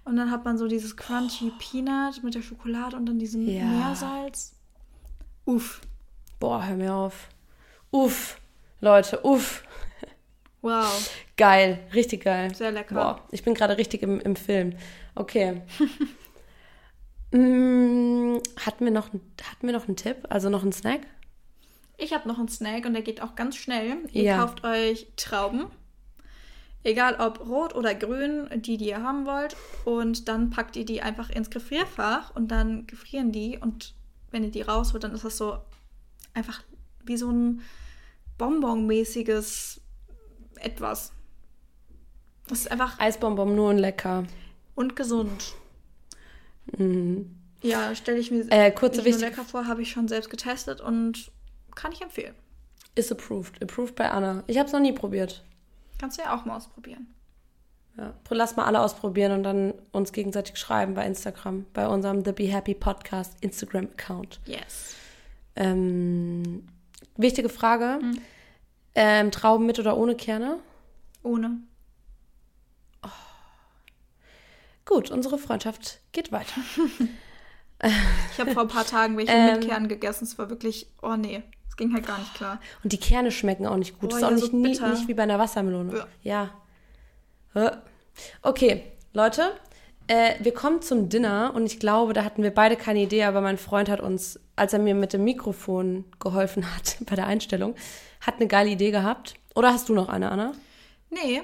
Und 0.04 0.16
dann 0.16 0.30
hat 0.30 0.44
man 0.44 0.56
so 0.56 0.66
dieses 0.66 0.96
crunchy 0.96 1.52
Peanut 1.58 2.22
mit 2.22 2.34
der 2.34 2.42
Schokolade 2.42 2.96
und 2.96 3.06
dann 3.06 3.18
diesem 3.18 3.46
ja. 3.48 3.64
Meersalz. 3.64 4.54
Uff. 5.44 5.80
Boah, 6.42 6.66
hör 6.66 6.74
mir 6.74 6.92
auf. 6.92 7.28
Uff, 7.92 8.40
Leute, 8.80 9.20
uff. 9.24 9.62
Wow. 10.60 11.08
Geil, 11.36 11.78
richtig 11.94 12.24
geil. 12.24 12.52
Sehr 12.52 12.72
lecker. 12.72 12.96
Boah, 12.96 13.20
ich 13.30 13.44
bin 13.44 13.54
gerade 13.54 13.78
richtig 13.78 14.02
im, 14.02 14.18
im 14.18 14.34
Film. 14.34 14.74
Okay. 15.14 15.62
mm, 17.30 18.38
hatten, 18.58 18.84
wir 18.84 18.90
noch, 18.90 19.10
hatten 19.10 19.66
wir 19.68 19.72
noch 19.72 19.86
einen 19.86 19.94
Tipp, 19.94 20.16
also 20.30 20.50
noch 20.50 20.64
einen 20.64 20.72
Snack? 20.72 21.02
Ich 21.96 22.12
habe 22.12 22.26
noch 22.26 22.40
einen 22.40 22.48
Snack 22.48 22.86
und 22.86 22.94
der 22.94 23.02
geht 23.02 23.22
auch 23.22 23.36
ganz 23.36 23.54
schnell. 23.54 23.98
Ihr 24.10 24.24
Ja. 24.24 24.38
kauft 24.38 24.64
euch 24.64 25.12
Trauben. 25.14 25.66
Egal 26.82 27.20
ob 27.20 27.48
rot 27.48 27.72
oder 27.76 27.94
grün, 27.94 28.48
die, 28.56 28.78
die 28.78 28.88
ihr 28.88 29.04
haben 29.04 29.26
wollt. 29.26 29.56
Und 29.84 30.26
dann 30.26 30.50
packt 30.50 30.74
ihr 30.74 30.86
die 30.86 31.02
einfach 31.02 31.30
ins 31.30 31.50
Gefrierfach 31.50 32.34
und 32.34 32.48
dann 32.48 32.88
gefrieren 32.88 33.30
die. 33.30 33.58
Und 33.58 33.94
wenn 34.32 34.42
ihr 34.42 34.50
die 34.50 34.62
rausholt, 34.62 35.04
dann 35.04 35.12
ist 35.12 35.24
das 35.24 35.36
so 35.36 35.58
einfach 36.34 36.62
wie 37.04 37.16
so 37.16 37.30
ein 37.30 37.62
Bonbon-mäßiges 38.38 39.80
etwas. 40.56 41.12
Das 42.48 42.60
ist 42.60 42.70
einfach 42.70 42.98
Eisbonbon 42.98 43.54
nur 43.54 43.70
und 43.70 43.78
lecker. 43.78 44.24
und 44.74 44.96
gesund. 44.96 45.54
Ja, 47.62 47.94
stelle 47.94 48.18
ich 48.18 48.30
mir 48.30 48.44
Mhm. 48.44 48.50
Äh, 48.50 48.70
kurze 48.72 49.02
nicht 49.02 49.20
lecker 49.20 49.44
vor, 49.44 49.66
habe 49.66 49.82
ich 49.82 49.90
schon 49.90 50.08
selbst 50.08 50.30
getestet 50.30 50.80
und 50.80 51.30
kann 51.74 51.92
ich 51.92 52.02
empfehlen. 52.02 52.34
Ist 52.94 53.12
approved. 53.12 53.62
Approved 53.62 53.94
bei 53.94 54.10
Anna. 54.10 54.44
Ich 54.46 54.58
habe 54.58 54.66
es 54.66 54.72
noch 54.72 54.80
nie 54.80 54.92
probiert. 54.92 55.44
Kannst 55.98 56.18
du 56.18 56.22
ja 56.22 56.34
auch 56.34 56.44
mal 56.44 56.56
ausprobieren. 56.56 57.06
Ja. 57.96 58.14
Lass 58.30 58.56
mal 58.56 58.64
alle 58.64 58.80
ausprobieren 58.80 59.32
und 59.32 59.42
dann 59.42 59.74
uns 59.92 60.12
gegenseitig 60.12 60.56
schreiben 60.56 60.94
bei 60.94 61.06
Instagram, 61.06 61.66
bei 61.74 61.86
unserem 61.86 62.24
The 62.24 62.32
Be 62.32 62.44
Happy 62.44 62.74
Podcast 62.74 63.34
Instagram-Account. 63.40 64.40
Yes. 64.46 64.94
Ähm, 65.56 66.66
wichtige 67.16 67.48
Frage. 67.48 67.98
Hm. 68.00 68.18
Ähm, 68.94 69.30
Trauben 69.30 69.66
mit 69.66 69.78
oder 69.78 69.96
ohne 69.96 70.14
Kerne? 70.14 70.58
Ohne. 71.22 71.58
Gut, 74.84 75.10
unsere 75.10 75.38
Freundschaft 75.38 76.00
geht 76.12 76.32
weiter. 76.32 76.60
Ich 78.32 78.38
habe 78.38 78.52
vor 78.52 78.62
ein 78.62 78.68
paar 78.68 78.86
Tagen 78.86 79.16
welche 79.16 79.32
Ähm. 79.32 79.58
mit 79.58 79.68
Kernen 79.68 79.88
gegessen. 79.88 80.22
Es 80.22 80.38
war 80.38 80.48
wirklich, 80.48 80.86
oh 81.02 81.16
nee, 81.16 81.42
es 81.68 81.76
ging 81.76 81.92
halt 81.92 82.06
gar 82.06 82.18
nicht 82.20 82.32
klar. 82.32 82.60
Und 82.84 82.92
die 82.92 82.98
Kerne 82.98 83.32
schmecken 83.32 83.66
auch 83.66 83.76
nicht 83.76 83.98
gut. 83.98 84.10
Boah, 84.10 84.20
das 84.20 84.30
ist 84.30 84.48
auch 84.50 84.52
ja, 84.52 84.58
nicht, 84.58 84.80
so 84.80 84.86
nicht 84.86 85.08
wie 85.08 85.14
bei 85.14 85.24
einer 85.24 85.40
Wassermelone. 85.40 86.06
Ja. 86.22 86.50
Ja. 87.54 87.82
Okay, 88.42 88.84
Leute, 89.12 89.52
äh, 90.12 90.34
wir 90.40 90.52
kommen 90.52 90.82
zum 90.82 91.08
Dinner 91.08 91.52
und 91.54 91.64
ich 91.64 91.80
glaube, 91.80 92.12
da 92.12 92.22
hatten 92.22 92.42
wir 92.42 92.50
beide 92.50 92.76
keine 92.76 93.00
Idee, 93.00 93.24
aber 93.24 93.40
mein 93.40 93.56
Freund 93.56 93.88
hat 93.88 94.00
uns, 94.00 94.38
als 94.56 94.74
er 94.74 94.78
mir 94.78 94.94
mit 94.94 95.14
dem 95.14 95.24
Mikrofon 95.24 96.04
geholfen 96.20 96.66
hat 96.74 96.98
bei 97.08 97.16
der 97.16 97.26
Einstellung, 97.26 97.74
hat 98.20 98.34
eine 98.36 98.46
geile 98.46 98.68
Idee 98.68 98.90
gehabt. 98.90 99.34
Oder 99.54 99.72
hast 99.72 99.88
du 99.88 99.94
noch 99.94 100.10
eine, 100.10 100.30
Anna? 100.30 100.52
Nee. 101.08 101.40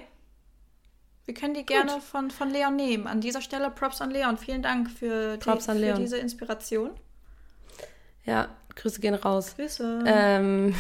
Wir 1.25 1.35
können 1.35 1.55
die 1.55 1.65
gerne 1.65 2.01
von, 2.03 2.31
von 2.31 2.51
Leon 2.51 2.77
nehmen. 2.77 3.07
An 3.07 3.23
dieser 3.23 3.41
Stelle 3.41 3.71
Props 3.71 4.03
an 4.03 4.11
Leon. 4.11 4.37
Vielen 4.37 4.63
Dank 4.63 4.91
für, 4.91 5.39
die, 5.39 5.61
für 5.61 5.95
diese 5.95 6.19
Inspiration. 6.19 6.91
Ja, 8.25 8.49
Grüße 8.77 9.01
gehen 9.01 9.15
raus. 9.15 9.55
Grüße. 9.57 10.05
Ähm, 10.07 10.75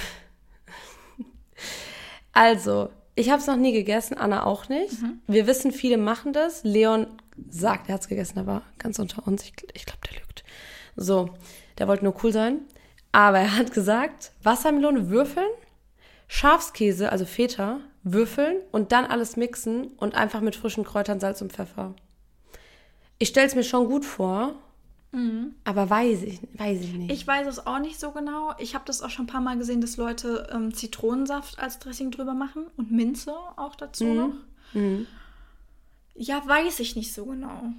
also, 2.33 2.90
ich 3.14 3.31
habe 3.31 3.40
es 3.40 3.46
noch 3.46 3.57
nie 3.57 3.72
gegessen, 3.72 4.16
Anna 4.16 4.44
auch 4.44 4.68
nicht. 4.68 5.01
Mhm. 5.01 5.20
Wir 5.27 5.46
wissen, 5.46 5.72
viele 5.72 5.98
machen 5.98 6.33
das. 6.35 6.64
Leon 6.64 7.07
sagt, 7.51 7.88
er 7.88 7.94
hat 7.94 8.03
es 8.03 8.09
gegessen, 8.09 8.38
aber 8.38 8.62
ganz 8.79 8.98
unter 8.98 9.27
uns. 9.27 9.42
Ich, 9.44 9.53
ich 9.74 9.87
glaube, 9.87 10.01
der 10.09 10.20
lügt. 10.20 10.44
So, 10.96 11.31
der 11.79 11.88
wollte 11.88 12.05
nur 12.05 12.14
cool 12.22 12.33
sein. 12.33 12.61
Aber 13.12 13.38
er 13.38 13.57
hat 13.57 13.72
gesagt, 13.72 14.33
Wassermelone 14.42 15.09
würfeln, 15.11 15.48
Schafskäse, 16.27 17.11
also 17.11 17.24
Feta, 17.24 17.81
würfeln 18.03 18.59
und 18.70 18.92
dann 18.92 19.07
alles 19.07 19.37
mixen 19.37 19.88
und 19.96 20.14
einfach 20.14 20.40
mit 20.40 20.57
frischen 20.57 20.85
Kräutern, 20.85 21.20
Salz 21.20 21.40
und 21.40 21.53
Pfeffer. 21.53 21.94
Ich 23.18 23.29
stelle 23.29 23.46
es 23.46 23.55
mir 23.55 23.64
schon 23.64 23.87
gut 23.87 24.05
vor, 24.05 24.55
aber 25.64 25.88
weiß 25.88 26.22
ich, 26.22 26.40
weiß 26.53 26.81
ich 26.83 26.92
nicht. 26.92 27.11
Ich 27.11 27.27
weiß 27.27 27.46
es 27.46 27.66
auch 27.66 27.79
nicht 27.79 27.98
so 27.98 28.11
genau. 28.12 28.53
Ich 28.59 28.74
habe 28.74 28.85
das 28.87 29.01
auch 29.01 29.09
schon 29.11 29.24
ein 29.24 29.29
paar 29.29 29.40
Mal 29.40 29.57
gesehen, 29.57 29.81
dass 29.81 29.96
Leute 29.96 30.48
ähm, 30.53 30.74
Zitronensaft 30.74 31.59
als 31.59 31.79
Dressing 31.79 32.11
drüber 32.11 32.35
machen 32.35 32.66
und 32.77 32.92
Minze 32.92 33.33
auch 33.57 33.74
dazu 33.74 34.05
noch. 34.05 34.35
Ja, 36.20 36.42
weiß 36.44 36.81
ich 36.81 36.96
nicht 36.96 37.14
so 37.14 37.26
genau. 37.26 37.72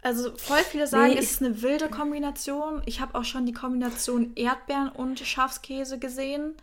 Also 0.00 0.34
voll 0.36 0.58
viele 0.58 0.86
sagen, 0.86 1.12
Nee, 1.12 1.18
es 1.18 1.32
ist 1.32 1.42
eine 1.42 1.60
wilde 1.60 1.88
Kombination. 1.88 2.82
Ich 2.86 3.00
habe 3.00 3.14
auch 3.14 3.24
schon 3.24 3.44
die 3.44 3.52
Kombination 3.52 4.32
Erdbeeren 4.34 4.88
und 4.88 5.20
Schafskäse 5.20 5.98
gesehen. 5.98 6.54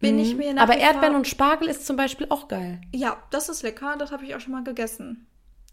Bin 0.00 0.18
ich 0.18 0.34
mir 0.34 0.58
aber 0.60 0.76
Erdbeeren 0.76 1.14
und 1.14 1.28
Spargel 1.28 1.68
ist 1.68 1.86
zum 1.86 1.96
Beispiel 1.96 2.26
auch 2.30 2.48
geil. 2.48 2.80
Ja, 2.94 3.22
das 3.30 3.48
ist 3.48 3.62
lecker, 3.62 3.96
das 3.98 4.12
habe 4.12 4.24
ich 4.24 4.34
auch 4.34 4.40
schon 4.40 4.52
mal 4.52 4.64
gegessen. 4.64 5.26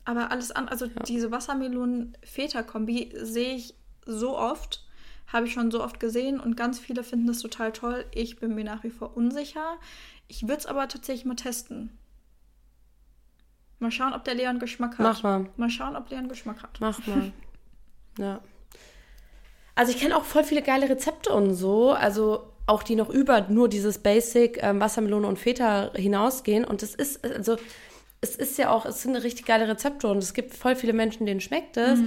Aber 0.06 0.32
alles 0.32 0.52
andere, 0.52 0.72
also 0.72 0.88
diese 1.08 1.32
Wassermelonen-Feta-Kombi 1.32 3.14
sehe 3.16 3.56
ich 3.56 3.74
so 4.06 4.38
oft, 4.38 4.86
habe 5.28 5.48
ich 5.48 5.54
schon 5.54 5.72
so 5.72 5.82
oft 5.82 6.00
gesehen 6.00 6.42
und 6.42 6.58
ganz 6.58 6.78
viele 6.78 7.04
finden 7.04 7.28
das 7.28 7.40
total 7.40 7.72
toll. 7.72 8.06
Ich 8.14 8.38
bin 8.38 8.54
mir 8.54 8.66
nach 8.66 8.84
wie 8.84 8.92
vor 8.92 9.16
unsicher. 9.16 9.78
Ich 10.28 10.44
würde 10.44 10.58
es 10.58 10.66
aber 10.66 10.88
tatsächlich 10.90 11.26
mal 11.26 11.36
testen. 11.36 11.98
Mal 13.84 13.92
schauen, 13.92 14.14
ob 14.14 14.24
der 14.24 14.34
Leon 14.34 14.60
Geschmack 14.60 14.98
hat. 14.98 15.00
Mach 15.00 15.24
mal. 15.24 15.46
Mal 15.58 15.70
schauen, 15.70 15.98
ob 15.98 16.10
Leon 16.10 16.30
Geschmack 16.30 16.64
hat. 16.64 16.78
Mach 16.80 17.06
mal. 17.06 17.34
ja. 18.18 18.40
Also 19.76 19.92
ich 19.92 20.00
kenne 20.00 20.16
auch 20.16 20.24
voll 20.24 20.46
viele 20.46 20.62
geile 20.62 20.88
Rezepte 20.88 21.34
und 21.34 21.54
so. 21.54 21.92
Also 21.92 22.48
auch 22.66 22.82
die 22.82 22.96
noch 22.96 23.10
über 23.10 23.42
nur 23.50 23.68
dieses 23.68 24.00
Basic 24.00 24.64
ähm, 24.64 24.80
Wassermelone 24.80 25.28
und 25.28 25.38
Feta 25.38 25.92
hinausgehen. 25.96 26.64
Und 26.64 26.82
es 26.82 26.96
ist, 26.96 27.26
also 27.26 27.58
es 28.22 28.38
ist 28.38 28.58
ja 28.58 28.72
auch, 28.72 28.86
es 28.86 29.02
sind 29.02 29.18
richtig 29.18 29.46
geile 29.46 29.68
Rezepte 29.68 30.08
und 30.08 30.20
es 30.20 30.34
gibt 30.34 30.54
voll 30.54 30.78
viele 30.78 30.94
Menschen, 30.94 31.26
denen 31.26 31.42
schmeckt 31.42 31.76
es. 31.76 32.00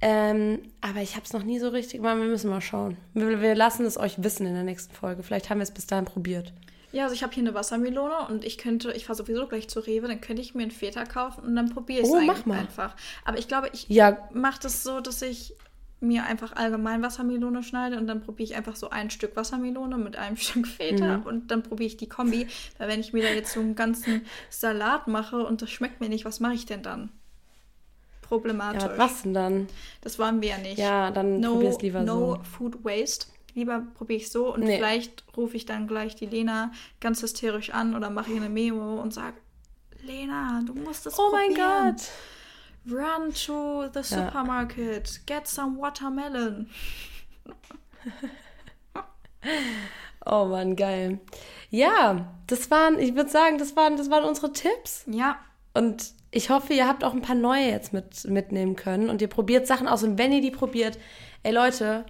Ähm, 0.00 0.60
aber 0.80 1.02
ich 1.02 1.16
habe 1.16 1.26
es 1.26 1.34
noch 1.34 1.42
nie 1.42 1.58
so 1.58 1.68
richtig 1.68 2.00
gemacht. 2.00 2.16
Wir 2.16 2.24
müssen 2.24 2.48
mal 2.48 2.62
schauen. 2.62 2.96
Wir, 3.12 3.42
wir 3.42 3.54
lassen 3.54 3.84
es 3.84 3.98
euch 3.98 4.22
wissen 4.22 4.46
in 4.46 4.54
der 4.54 4.62
nächsten 4.62 4.94
Folge. 4.94 5.22
Vielleicht 5.22 5.50
haben 5.50 5.58
wir 5.58 5.64
es 5.64 5.70
bis 5.70 5.86
dahin 5.86 6.06
probiert. 6.06 6.54
Ja, 6.92 7.04
also 7.04 7.14
ich 7.14 7.22
habe 7.22 7.32
hier 7.32 7.42
eine 7.44 7.54
Wassermelone 7.54 8.26
und 8.28 8.44
ich 8.44 8.58
könnte, 8.58 8.92
ich 8.92 9.06
fahre 9.06 9.16
sowieso 9.16 9.46
gleich 9.46 9.68
zu 9.68 9.80
Rewe, 9.80 10.08
dann 10.08 10.20
könnte 10.20 10.42
ich 10.42 10.54
mir 10.54 10.62
einen 10.62 10.70
Feta 10.72 11.04
kaufen 11.04 11.44
und 11.44 11.54
dann 11.56 11.70
probiere 11.70 12.00
ich 12.00 12.06
es 12.08 12.12
Oh, 12.12 12.20
mach 12.20 12.46
mal. 12.46 12.58
einfach. 12.58 12.96
Aber 13.24 13.38
ich 13.38 13.46
glaube, 13.48 13.68
ich 13.72 13.88
Ja. 13.88 14.28
mache 14.32 14.58
das 14.60 14.82
so, 14.82 15.00
dass 15.00 15.22
ich 15.22 15.54
mir 16.02 16.24
einfach 16.24 16.56
allgemein 16.56 17.02
Wassermelone 17.02 17.62
schneide 17.62 17.98
und 17.98 18.06
dann 18.06 18.22
probiere 18.22 18.50
ich 18.50 18.56
einfach 18.56 18.74
so 18.74 18.88
ein 18.90 19.10
Stück 19.10 19.36
Wassermelone 19.36 19.98
mit 19.98 20.16
einem 20.16 20.36
Stück 20.38 20.66
Feta 20.66 21.18
Mhm. 21.18 21.22
und 21.24 21.50
dann 21.50 21.62
probiere 21.62 21.88
ich 21.88 21.96
die 21.96 22.08
Kombi. 22.08 22.48
Weil 22.78 22.88
wenn 22.88 23.00
ich 23.00 23.12
mir 23.12 23.22
da 23.22 23.28
jetzt 23.30 23.52
so 23.52 23.60
einen 23.60 23.74
ganzen 23.74 24.24
Salat 24.48 25.06
mache 25.08 25.44
und 25.44 25.62
das 25.62 25.70
schmeckt 25.70 26.00
mir 26.00 26.08
nicht, 26.08 26.24
was 26.24 26.40
mache 26.40 26.54
ich 26.54 26.66
denn 26.66 26.82
dann? 26.82 27.10
Problematisch. 28.22 28.82
Ja, 28.84 28.96
was 28.98 29.22
denn 29.22 29.34
dann? 29.34 29.66
Das 30.02 30.18
wollen 30.18 30.40
wir 30.40 30.50
ja 30.50 30.58
nicht. 30.58 30.78
Ja, 30.78 31.10
dann 31.10 31.40
no, 31.40 31.52
probier's 31.54 31.80
lieber 31.82 32.00
no 32.02 32.36
so. 32.36 32.42
Food 32.44 32.84
Waste. 32.84 33.26
Lieber 33.54 33.82
probiere 33.94 34.18
ich 34.18 34.30
so 34.30 34.52
und 34.54 34.60
Nee. 34.60 34.76
vielleicht 34.76 35.24
rufe 35.36 35.56
ich 35.56 35.66
dann 35.66 35.86
gleich 35.88 36.14
die 36.16 36.26
Lena 36.26 36.72
ganz 37.00 37.22
hysterisch 37.22 37.70
an 37.70 37.94
oder 37.94 38.10
mache 38.10 38.30
ihr 38.30 38.36
eine 38.36 38.48
Memo 38.48 39.00
und 39.00 39.12
sage, 39.14 39.36
Lena, 40.02 40.62
du 40.66 40.74
musst 40.74 41.06
es 41.06 41.18
Oh 41.18 41.30
mein 41.32 41.48
probieren. 41.48 41.96
Gott. 41.96 42.10
Run 42.90 43.34
to 43.34 43.88
the 43.92 44.02
supermarket, 44.02 45.20
get 45.26 45.46
some 45.46 45.78
watermelon. 45.78 46.68
Oh 50.26 50.44
Mann, 50.44 50.76
geil. 50.76 51.18
Ja, 51.70 52.34
das 52.46 52.70
waren, 52.70 52.98
ich 52.98 53.14
würde 53.14 53.30
sagen, 53.30 53.56
das 53.58 53.74
waren, 53.74 53.96
das 53.96 54.10
waren 54.10 54.24
unsere 54.24 54.52
Tipps. 54.52 55.04
Ja, 55.06 55.38
Und 55.72 56.12
ich 56.30 56.50
hoffe, 56.50 56.74
ihr 56.74 56.86
habt 56.86 57.04
auch 57.04 57.14
ein 57.14 57.22
paar 57.22 57.34
neue 57.36 57.66
jetzt 57.70 57.92
mit, 57.92 58.24
mitnehmen 58.26 58.76
können 58.76 59.08
und 59.08 59.22
ihr 59.22 59.28
probiert 59.28 59.66
Sachen 59.66 59.88
aus. 59.88 60.02
Und 60.02 60.18
wenn 60.18 60.32
ihr 60.32 60.42
die 60.42 60.50
probiert, 60.50 60.98
ey 61.42 61.52
Leute, 61.52 62.04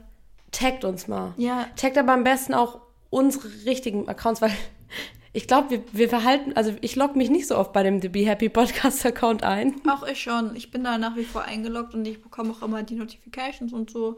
taggt 0.52 0.84
uns 0.84 1.08
mal. 1.08 1.34
Ja. 1.36 1.66
Taggt 1.76 1.96
aber 1.98 2.12
am 2.12 2.24
besten 2.24 2.54
auch 2.54 2.80
unsere 3.10 3.48
richtigen 3.66 4.08
Accounts, 4.08 4.40
weil 4.42 4.52
ich 5.32 5.46
glaube, 5.46 5.70
wir, 5.70 5.82
wir 5.92 6.08
verhalten, 6.08 6.52
also 6.56 6.74
ich 6.80 6.96
logge 6.96 7.16
mich 7.18 7.30
nicht 7.30 7.46
so 7.46 7.56
oft 7.56 7.72
bei 7.72 7.82
dem 7.82 8.00
The 8.00 8.08
Be 8.08 8.26
Happy 8.26 8.48
Podcast 8.48 9.04
Account 9.06 9.42
ein. 9.42 9.80
auch 9.88 10.06
ich 10.06 10.20
schon. 10.22 10.54
Ich 10.56 10.70
bin 10.70 10.84
da 10.84 10.98
nach 10.98 11.16
wie 11.16 11.24
vor 11.24 11.42
eingeloggt 11.42 11.94
und 11.94 12.04
ich 12.06 12.22
bekomme 12.22 12.52
auch 12.52 12.62
immer 12.62 12.82
die 12.82 12.94
Notifications 12.96 13.72
und 13.72 13.90
so. 13.90 14.16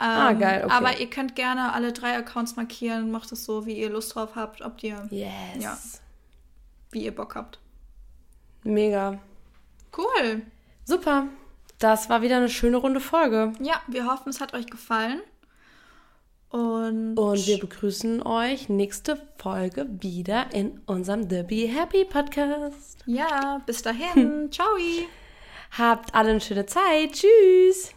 Ähm, 0.00 0.06
Ah, 0.08 0.32
geil, 0.32 0.62
okay. 0.64 0.72
Aber 0.74 0.98
ihr 1.00 1.10
könnt 1.10 1.36
gerne 1.36 1.72
alle 1.74 1.92
drei 1.92 2.16
Accounts 2.16 2.56
markieren. 2.56 3.10
Macht 3.10 3.30
es 3.32 3.44
so, 3.44 3.66
wie 3.66 3.78
ihr 3.78 3.90
Lust 3.90 4.14
drauf 4.14 4.36
habt, 4.36 4.62
ob 4.62 4.82
ihr, 4.82 5.06
Yes. 5.10 5.28
Ja. 5.60 5.78
wie 6.92 7.04
ihr 7.04 7.14
Bock 7.14 7.34
habt. 7.34 7.58
Mega. 8.64 9.18
Cool. 9.96 10.42
Super. 10.84 11.26
Das 11.78 12.08
war 12.08 12.22
wieder 12.22 12.36
eine 12.38 12.48
schöne 12.48 12.76
runde 12.78 13.00
Folge. 13.00 13.52
Ja, 13.60 13.80
wir 13.88 14.06
hoffen, 14.06 14.30
es 14.30 14.40
hat 14.40 14.54
euch 14.54 14.66
gefallen. 14.66 15.20
Und, 16.52 17.16
Und 17.16 17.46
wir 17.46 17.58
begrüßen 17.58 18.22
euch 18.26 18.68
nächste 18.68 19.18
Folge 19.38 19.88
wieder 20.00 20.52
in 20.52 20.80
unserem 20.84 21.28
The 21.30 21.42
Be 21.44 21.66
Happy 21.66 22.04
Podcast. 22.04 22.98
ja, 23.06 23.62
bis 23.64 23.80
dahin. 23.82 24.48
Ciao. 24.52 24.66
Habt 25.70 26.14
alle 26.14 26.30
eine 26.30 26.40
schöne 26.42 26.66
Zeit. 26.66 27.12
Tschüss. 27.12 27.94